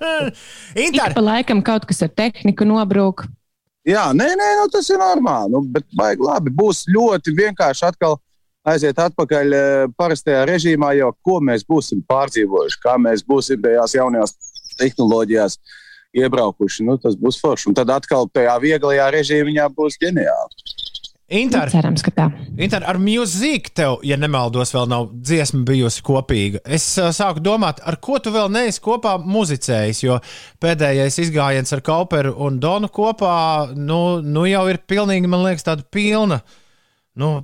[0.86, 3.26] Ik pa laikam kaut kas ar tehniku nobrūk.
[3.84, 5.52] Jā, nē, nē, nu, tas ir normāli.
[5.52, 6.50] Nu, bet baigi labi.
[6.50, 8.16] Būs ļoti vienkārši atkal
[8.64, 14.36] aiziet atpakaļ eh, parastajā režīmā, jo ko mēs būsim pārdzīvojuši, kā mēs būsim tajās jaunajās
[14.80, 15.58] tehnoloģijās
[16.14, 16.86] iebraukuši.
[16.86, 17.70] Nu, tas būs forši.
[17.70, 20.64] Un tad atkal tajā vieglajā režīmā būs ģeniāli.
[21.34, 22.24] Inter, Cerams, ka tā.
[22.60, 26.60] Inter, ar mūziku tev, ja nemaldos, vēl nav dziesma bijusi kopīga.
[26.68, 30.18] Es uh, sāku domāt, ar ko tu vēl neesi kopā muzicējis, jo
[30.62, 35.86] pēdējais izgājiens ar Kauperu un Donu kopā, nu, nu jau ir pilnīgi, man liekas, tāda
[35.88, 36.42] pilna.
[37.16, 37.38] Nu,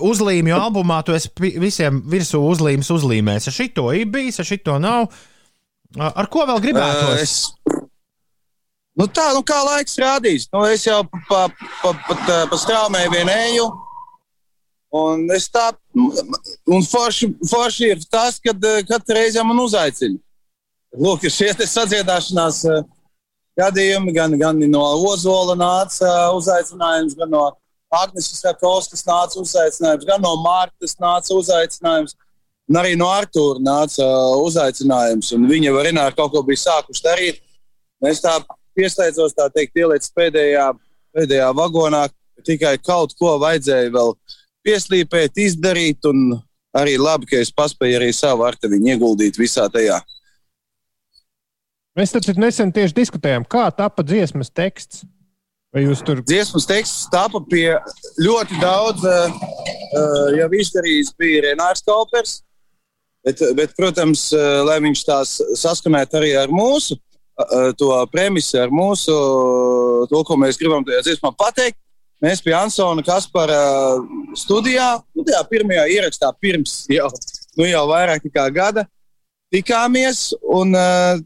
[0.00, 1.28] uzlīmju albumā tu esi
[1.60, 3.50] visiem virsū uzlīmes uzlīmējis.
[3.50, 5.04] Ar šito ir bijis, ar šito nav.
[5.10, 5.28] Uh,
[6.00, 7.08] Ar ko vēl gribētu?
[7.12, 7.52] Eh, Es...
[8.98, 10.44] Nu tā, nu kā laiks rādīs.
[10.52, 13.70] Nu, es jau pa, pa, pa, pa, pa straumēju vien eju.
[14.92, 15.24] Un
[15.54, 15.70] tā,
[16.68, 20.20] un forši, forši ir tas, kad eh, katru reizi man uzaicina.
[21.00, 22.82] Lūk, ir šie sadziedāšanās eh,
[23.56, 27.46] gadījumi, gan, gan no Ozola nāca uzaicinājums, gan no
[27.92, 32.12] Agneses Rakovskas nāca uzaicinājums, gan no Mārtas nāca uzaicinājums.
[32.68, 34.04] Un arī no Artūra nāca
[34.44, 37.40] uzaicinājums, un viņa ar Renāru kaut ko bija sākuši darīt.
[38.04, 38.36] Es tā
[38.76, 40.70] piesteidzos, tā teikt, ielicis pēdējā,
[41.16, 42.06] pēdējā vagonā.
[42.42, 44.14] Tikai kaut ko vajadzēja vēl
[44.66, 46.38] pieslīpēt, izdarīt, un
[46.74, 50.00] arī labi, ka es paspēju arī savu artaviņu ieguldīt visā tajā.
[51.98, 55.04] Mēs taču nesen tieši diskutējām, kā tapa dziesmas teksts.
[55.72, 57.78] Vai jūs tur Dziesmas teksts tapa pie
[58.20, 62.42] ļoti daudz, uh, uh, jau izdarījis bija Renārs Kaupers.
[63.24, 64.32] Bet, bet, protams,
[64.66, 67.11] lai viņš tās saskanētu arī ar mūsu uh,
[67.78, 71.78] to premisu, ar mūsu uh, to, ko mēs gribam tajā dziesmā pateikt,
[72.22, 73.60] mēs pie Ansona Kaspara
[73.96, 74.02] uh,
[74.38, 77.08] studijā, nu, tajā pirmajā ierakstā pirms jau,
[77.56, 78.86] nu, jau vairāk nekā gada
[79.52, 80.30] tikāmies.
[80.44, 81.20] Un, uh,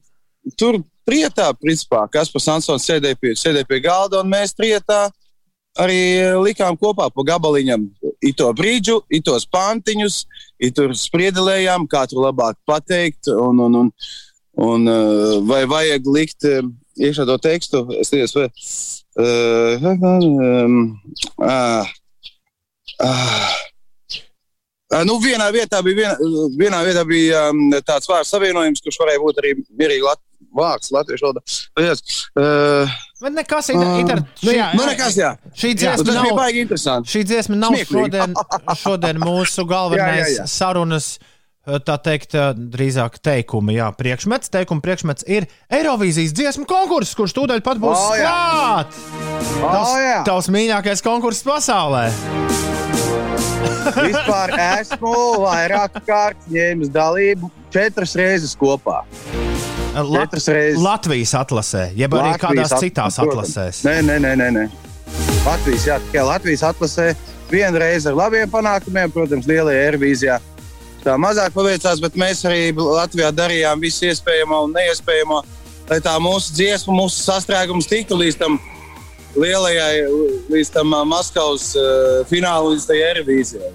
[0.58, 5.06] tur prietā, principā, Kaspars Ansons sēdēja pie, sēdēja pie galda, un mēs prietā
[5.76, 7.84] arī likām kopā pa gabaliņam
[8.24, 10.22] ito brīdžu, itos pantiņus,
[10.66, 13.90] itur spriedelējām, kā tur labāk pateikt, un, un, un,
[14.56, 16.64] un uh, vai vajag likt uh,
[16.96, 17.84] iekšā to tekstu.
[18.00, 18.50] Es tiesu, vai,
[19.20, 20.82] uh, um,
[21.44, 21.94] uh,
[23.04, 23.56] uh,
[24.86, 29.18] Uh, nu, vienā vietā bija, viena, vienā vietā bija um, tāds vārds savienojums, kurš varēja
[29.18, 29.50] būt arī
[29.80, 30.20] mierīgi lat
[30.54, 31.42] vārds latviešu valodā.
[32.38, 35.32] Uh, Bet nekas, Inter, Inter, nu, jā, nu, nekas, jā.
[35.58, 36.06] Šī Jā, dziesma
[36.70, 37.06] tas nav.
[37.10, 38.04] Šī dziesma nav Smieklīgi.
[38.04, 38.36] šodien,
[38.84, 40.46] šodien mūsu galvenais Jā, jā, jā.
[40.52, 41.16] sarunas.
[41.66, 42.30] Tā teikt,
[42.70, 44.52] drīzāk teikumi, jā, priekšmets.
[44.54, 48.30] Teikuma priekšmets ir Eirovīzijas dziesmu konkurss, kurš tūdaļ pat būs O, jā.
[48.30, 49.00] klāt.
[49.58, 49.96] Tavs,
[50.28, 52.04] tavs mīļākais konkurss pasaulē.
[54.06, 55.12] Vispār esmu
[55.42, 59.02] vairāk kārt ņēmis dalību četras reizes kopā.
[59.96, 60.82] Lat Četras reizes.
[60.84, 63.78] Latvijas atlasē, jeb arī Latvijas kādās at- citās atlasēs.
[63.86, 64.64] Nē, nē, nē, nē, nē.
[65.46, 67.14] Latvijas, jā, tikai Latvijas atlasē.
[67.50, 70.36] Vienreiz ar labiem panākumiem, protams, lielajā aerobīzijā.
[71.06, 75.36] Tā mazāk paveicās, bet mēs arī Latvijā darījām visu iespējamo un neiespējamo,
[75.86, 78.56] lai tā mūsu dziesma, mūsu sastrēgums tiktu līdz tam
[79.38, 80.00] lielajai,
[80.50, 83.70] līdz tam Maskavas uh, finālam, līdz tai aerobīzijai.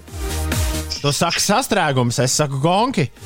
[0.98, 3.08] Tu saki sastrēgums, es saku gonki.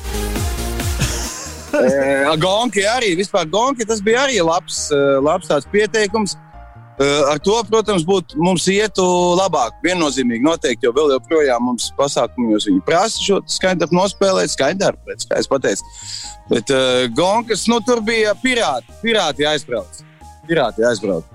[1.77, 4.87] Eh, Gonki arī, vispār Gonki, tas bija arī labs,
[5.21, 6.33] labs pieteikums.
[6.97, 9.03] Eh, Ar to, protams, būtu mums ietu
[9.37, 15.27] labāk, viennozīmīgi noteikti, jo vēl joprojām mums pasākumos viņi prasa šo skaņdarbu nospēlēt, skaņdarbu, pēc
[15.29, 15.91] kā es pateicu.
[16.49, 19.99] Bet uh, Gonkas, nu tur bija pirāti, pirāti aizbrauc.
[20.49, 21.27] Pirāti aizbrauc.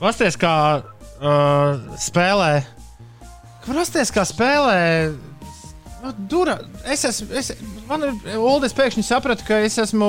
[0.00, 2.62] Pasties, kā uh, spēlē.
[3.66, 4.80] Pasties, kā spēlē.
[6.02, 6.56] Nu, dura,
[6.90, 7.52] es esmu, es,
[7.86, 10.08] man ir Uldis pēkšņi saprata, ka es esmu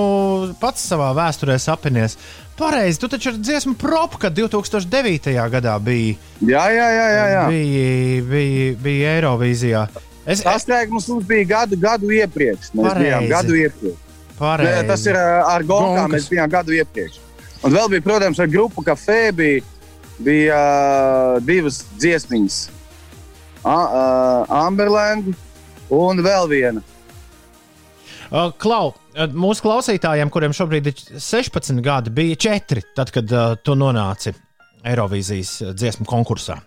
[0.63, 2.15] pats savā vēsturē sapinies.
[2.57, 5.33] Pareizi, tu taču ar dziesmu propka 2009.
[5.49, 6.17] gadā biji.
[6.45, 7.07] Jā, jā, jā.
[7.09, 7.45] jā, jā.
[7.49, 9.87] Bija, bija, bija Eirovīzijā.
[10.29, 12.69] Es, teiks, mums bija gadu, gadu iepriekš.
[12.71, 13.07] Mēs Pareizi.
[13.07, 13.97] bijām gadu iepriekš.
[14.37, 14.75] Pareizi.
[14.75, 15.97] Nē, tas ir uh, ar Gonkām.
[16.03, 16.13] Gonkas.
[16.13, 17.19] Mēs bijām gadu iepriekš.
[17.63, 19.65] Un vēl bija, protams, ar grupu kafē bija,
[20.21, 22.61] bija uh, divas dziesmiņas.
[23.63, 25.33] Uh, Amberland
[25.89, 26.85] un vēl viena.
[28.33, 28.93] Klau,
[29.37, 34.33] mūsu klausītājiem, kuriem šobrīd ir 16 gadi, bija 4, tad, kad uh, tu nonāci
[34.83, 36.57] Eirovīzijas dziesmu konkursā.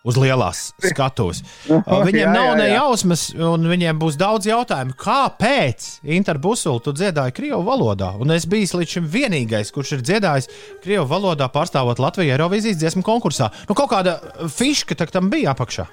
[0.00, 1.42] Uz lielās skatuves.
[1.68, 4.94] Viņiem Jā, nav ne jausmas, un viņiem būs daudz jautājumu.
[4.96, 8.14] Kāpēc Interbusulu tu dziedāji Krievijas valodā?
[8.16, 10.48] Un es biju līdz šim vienīgais, kurš ir dziedājis
[10.80, 13.50] Krievijas valodā, pārstāvot Latviju Eirovīzijas dziesmu konkursā.
[13.68, 14.16] Nu, kaut kāda
[14.48, 15.84] fiška tam bija apakšā.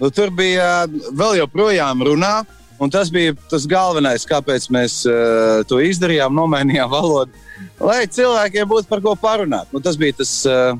[0.00, 2.34] Nu, tur bija vēl joprojām runā,
[2.78, 7.32] un tas bija tas galvenais, kāpēc mēs uh, to izdarījām, nomainījām valodu.
[7.80, 9.70] Lai cilvēkiem būtu par ko parunāt.
[9.72, 10.76] Nu, tas bija tas, uh,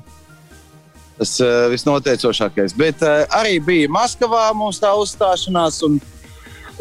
[1.18, 2.76] tas uh, visnoteicošākais.
[2.76, 5.98] Bet uh, arī bija Maskavā mums tā uzstāšanās, un,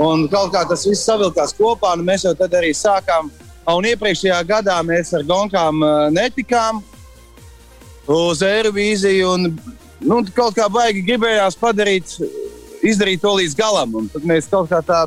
[0.04, 1.96] un kaut kā tas viss savilkās kopā.
[2.04, 3.32] Mēs jau tad arī sākām,
[3.72, 6.84] un iepriekšējā gadā mēs ar Gonkām uh, netikām
[8.12, 9.32] uz Eirovīziju.
[9.36, 9.54] Un,
[10.06, 12.18] nu, kaut kā baigi gribējās padarīt,
[12.84, 13.96] izdarīt to līdz galam.
[13.96, 15.06] Un tad mēs kaut kā tā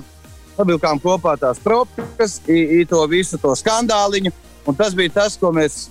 [0.58, 2.40] savilkām kopā tās tropas,
[2.88, 4.32] to visu to skandāliņu.
[4.68, 5.86] Un tas bija tas, ko mēs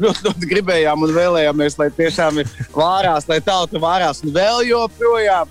[0.00, 5.50] ļoti, ļoti gribējām un vēlējāmies, lai tiešām ir vārās, lai tauta vārās un vēl joprojām,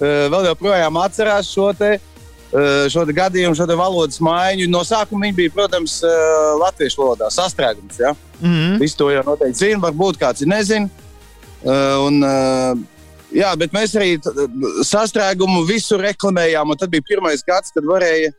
[0.00, 1.94] eh, vēl joprojām atcerās šo te.
[1.94, 4.68] eh, Šo te gadījumu, šo te valodas maiņu.
[4.70, 6.08] No sākuma viņi bija, protams, eh,
[6.60, 7.98] latviešu valodā sastrēgums.
[7.98, 8.14] Ja?
[8.40, 8.78] Mm -hmm.
[8.78, 10.88] Visi to jau noteikti zina, varbūt kāds nezina.
[12.06, 12.22] Un,
[13.34, 14.16] jā, bet mēs arī
[14.86, 16.74] sastrēgumu visur reklamējām.
[16.78, 18.32] Tad bija pirmais gads, kad varēja,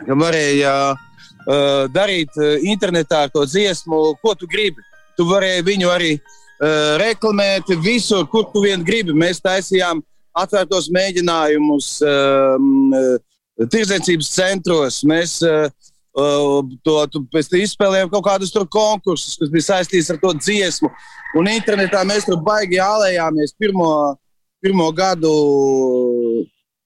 [0.00, 4.84] kad varēja uh, darīt internetā to dziesmu, ko tu gribi.
[5.18, 9.14] Tu varēji viņu arī uh, reklamēt visur, kur tu vien gribi.
[9.16, 10.02] Mēs taisījām
[10.34, 12.94] atvērtos mēģinājumus um,
[13.70, 15.02] tirdzniecības centros.
[15.06, 15.68] Mēs uh,
[16.14, 20.90] to, tu, tam izspēlējām kaut kādus konkursus, kas bija saistīts ar to dziesmu.
[21.34, 23.56] Un internetā mēs tur baigi ālējāmies.
[23.58, 23.88] Pirmo,
[24.62, 25.32] pirmo gadu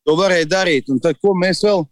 [0.08, 0.88] to varēja darīt.
[0.88, 1.84] Un tad, ko mēs vēl?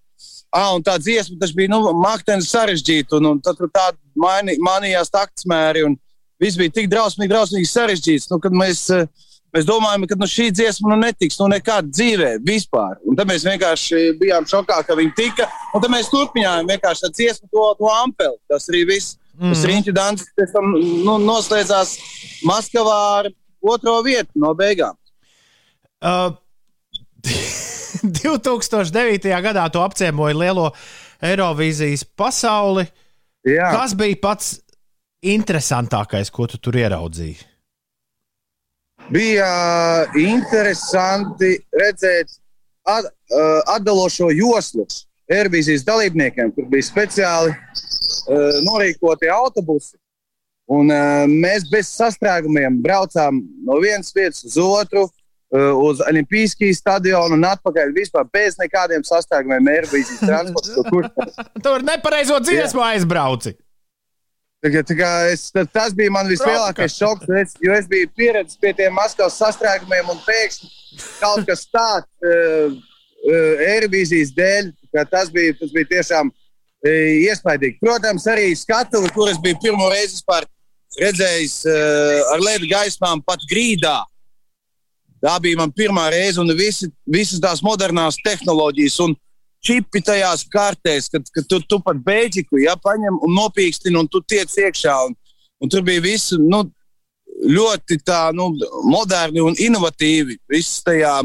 [0.57, 3.19] Ah, un tā dziesma bija nu, maktenis sarežģīta.
[3.19, 5.85] Un, un tad tur tādi maini, manījās taktsmēri.
[6.41, 8.31] Viss bija tik drausmīgi, drausmīgi sarežģīts.
[8.33, 9.05] Nu, kad mēs, eh,
[9.57, 12.99] mēs domājam, ka nu, šī dziesma nu, netiks nu, nekādā dzīvē vispār.
[13.09, 15.49] Un tad mēs vienkārši bijām šokā, ka viņi tika.
[15.73, 18.37] Un tad mēs turpinājām vienkārši ar dziesmu to, to ampeli.
[18.53, 19.17] Tas arī viss.
[19.37, 19.53] Mm.
[19.53, 21.97] Tas riņķu dans pēc tam nu, noslēdzās
[22.49, 23.31] Maskavā ar
[23.75, 24.97] otro vietu no beigām.
[26.01, 26.37] Uh,
[28.21, 29.33] 2009.
[29.45, 30.71] gadā tu apciemoji lielo
[31.25, 32.87] Eirovīzijas pasauli.
[33.47, 33.71] Jā.
[33.73, 34.55] Kas bija pats
[35.27, 37.56] interesantākais, ko tu tur ieraudzīji?
[39.11, 42.33] Bija uh, interesanti redzēt
[42.87, 44.87] at, uh, atdalošo joslu
[45.31, 49.97] Eirovīzijas dalībniekiem, kur bija speciāli uh, norīkoti autobusi.
[50.67, 57.39] Un, uh, mēs bez sastrēgumiem braucām no vienas vietas uz otru, uh, uz Olimpijas stadionu
[57.39, 59.71] un atpakaļ vispār bez nekādiem sastrēgumiem.
[60.75, 61.39] To turpinās.
[61.63, 63.55] Tur nepareizo dziesmu aizbrauci.
[64.67, 68.09] Tā tā kā Es, ta- tas bija man vislielākais šoks, jo es, jo es biju
[68.19, 70.71] pieredzējis pie tiem Maskavas sastrēgumiem, un pēkšņi
[71.21, 74.73] kaut kas tāds uh, uh, Eirovīzijas dēļ,
[75.13, 76.91] tas bija, tas bija tiešām uh,
[77.29, 77.79] iespaidīgi.
[77.85, 80.19] Protams, arī skatuve, kur es biju pirmo reizi
[80.99, 84.01] redzējis uh, ar LED gaismām pat grīdā.
[85.23, 89.15] Tā bija man pirmā reize, un visi, visas tās modernās tehnoloģijas un
[89.67, 94.23] čipi tajās kartēs, kad, kad tu, tu pat beidžiku ja, paņem un nopīkstini, un tu
[94.23, 94.97] tiec iekšā.
[95.09, 95.17] Un,
[95.63, 96.63] un tur bija viss nu,
[97.45, 98.51] ļoti tā, nu,
[98.87, 100.39] moderni un inovatīvi.
[100.53, 101.19] Viss tajā,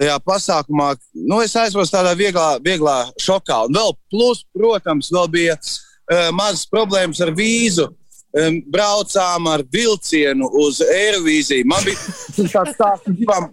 [0.00, 0.92] tajā pasākumā,
[1.26, 3.66] nu, es aizvos tādā vieglā, vieglā šokā.
[3.68, 7.90] Un vēl plus, protams, vēl bija uh, mazas problēmas ar vīzu.
[8.36, 11.64] Um, braucām ar vilcienu uz Eirovīziju.
[11.70, 11.96] Man bija
[12.52, 13.46] tāds stāsts ar divām,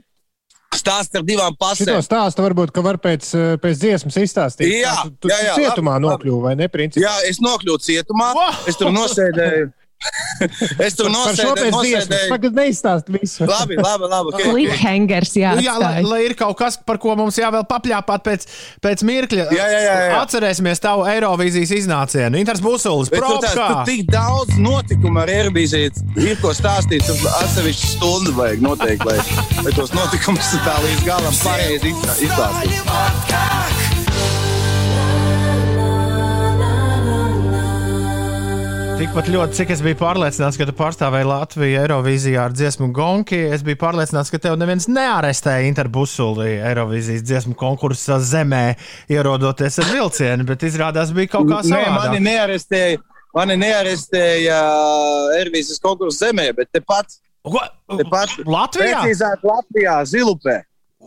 [0.80, 1.88] stāsts ar divām pasēm.
[1.88, 4.74] Šito stāstu varbūt, var pēc, eh, pēc dziesmas izstāstīt.
[4.82, 7.06] Jā, tu, tu jā, jā, cietumā labi, nokļuvi, vai ne, principā?
[7.06, 8.34] Jā, es nokļuvu cietumā.
[8.70, 9.72] Es tur nosēdēju.
[10.86, 12.30] es tur nosēdēju.
[12.32, 13.48] Tagad neizstāst visu.
[13.50, 14.32] Labi, labi, labi.
[14.34, 14.50] Okay.
[14.50, 15.52] Cliffhangers, jā.
[15.58, 18.46] Nu, jā, lai, lai ir kaut kas, par ko mums jāvēl papļāpāt pēc,
[18.82, 19.46] pēc mirkļa.
[19.54, 20.16] Jā, jā, jā, jā.
[20.24, 22.40] Atcerēsimies tavu Eirovīzijas iznācienu.
[22.42, 23.68] Inters Busulis, tur, tā, probkā.
[23.68, 27.06] tur tik daudz notikumu ar Airbnb ir ko stāstīt.
[27.06, 29.20] Tur atsevišķi stundu vajag noteikti, lai,
[29.68, 33.83] lai tos notikumus tā līdz galam pareizi izstā- izstāstītu.
[39.04, 43.60] Tikpat ļoti, cik es biju pārliecināts, ka tu pārstāvēji Latviju Eirovīzijā ar dziesmu Gonki, es
[43.68, 48.62] biju pārliecināts, ka tev neviens nearestēja Interbusuli Eirovīzijas dziesmu konkursa zemē,
[49.12, 51.98] ierodoties ar vilcienu, bet izrādās bija kaut kā Nē, savādāk.
[51.98, 53.02] mani nearestēja.
[53.36, 54.62] Mani nearestēja
[55.42, 57.18] Ervīzijas konkursu zemē, bet tepat,
[57.98, 59.02] tepat Latvijā?
[59.02, 60.62] Precīzāk, Latvijā, Zilupē.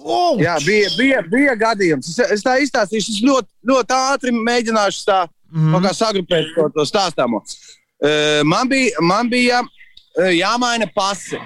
[0.05, 2.12] Oh, Jā, bija, bija, bija gadījums.
[2.12, 5.73] Es, es tā izstāstīšu, es ļoti, ļoti ātri mēģināšu tā mm.
[5.81, 5.90] Mhm.
[5.97, 7.40] sagrupēt to, to stāstāmo.
[8.44, 9.62] Man bija, man bija
[10.36, 11.40] jāmaina pase.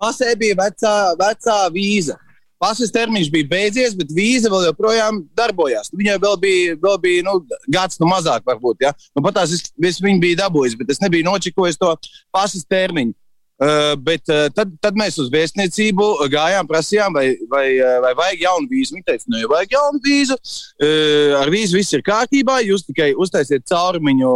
[0.00, 2.16] Pasē bija vecā, vecā vīza.
[2.64, 5.90] Pases termiņš bija beidzies, bet vīza vēl joprojām darbojās.
[5.92, 7.34] Viņai vēl bija, vēl bija nu,
[7.72, 8.86] gads, nu mazāk varbūt.
[8.86, 8.94] Ja?
[9.12, 11.92] Nu, pat tās es, es viņu biju dabūjis, bet es nebiju nočikojis to
[12.34, 13.14] pases termiņu.
[13.54, 17.66] Uh, bet uh, tad, tad mēs uz vēstniecību gājām, prasījām, vai, vai,
[18.02, 18.96] vai vajag jaunu vīzu.
[18.96, 20.38] Viņi teica, nevajag jaunu vīzu.
[20.40, 22.58] Uh, ar vīzu viss ir kārtībā.
[22.66, 24.32] Jūs tikai uztaisiet caurumiņu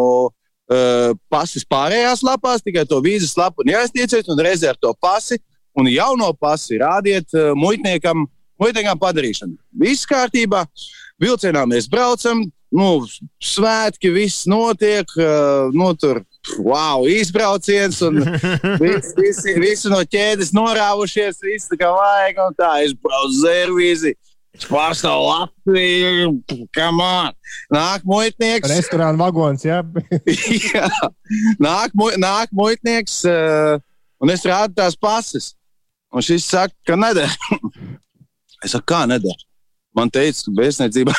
[0.68, 5.40] uh, pasis pārējās lapās, tikai to vīzas lapu neaiztieciet un reizē ar to pasi
[5.78, 8.26] un jauno pasi rādiet uh, muitniekam,
[8.60, 9.58] muitniekam padarīšanu.
[9.80, 10.64] Viss kārtībā.
[11.18, 12.88] Vilcienā mēs braucam, nu,
[13.42, 15.08] svētki, viss notiek.
[15.18, 16.22] Uh, nu, tur
[16.62, 18.22] wow, izbrauciens, un
[18.82, 24.14] visi, visi, visi no ķēdes norāvušies, visi tā kā vajag, un tā es braucu zērvīzi.
[24.56, 26.32] Pārstāv Latviju,
[26.74, 27.34] kam on!
[27.74, 28.70] Nāk muitnieks.
[28.72, 29.82] Restorāna vagons, jā.
[30.72, 30.88] jā.
[31.62, 33.76] Nāk, mu, nāk muitnieks, uh,
[34.22, 35.52] un es rādu tās pases.
[36.10, 37.30] Un šis saka, ka neder.
[38.64, 39.36] es saku, kā neder?
[39.96, 41.14] Man teica, ka vēstniecībā,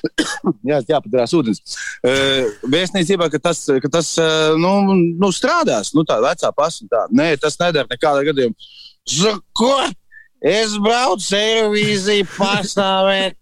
[0.70, 1.78] jā, jāpadarās ūdens.
[2.02, 6.86] Uh, vēstniecībā, ka tas, ka tas uh, nu, nu, strādās, nu, tā vecā pasta.
[6.92, 7.06] Tā.
[7.14, 8.70] Nē, tas nedara nekādā gadījumā.
[9.56, 9.72] Ko?
[10.38, 13.34] Es braucu Eirovīziju pastāvēt.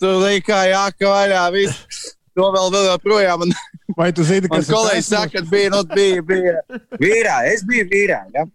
[0.00, 1.44] Tur bija kā jāka vaļā.
[1.56, 2.04] Viss.
[2.38, 3.42] To vēl, vēl joprojām.
[3.42, 3.56] Man,
[3.98, 6.60] Vai tu zini, kas kolēģis saka, ka bija, nu, bija, bija
[7.02, 7.40] vīrā.
[7.50, 8.20] Es biju vīrā.
[8.36, 8.46] Ja?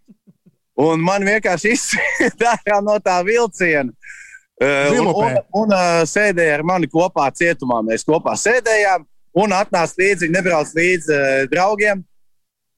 [0.79, 3.91] Un man vienkārši izsaka no tā vilciena.
[4.55, 7.81] Uh, un, un, un uh, sēdēja ar mani kopā cietumā.
[7.83, 9.03] Mēs kopā sēdējām
[9.43, 12.05] un atnāca līdzi, nebrauc līdzi uh, draugiem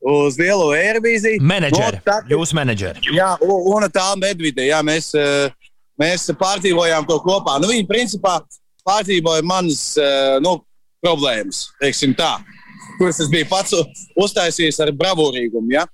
[0.02, 1.42] uz lielo aerobīziju.
[1.42, 3.04] Menedžeri, no, jūsu menedžeri.
[3.16, 5.50] Jā, un, un tā medvide, jā, mēs, uh,
[6.00, 7.58] mēs pārdzīvojām to kopā.
[7.62, 8.38] Nu, viņi principā
[8.88, 10.60] pārdzīvoja manas uh, nu,
[11.04, 12.38] problēmas, teiksim tā,
[12.98, 13.76] kuras es biju pats
[14.18, 15.74] uztaisījis ar bravūrīgumu.
[15.76, 15.88] Ja?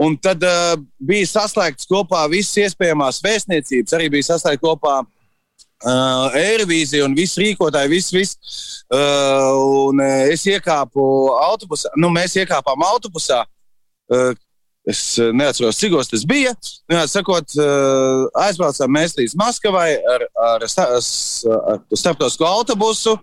[0.00, 5.08] Un tad uh, bija saslēgts kopā visas iespējamās vēstniecības, arī bija saslēgts kopā uh,
[5.80, 8.36] Eirovīzija un viss rīkotāji, viss, viss.
[8.90, 11.02] Uh, un uh, es iekāpu
[11.40, 13.44] autobusā, nu, mēs iekāpām autobusā.
[14.10, 14.34] Uh,
[14.88, 16.52] es neatceros, cik tas bija.
[16.90, 23.16] Nu, sakot, uh, aizbraucām mēs līdz Maskavai ar, ar, ar, ar starptautisko autobusu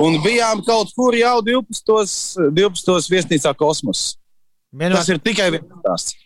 [0.00, 2.50] un bijām kaut kur jau 12.
[2.56, 3.10] 12.
[3.14, 4.18] viesnīcā kosmosā.
[4.74, 6.16] Vienmēr, Tas ir tikai viens stāsts.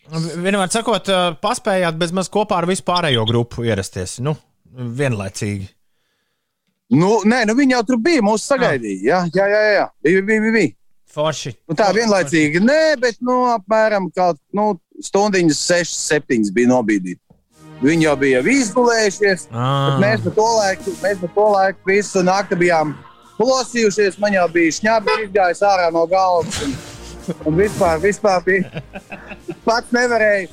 [0.41, 1.11] Vienmēr sakot,
[1.43, 4.15] paspējāt bez maz kopā ar visu pārējo grupu ierasties.
[4.25, 4.39] Nu,
[4.77, 5.69] vienlaicīgi.
[6.97, 8.25] Nu, nē, nu viņi jau tur bija.
[8.25, 9.05] Mūsu sagaidīja.
[9.05, 9.63] Jā, jā, jā.
[9.77, 9.87] jā.
[10.05, 10.75] Bija, bija, bija, bija.
[11.13, 11.55] Forši.
[11.69, 12.63] Nu, tā vienlaicīgi.
[12.65, 14.71] Nē, bet nu, apmēram kaut nu,
[15.05, 17.21] stundiņas, 6, 7 bija nobīdīti.
[17.85, 19.49] Viņi jau bija izgulējušies.
[20.03, 22.97] Mēs pa to laiku, mēs pa to laiku visu nakti bijām
[23.39, 24.19] plosījušies.
[24.19, 26.63] Man jau bija šņābi izgājis ārā no galvas.
[26.67, 26.79] Un...
[27.45, 28.83] Un vispār, vispār bija.
[29.67, 30.49] Pats nevarēja.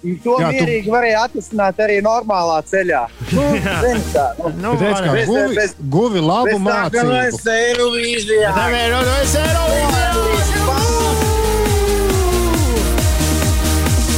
[0.00, 0.92] To Jā, mierīgi tu...
[0.94, 3.02] varēja atrisināt arī normālā ceļā.
[3.36, 3.42] Nu,
[4.14, 4.52] tā, nu.
[4.62, 7.10] Nu, bez, kā, guvi, bez, guvi labu bez mācību.
[7.12, 8.54] Tā, es eiro vīzijā.
[8.56, 8.64] Tā,
[9.20, 10.10] es eiro vīzijā.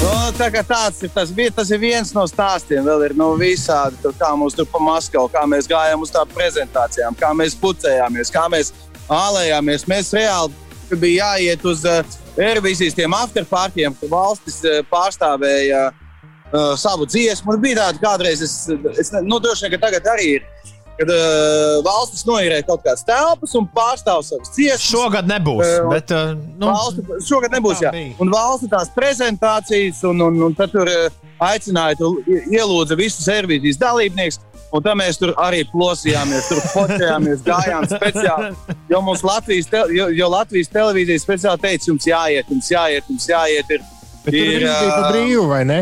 [0.02, 2.86] No, tā kā tāds ir, tas, bija, tas ir viens no stāstiem.
[2.86, 6.30] Vēl ir no visādi, tur, kā mums tur pa Maskavu, kā mēs gājām uz tām
[6.30, 8.70] prezentācijām, kā mēs pucējāmies, kā mēs
[9.10, 9.90] ālējāmies.
[9.90, 10.54] Mēs reāli
[10.92, 12.02] ka bija jāiet uz uh,
[12.36, 17.54] Eirovīzijas tiem afterpartiem, kur valstis uh, pārstāvēja uh, savu dziesmu.
[17.54, 18.56] Un bija tāda kādreiz, es,
[19.00, 20.48] es nu, droši vien, ka tagad arī ir.
[20.92, 24.84] Kad uh, valstis noīrē kaut kādas telpas un pārstāv savas dziesmas.
[24.90, 25.64] Šogad nebūs.
[25.64, 27.80] Uh, bet, uh, nu, valsti, šogad nebūs.
[27.82, 27.92] Jā.
[28.20, 31.08] Un valsts tās prezentācijas, un, un, un tad tur uh,
[31.42, 32.12] aicināja,
[32.52, 34.42] ielūdza visus servīzijas dalībniekus.
[34.72, 38.76] Un tā mēs tur arī plosījāmies, tur fotografējāmies, gājām speciāli.
[38.88, 43.74] Jo Latvijas, te, jo, jo Latvijas televīzija speciāli teica, jums jāiet, jums jāiet, jums jāiet.
[43.76, 43.84] Ir,
[44.22, 45.78] Bet ir, tur bija pa brīvu, vai ne?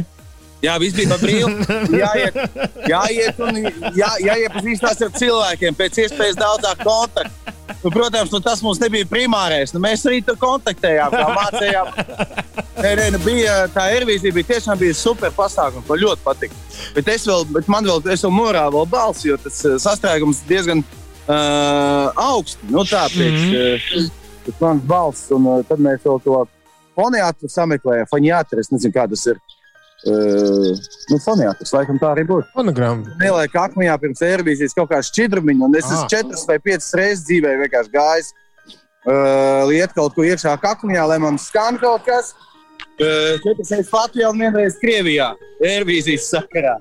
[0.61, 1.51] Jā, viss bija pa brīvu.
[2.03, 2.37] Jāiet,
[2.91, 3.63] jāiet un
[3.97, 7.57] jā, jāiepazīstās ar cilvēkiem, pēc iespējas daudzāk kontaktu.
[7.81, 9.73] Nu, protams, nu, tas mums nebija primārais.
[9.73, 11.93] Nu, mēs arī tur kontaktējām, kā mācījām.
[12.81, 15.87] Nē, nē, nu, bija, tā aerobīzija bija tiešām bija super pasākums.
[15.89, 16.59] Man ļoti patika.
[16.97, 20.83] Bet, es vēl, bet man vēl, es vēl vēl balsi, jo tas uh, sastrēgums diezgan
[20.83, 22.61] uh, augsts.
[22.69, 24.11] Nu, tā priekš mm -hmm.
[24.51, 25.31] uh, mans balss.
[25.31, 26.45] Un uh, tad mēs vēl to
[26.99, 28.13] foniātru sameklējām.
[28.13, 29.41] Foniātru, es nezinu, kā tas ir.
[30.01, 30.71] Uh,
[31.11, 32.49] nu, fonētas, laikam tā arī būtu.
[32.57, 33.17] Fonogramma.
[33.21, 37.57] Neliek akmeņā pirms aerobīzijas kaut kāda šķidrumiņa, un es esmu četras vai piecas reizes dzīvē
[37.67, 38.31] vienkārši gājis.
[39.05, 42.33] Uh, liet kaut ko iekšā akmeņā, lai man skan kaut kas.
[43.01, 46.79] Uh, četras reizes Latvijā un vienreiz Krievijā, aerobīzijas sakarā.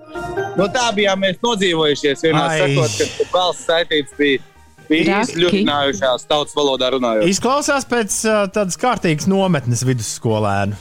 [0.55, 2.23] No tā bijām mēs nodzīvojušies.
[2.23, 4.45] Vienmēr sakot, ka balss saitības bija
[4.89, 7.27] bija izļutinājušās tautas valodā runājot.
[7.29, 10.79] Izklausās pēc uh, tādas kārtīgas nometnes vidusskolēnu.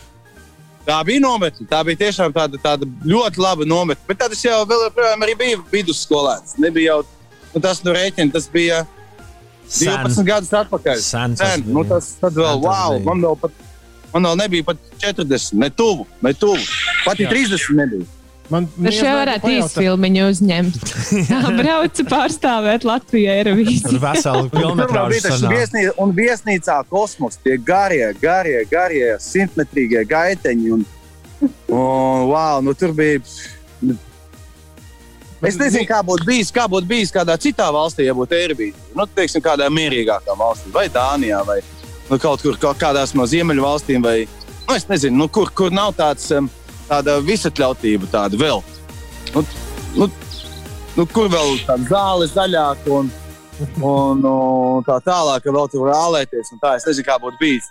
[0.89, 1.67] Tā bija nometne.
[1.69, 4.05] Tā bija tiešām tāda, tāda ļoti laba nometne.
[4.09, 6.57] Bet tas jau vēl joprojām bija vidusskolēns.
[6.65, 7.03] Nebija jau
[7.53, 8.33] nu, tas no rēķina.
[8.33, 8.83] Tas bija
[9.69, 10.29] 12 Sen.
[10.29, 11.03] gadus atpakaļ.
[11.05, 11.67] Sen, Sen.
[11.69, 13.65] Nu, tas tad vēl, wow, man vēl pat
[14.13, 16.61] Man vēl nebija pat 40, ne tuvu, ne tuvu.
[17.05, 17.29] Pat Jā.
[17.33, 18.07] 30 nebija.
[18.49, 20.77] Man Tur šeit varētu īsti filmiņu uzņemt.
[21.61, 23.93] Braucu pārstāvēt Latviju Eirovīziju.
[23.93, 24.49] Tur veselu
[25.37, 25.53] sanāk.
[25.53, 30.71] viesnī, un viesnīcā kosmos, tie garie, garie, garie, simtmetrīgie gaiteņi.
[30.79, 30.87] Un,
[31.45, 33.21] un, wow, nu, tur bija.
[35.45, 38.81] Es nezinu, kā būtu bijis, kā būtu bijis kādā citā valstī, ja būtu Eirbīda.
[38.97, 41.61] Nu, teiksim, kādā mierīgākā valstī, vai Dānijā, vai
[42.09, 45.71] nu, kaut kur kaut kādās no ziemeļu valstīm, vai nu, es nezinu, nu, kur, kur
[45.75, 46.49] nav tāds, um,
[46.89, 48.63] tāda visatļautība, tāda vēl.
[49.35, 49.45] Nu,
[49.97, 50.09] nu,
[50.97, 53.11] nu, kur vēl tāda zāle zaļāka un,
[53.83, 56.55] un, un tā tālāk, ka vēl tur var ālēties.
[56.63, 57.69] Tā, es nezinu, kā būtu bijis.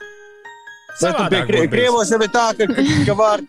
[1.02, 1.68] Bet tur būtu Krie-.
[1.72, 3.46] Krievos jau tā, ka, ka, ka var,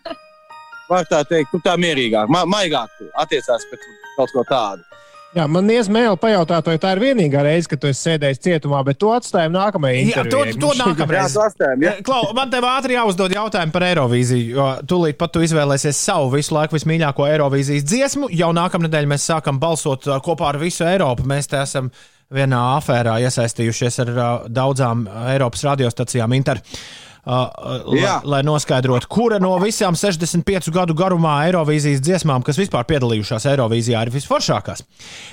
[0.89, 4.88] var tā teikt, tur tā mierīgāk, ma maigāk attiecās pret kaut ko tādu.
[5.37, 8.97] Jā, man iesmēla pajautāt, vai tā ir vienīgā reize, kad tu esi sēdējis cietumā, bet
[9.01, 10.61] to atstājam nākamajai Jā, to, intervijai.
[10.63, 11.35] to nākamreiz.
[11.83, 11.91] Ja?
[12.07, 14.47] Klau, man te ātri jāuzdod jautājumu par Eirovīziju.
[14.57, 18.31] Jo tūlīt pat tu izvēlēsies savu visu laiku vismīļāko Eirovīzijas dziesmu.
[18.39, 21.27] Jau nākamnedēļ mēs sākam balsot uh, kopā ar visu Eiropu.
[21.29, 21.91] Mēs te esam
[22.33, 26.33] vienā afērā iesaistījušies ar uh, daudzām Eiropas radiostacijām.
[26.41, 26.63] Inter.
[26.63, 28.15] Uh, lai, Jā.
[28.23, 34.13] lai noskaidrotu, kura no visām 65 gadu garumā Eirovīzijas dziesmām, kas vispār piedalījušās Eirovīzijā, ir
[34.13, 34.85] visforšākās.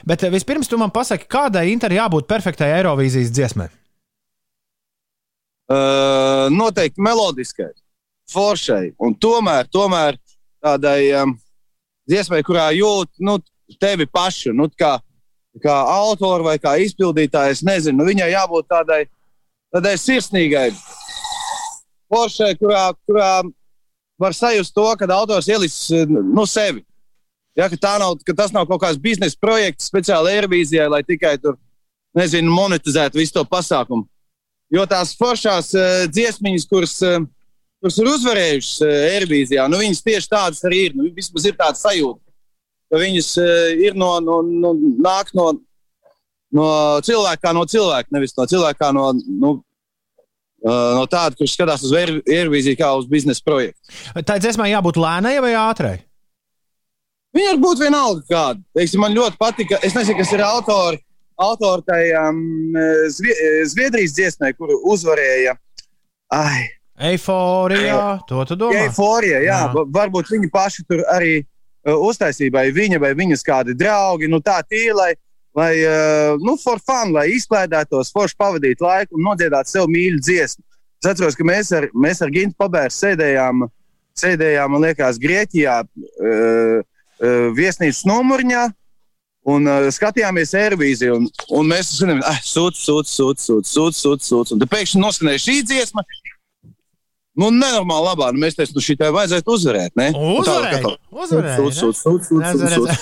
[0.06, 3.68] Bet uh, vispirms tu man pasaki, kādai Inter jābūt perfektai Eirovīzijas dziesmai?
[5.66, 7.72] Uh, noteikti melodiskai,
[8.30, 10.18] foršai un tomēr, tomēr
[10.62, 11.34] tādai um,
[12.06, 13.38] dziesmai, kurā jūt nu,
[13.82, 14.96] tevi pašu, nu, kā,
[15.62, 17.56] kā autoru vai kā izpildītāju.
[17.56, 19.00] Es nezinu, nu, viņai jābūt tādai,
[19.74, 20.68] tādai sirsnīgai,
[22.12, 23.30] foršai, kurā, kurā
[24.20, 26.84] var sajust to, kad autors ielicis nu, sevi.
[27.56, 31.56] Ja, ka, nav, ka tas nav kaut kāds biznesa projekts speciāli Eirovīzijai, lai tikai tur,
[32.16, 34.04] nezinu, monetizētu visu to pasākumu.
[34.72, 37.22] Jo tās foršās uh, dziesmiņas, kuras, uh,
[37.80, 40.96] kuras ir uzvarējušas uh, Eirovīzijā, nu, viņas tieši tādas arī ir.
[40.98, 42.20] Nu, vismaz ir tāda sajūta,
[42.90, 44.74] ka viņas uh, ir no, no, no,
[45.06, 45.52] nāk no,
[46.56, 46.68] no
[47.06, 49.54] cilvēka, no cilvēka, nevis no cilvēka, kā no, nu,
[50.66, 53.78] no tāda, kurš skatās uz Eir- Eirovīziju kā uz biznesa projektu.
[54.26, 55.96] Tā dziesmai jābūt lēnai vai ātrai?
[57.36, 58.62] Viņa var būt vienalga kāda.
[58.78, 61.02] Teiksim, man ļoti patika, es nezinu, kas ir autori.
[61.36, 62.38] Autori tai um,
[63.12, 63.34] Zvie
[63.68, 65.52] Zviedrijas dziesmai, kuru uzvarēja.
[66.32, 66.62] Ai,
[67.10, 67.98] Eiforija,
[68.28, 68.86] to tu domā?
[68.86, 69.84] Eiforija, jā, Jā.
[69.92, 74.30] Varbūt viņi paši tur arī uh, uztaisīja, vai viņa vai viņas kādi draugi.
[74.32, 75.12] Nu, tā tīri,
[75.56, 80.64] lai, uh, nu, for fun, lai izklaidētos, forši pavadītu laiku un nodziedātu sev mīļu dziesmu.
[81.02, 83.66] Es atceros, ka mēs ar, mēs ar Gintu Pabēru sēdējām,
[84.16, 88.66] sēdējām, man liekas, Grieķijā, uh, uh, viesnīcas numurņā.
[89.46, 94.30] Un uh, skatījāmies Eirovīziju, un, un mēs zinām, ah, sūds, sūds, sūds, sūds, sūds, sūds,
[94.32, 94.54] sūds.
[94.56, 96.02] Un tad pēkšņi noskanēja šī dziesma.
[97.36, 98.30] Nu, nenormāli labā.
[98.32, 99.92] Nu, mēs teicām, nu, tā vajadzētu uzvarēt.
[99.98, 100.06] Ne?
[102.40, 102.94] Redz, sūds.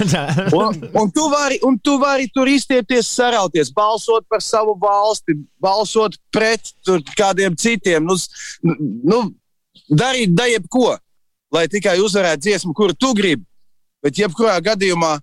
[0.51, 0.81] redz.
[0.98, 6.74] Un, tu vari, un tu vari tur iztiepties, sarauties, balsot par savu valsti, balsot pret
[6.82, 8.02] tur kādiem citiem.
[8.02, 8.19] Nu,
[9.06, 9.20] nu,
[10.02, 10.97] darīt da jebko,
[11.55, 13.47] lai tikai uzvarētu dziesmu, kuru tu gribi.
[14.05, 15.15] Bet jebkurā gadījumā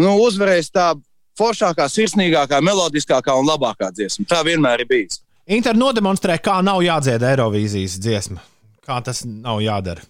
[0.00, 0.94] nu, uzvarēs tā
[1.36, 4.24] foršākā, sirsnīgākā, melodiskākā un labākā dziesma.
[4.32, 5.20] Tā vienmēr ir bijis.
[5.46, 8.42] Inter nodemonstrē, kā nav jādzied Eirovīzijas dziesma.
[8.86, 10.02] Kā tas nav jādara.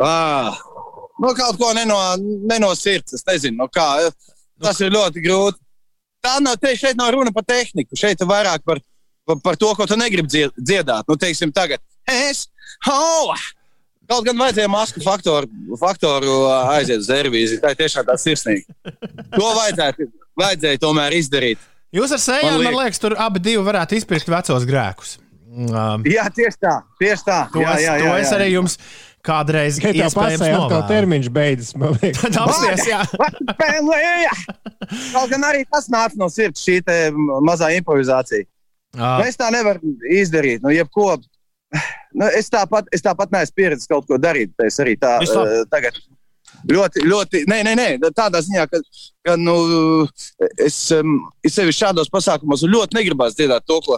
[0.00, 0.56] Ah,
[1.20, 1.98] nu, kaut ko neno,
[2.48, 3.12] neno sirds.
[3.18, 4.08] Es nezinu, no kā.
[4.60, 5.60] Tas ir ļoti grūti.
[6.24, 7.96] Tā nav, te, šeit nav runa par tehniku.
[7.96, 8.80] Šeit ir vairāk par,
[9.28, 11.08] par, par to, ko tu negribi dzied- dziedāt.
[11.08, 12.46] Nu, teiksim, tagad es.
[12.88, 13.32] Oh!
[14.10, 15.46] Kaut gan vajadzēja masku faktoru,
[15.78, 16.32] faktoru
[16.72, 17.60] aiziet uz Eirovīziju.
[17.62, 18.64] Tā ir tiešām tā sirsnīga.
[19.36, 20.08] To vajadzētu,
[20.40, 21.60] vajadzēja tomēr izdarīt.
[21.94, 25.16] Jūs ar sējām, Man man liekas, tur abi divi varētu izpirkt vecos grēkus.
[25.50, 26.76] Um, Jā, tieši tā.
[27.00, 27.38] Tieši tā.
[27.50, 28.36] to jā, es, jā, to jā, es jā.
[28.36, 28.76] arī jums
[29.26, 31.72] kādreiz Tikai tā iespējams pasēja, atkal termiņš beidzas.
[31.74, 32.38] liekas.
[32.44, 33.00] Apsties, jā.
[35.10, 37.00] Kaut gan arī tas nāca no sirds, šī te
[37.42, 38.46] mazā improvizācija.
[38.94, 39.10] Ā.
[39.20, 40.62] Nu, es tā nevaru izdarīt.
[40.62, 41.16] Nu, jebko,
[42.18, 44.54] nu, es tāpat, es tāpat neesmu pieredzējis kaut ko darīt.
[44.62, 45.58] Es arī tā Viss labi.
[45.58, 45.98] uh, tagad.
[46.70, 48.80] Ļoti, ļoti, nē, nē, nē, tādā ziņā, ka,
[49.24, 49.54] ka nu,
[50.60, 50.76] es,
[51.46, 53.96] es sevi šādos pasākumos ļoti negribētu dziedāt to, ko,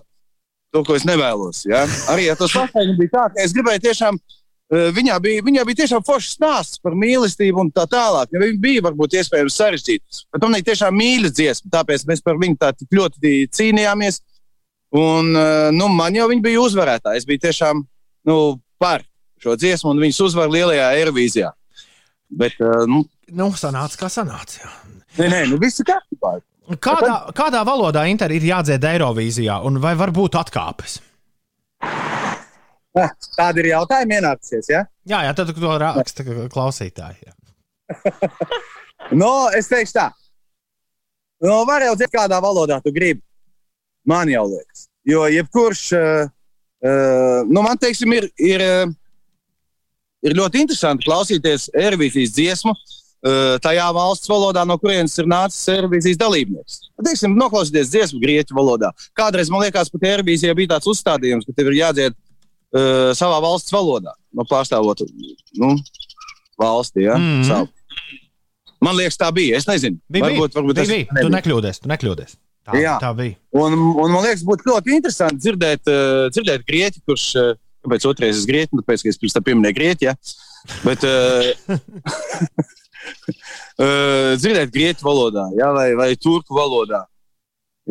[0.73, 1.65] to, ko es nevēlos.
[1.67, 1.83] Ja?
[2.13, 4.21] Arī ar to sastāvdaļu bija tā, ka es gribēju tiešām.
[4.73, 8.31] eh, Viņā bija, viņā bija tiešām foršs stāsts par mīlestību un tā tālāk.
[8.33, 11.73] Ja viņa bija varbūt iespējams sarežģīta, bet man viņa tiešām mīļa dziesma.
[11.75, 14.21] Tāpēc mēs par viņu tā ļoti cīnījāmies.
[14.93, 17.17] Un, eh, nu, man jau bija uzvarētāja.
[17.17, 17.83] Es biju tiešām
[18.29, 18.39] nu,
[18.79, 19.03] par
[19.43, 21.51] šo dziesmu un viņas uzvaru lielajā Eirovīzijā.
[22.33, 24.69] Bet, eh, nu, Nu, sanāca, kā sanāca.
[25.19, 26.33] nē, nē, nu, viss ir kārtībā.
[26.81, 30.99] Kādā, kādā valodā Inter ir jādzied Eirovīzijā, un vai var būt atkāpes?
[31.83, 34.69] Ah, Tāda ir jautājuma ienākusies.
[34.69, 34.83] Ja?
[35.09, 37.29] Jā, jā, tad to raksta klausītāji.
[37.29, 37.33] Jā.
[39.19, 40.05] Nu, es teikšu tā.
[41.43, 43.21] Nu, var jau dzirdēt, kādā valodā tu gribi.
[44.09, 44.87] Man jau liekas.
[45.09, 46.29] Jo jebkurš, uh,
[46.87, 48.93] uh, nu, man teiksim, ir, ir, uh,
[50.27, 52.75] ir ļoti interesanti klausīties Eirovīzijas dziesmu.
[53.23, 56.81] Uh, tajā valsts valodā, no kurienes ir nācis Eirovīzijas dalībnieks.
[57.07, 58.89] Teiksim, noklausīties dziesmu grieķu valodā.
[59.15, 63.71] Kādreiz man liekas, pat Eirovīzijā bija tāds uzstādījums, ka tev ir jādzied uh, savā valsts
[63.75, 65.05] valodā, no pārstāvot
[65.61, 65.77] nu,
[66.59, 67.07] valsti.
[67.07, 67.15] Ja?
[67.21, 67.47] Mhm.
[67.47, 67.71] Savu.
[68.83, 69.61] Man liekas, tā bija.
[69.61, 71.07] Es nezinu, Bija, varbūt, varbūt bija, es bija.
[71.07, 71.35] Tu nebiju.
[71.37, 72.35] nekļūdies, tu nekļūdies.
[72.67, 72.97] Tā, Jā.
[73.03, 73.37] tā bija.
[73.59, 77.55] Un, un man liekas, būtu ļoti interesanti dzirdēt, uh, dzirdēt grieķi, kurš, uh,
[77.85, 80.09] kāpēc otrais ir grieķis, tāpēc, ka es pirms tam pieminēju grieķi.
[80.09, 80.15] Ja?
[80.87, 81.77] Bet, uh,
[84.43, 85.73] dzirdēt grieķu valodā, ja?
[85.75, 87.05] vai, vai turku valodā,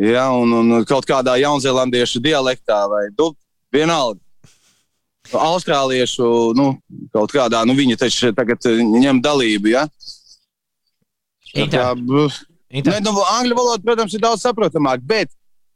[0.00, 0.28] ja?
[0.36, 3.32] un, un kaut kādā jaunzēlandiešu dialektā, vai du,
[3.74, 4.20] vienalga.
[5.32, 6.26] Austrāliešu,
[6.58, 6.72] nu,
[7.14, 9.70] kaut kādā, nu, viņi taču tagad uh, ņem dalību.
[9.72, 9.86] Ja?
[11.52, 11.84] Tā kā.
[12.72, 15.30] Ne, nu, angļu valoda, protams, ir daudz saprotamāka, bet,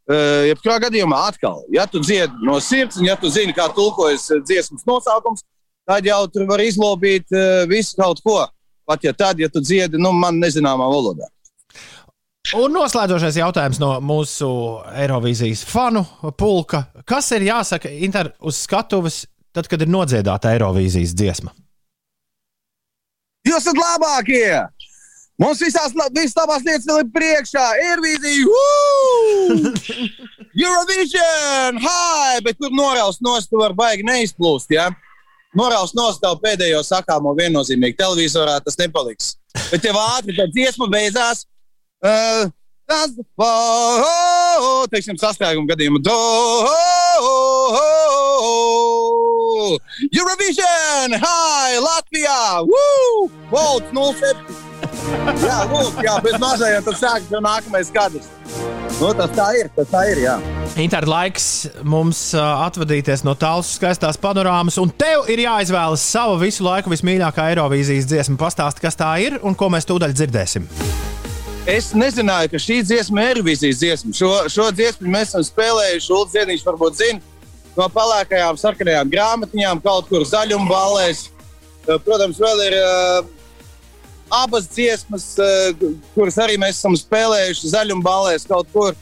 [0.06, 4.42] jebkurā gadījumā, atkal, ja tu dziedi no sirds, un ja tu zini, kā tulkojas uh,
[4.44, 5.42] dziesmas nosaukums,
[5.86, 8.44] tad jau tur var izlobīt uh, visu kaut ko.
[8.86, 11.26] Pat ja tad, ja tu dziedi, nu, man nezināmā valodā.
[12.54, 14.48] Un noslēdzošais jautājums no mūsu
[14.94, 16.04] Eirovīzijas fanu
[16.38, 16.84] pulka.
[17.02, 21.50] Kas ir jāsaka inter uz skatuves, tad, kad ir nodziedāta Eirovīzijas dziesma?
[23.46, 24.46] Jūs esat labākie!
[25.36, 27.64] Mums visās, visas labās lietas vēl ir priekšā.
[27.90, 29.72] Airvīzija, woo!
[30.64, 32.38] Eurovision, hi!
[32.44, 34.72] Bet tur noraust nost, tu vari baigi neizplūst.
[34.72, 34.88] Ja?
[35.56, 37.98] Noraust nost tev pēdējo sakāmo viennozīmīgi.
[38.00, 39.34] Televizorā tas nepaliks.
[39.70, 41.44] Bet tev ātri tā dziesma beidzās.
[42.00, 42.48] Uh,
[42.88, 43.12] tas,
[44.92, 46.00] teiksim, sastrēguma gadījumā.
[50.16, 51.18] Eurovision!
[51.20, 51.76] Hi!
[51.84, 52.40] Latvijā!
[52.70, 53.28] Woo!
[53.52, 54.65] Volts 07!
[55.42, 58.28] Jā, lūk, jā, bez mazajiem tad sākas jau nākamais kadrs.
[58.96, 60.36] Nu, tas tā ir, tas tā ir, jā.
[60.80, 66.92] Inter laiks mums atvadīties no tālas skaistās panorāmas, un tev ir jāizvēlas sava visu laiku
[66.92, 68.38] vismīļākā Eirovīzijas dziesma.
[68.40, 70.68] Pastāsti, kas tā ir un ko mēs tūdaļ dzirdēsim.
[71.68, 74.16] Es nezināju, ka šī dziesma ir Eirovīzijas dziesma.
[74.16, 76.12] Šo, šo dziesmu mēs esam spēlējuši.
[76.14, 77.24] Ulrichs Ziedņš varbūt zina
[77.76, 81.26] no pelēkajām, sarkanajām grāmatiņām, kaut kur zaļuma balēs.
[81.86, 83.35] Uh, Protams, vēl ir uh,
[84.30, 85.44] abas dziesmas, uh,
[86.14, 88.94] kuras arī mēs esam spēlējuši zaļuma balēs kaut kur.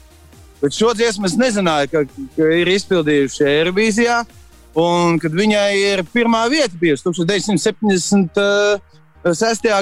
[0.61, 1.97] Bet šo dziesmu es nezināju, ka,
[2.37, 4.17] ka ir izpildījuši Eirovīzijā.
[4.75, 8.79] Un kad viņai ir pirmā vieta bijusi 1976.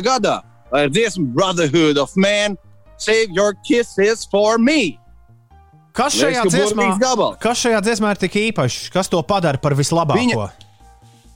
[0.06, 0.36] gadā
[0.74, 2.58] ar dziesmu Brotherhood of Man,
[2.98, 4.98] Save Your Kisses for Me.
[5.94, 6.84] Kas šajā, ka dziesmā,
[7.42, 8.90] kas šajā dziesmā ir tik īpašs?
[8.94, 10.18] Kas to padara par vislabāko?
[10.18, 10.52] Viņa-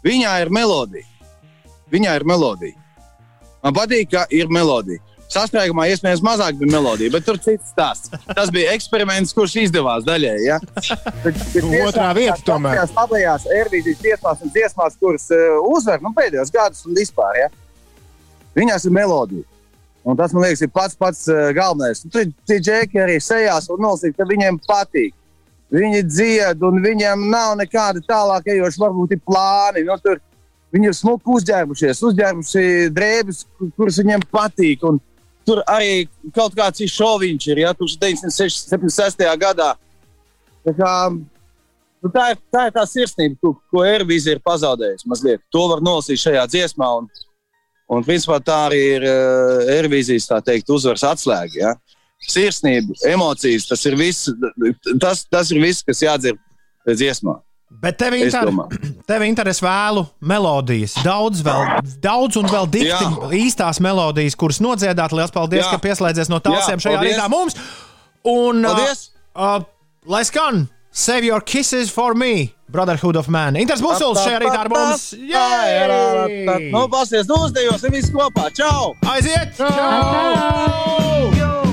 [0.08, 1.06] Viņā ir melodija.
[1.92, 2.74] Viņā ir melodija.
[3.68, 5.02] Man patīk, ka ir melodija.
[5.28, 8.14] Sastrēgumā iespējams mazāk bija melodija, bet tur cits stāsts.
[8.30, 10.46] Tas bija eksperiments, kurš izdevās daļēji.
[10.48, 10.60] Ja?
[11.90, 12.80] Otrā vieta tomēr.
[12.80, 17.42] Tās labajās Eirovīzijas dziesmās un dziesmās, kuras uh, uzvar nu, pēdējos gadus un vispār.
[17.42, 17.50] Ja?
[18.56, 19.44] Viņās ir melodija.
[20.08, 22.06] Un tas, man liekas, ir pats pats uh, galvenais.
[22.08, 25.12] Tur tie džeki arī sejās un nolasīt, ka viņiem patīk.
[25.76, 29.84] Viņi dzied, un viņiem nav nekāda tālāk ejoša, varbūt ir plāni.
[29.84, 30.24] Nu, tur
[30.76, 32.66] viņi ir smuki uzģērbušies, uzģērbuši
[32.96, 34.84] drēbes, kur- kuras viņiem patīk.
[34.88, 35.00] Un
[35.48, 39.24] tur arī kaut kāds šoviņš, ir ja, 1976.
[39.40, 39.74] gadā.
[40.68, 40.92] Tā, kā,
[42.04, 45.08] nu, tā, ir, tā ir tā sirsnība, ko, ko Eirovīzija ir pazaudējusi.
[45.08, 45.44] Mazliet.
[45.56, 46.90] To var nolasīt šajā dziesmā.
[47.00, 47.08] Un,
[47.88, 51.56] un principā tā arī ir uh, Eirovīzijas tā teikt, uzvaras atslēga.
[51.56, 51.76] Ja?
[52.28, 54.28] Sirsnība, emocijas, tas ir viss,
[55.00, 56.36] tas, tas ir viss kas jādzer
[56.90, 57.38] dziesmā.
[57.70, 58.48] Bet tev inter...
[59.10, 60.96] tev interes vēlu melodijas.
[61.06, 61.62] Daudz, vēl,
[62.04, 63.12] daudz un vēl dikti Jā.
[63.42, 65.12] īstās melodijas, kuras nodziedāt.
[65.14, 65.72] Lielas paldies, Jā.
[65.76, 67.18] ka pieslēdzies no tālsiem Jā, šajā paldies.
[67.18, 67.54] rītā mums.
[68.28, 69.10] Un, Paldies!
[69.36, 69.64] Uh, uh,
[70.10, 70.66] lai skan!
[70.98, 73.54] Save your kisses for me, Brotherhood of Man.
[73.60, 75.12] Inters Busuls šajā rītā ar mums.
[75.14, 76.72] Jej!
[76.72, 78.50] Nu, pasies, nu uzdejosim visi kopā.
[78.58, 78.96] Čau!
[79.06, 79.54] Aiziet!
[79.60, 81.67] Kisses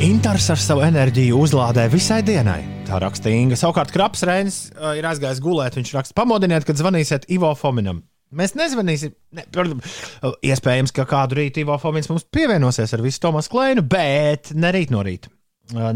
[0.00, 2.62] Inters ar savu enerģiju uzlādē visai dienai.
[2.88, 3.58] Tā rakstīja Inga.
[3.60, 5.76] Savukārt Kraps Reinis uh, ir aizgājis gulēt.
[5.76, 7.98] Viņš raksta, pamodiniet, kad zvanīsiet Ivo Fominam.
[8.32, 9.12] Mēs nezvanīsim.
[9.36, 9.98] Ne, protams,
[10.46, 14.94] iespējams, ka kādu rītu Ivo Fomins mums pievienosies ar visu Tomas Kleinu, bet ne rīt
[14.94, 15.28] no rīta.
[15.74, 15.92] Uh,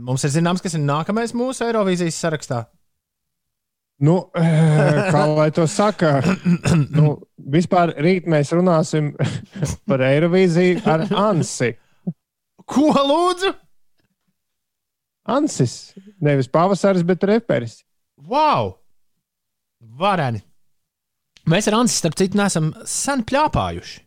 [0.00, 2.62] Mums ir zināms, kas ir nākamais mūsu Eirovīzijas sarakstā.
[4.00, 6.22] Nu, kā lai to saka,
[6.96, 7.18] nu,
[7.52, 9.12] vispār rīt mēs runāsim
[9.90, 11.74] par Eirovīziju ar Ansi.
[12.70, 13.54] Ko lūdzu?
[15.30, 15.74] Ansis.
[16.22, 17.80] Nevis pavasaris, bet reperis.
[18.30, 18.76] Wow!
[19.80, 20.42] Vareni!
[21.50, 24.04] Mēs ar Ansi, starp citu, neesam sen pļāpājuši.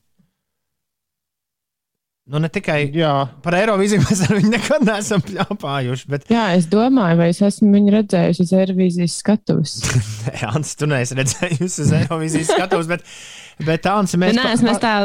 [2.31, 3.11] Nu, ne tikai Jā.
[3.43, 7.67] par Eirovīziju mēs ar viņu nekad neesam pļāpājuši, bet Jā, es domāju, vai es esmu
[7.73, 9.73] viņu redzējusi uz Eirovīzijas skatuves.
[10.29, 13.03] Nē, Ansi, tu neesi redzējusi uz Eirovīzijas skatuves, bet,
[13.61, 14.95] bet Ansi, mēs Nē, es tā,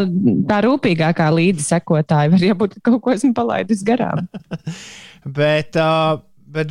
[0.48, 2.32] tā rūpīgākā līdzi sekotāja.
[2.34, 4.26] Varbūt kaut ko esmu palaidis garām.
[5.38, 6.70] Bet, uh, bet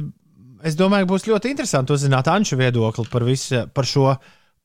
[0.66, 4.14] es domāju, ka būs ļoti interesanti uzzināt Anču viedokli par, visu, par šo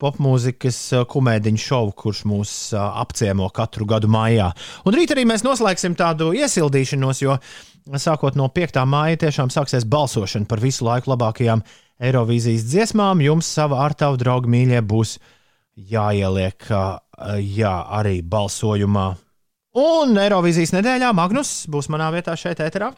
[0.03, 0.79] popmūzikas
[1.11, 4.49] kumēdiņu šovu, kurš mūs apciemo katru gadu maijā.
[4.87, 7.37] Un rīt arī mēs noslēgsim tādu iesildīšanos, jo
[8.01, 8.83] sākot no 5.
[8.89, 11.63] māja tiešām sāksies balsošana par visu laiku labākajām
[12.03, 13.23] Eirovīzijas dziesmām.
[13.23, 15.19] Jums sava ar tavu draugu mīļie būs
[15.77, 16.99] jāieliek uh,
[17.39, 19.07] jā, arī balsojumā.
[19.83, 22.93] Un Eirovīzijas nedēļā Magnus būs manā vietā šeit, ēterā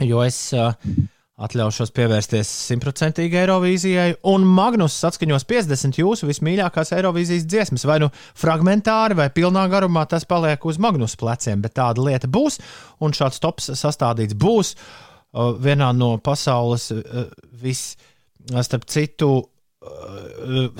[0.00, 0.72] jo es uh,
[1.42, 9.18] atļaušos pievērsties simtprocentīgi Eirovīzijai, un Magnus atskaņos 50 jūsu vismīļākās Eirovīzijas dziesmas, vai nu fragmentāri,
[9.18, 12.60] vai pilnā garumā tas paliek uz Magnus pleciem, bet tāda lieta būs,
[13.02, 17.26] un šāds tops sastādīts būs uh, vienā no pasaules uh,
[17.62, 17.92] vis,
[18.52, 19.34] starp citu,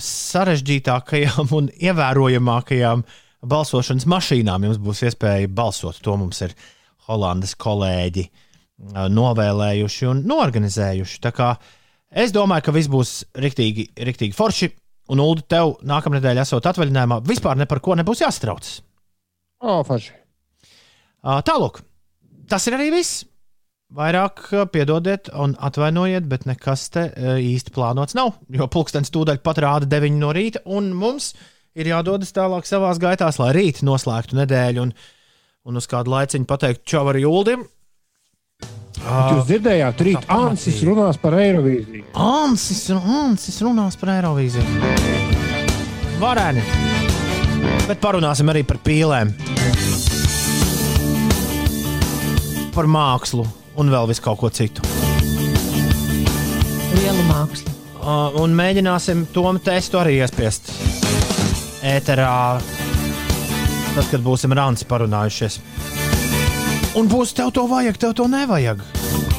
[0.02, 3.04] sarežģītākajām un ievērojamākajām
[3.42, 4.68] balsošanas mašīnām.
[4.68, 6.54] Jums būs iespēja balsot, to mums ir
[7.08, 8.28] Holandas kolēģi
[9.12, 11.18] novēlējuši un norganizējuši.
[11.22, 11.50] Tā kā
[12.10, 14.70] es domāju, ka viss būs riktīgi, riktīgi forši.
[15.12, 18.78] Un, Ulu, tev nākamā nedēļa esot atvaļinājumā, vispār ne par ko nebūs jāstraucas.
[19.62, 20.14] O, forši.
[21.22, 21.82] Tālāk,
[22.50, 23.24] tas ir arī viss.
[23.92, 27.02] Vairāk piedodiet un atvainojiet, bet nekas te
[27.44, 28.38] īsti plānots nav.
[28.48, 31.34] Jo pulkstenis tūdaļ pat rāda 9 no rīta, un mums
[31.76, 34.94] ir jādodas tālāk savā gaitās, lai rīt noslēgtu nedēļu un,
[35.68, 37.68] un uz kādu laiciņu pateikt čau arī Uldim.
[39.02, 42.08] Jūs dzirdējāt, rīt Ansis runās par Eirovīziju.
[42.16, 44.92] Ansis, Ansis runās par Eirovīziju.
[46.22, 46.64] Varēni.
[47.90, 49.36] Bet parunāsim arī par pīlēm.
[52.72, 53.44] Par mākslu
[53.80, 54.84] un vēl visu kaut ko citu.
[56.98, 57.72] Lielu mākslu.
[58.02, 60.72] Uh, un mēģināsim to testu arī iespiest
[61.86, 62.58] ēterā,
[63.94, 65.60] tad, kad būsim rāns parunājušies.
[66.98, 68.82] Un būs tev to vajag, tev to nevajag.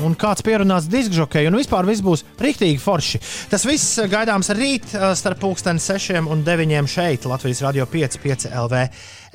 [0.03, 3.19] Un kāds pierunās diskžokeju, un vispār viss būs rīktīgi forši.
[3.51, 8.47] Tas viss gaidāms rīt uh, starp pulksteni 6 un 9 šeit, Latvijas Radio 5, 5
[8.63, 8.81] LV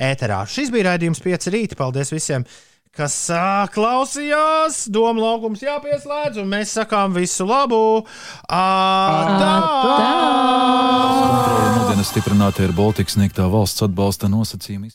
[0.08, 0.42] ēterā.
[0.50, 1.78] Šis bija raidījums 5 rīta.
[1.78, 2.48] Paldies visiem,
[2.98, 4.84] kas uh, klausījās.
[4.92, 7.80] Doma laukums jāpieslēdz, un mēs sakām visu labu.
[8.50, 9.52] Atā!
[11.28, 14.92] Kontrole mūsdienās stiprināta ir Baltikas sniegtā valsts atbalsta nosacījumi.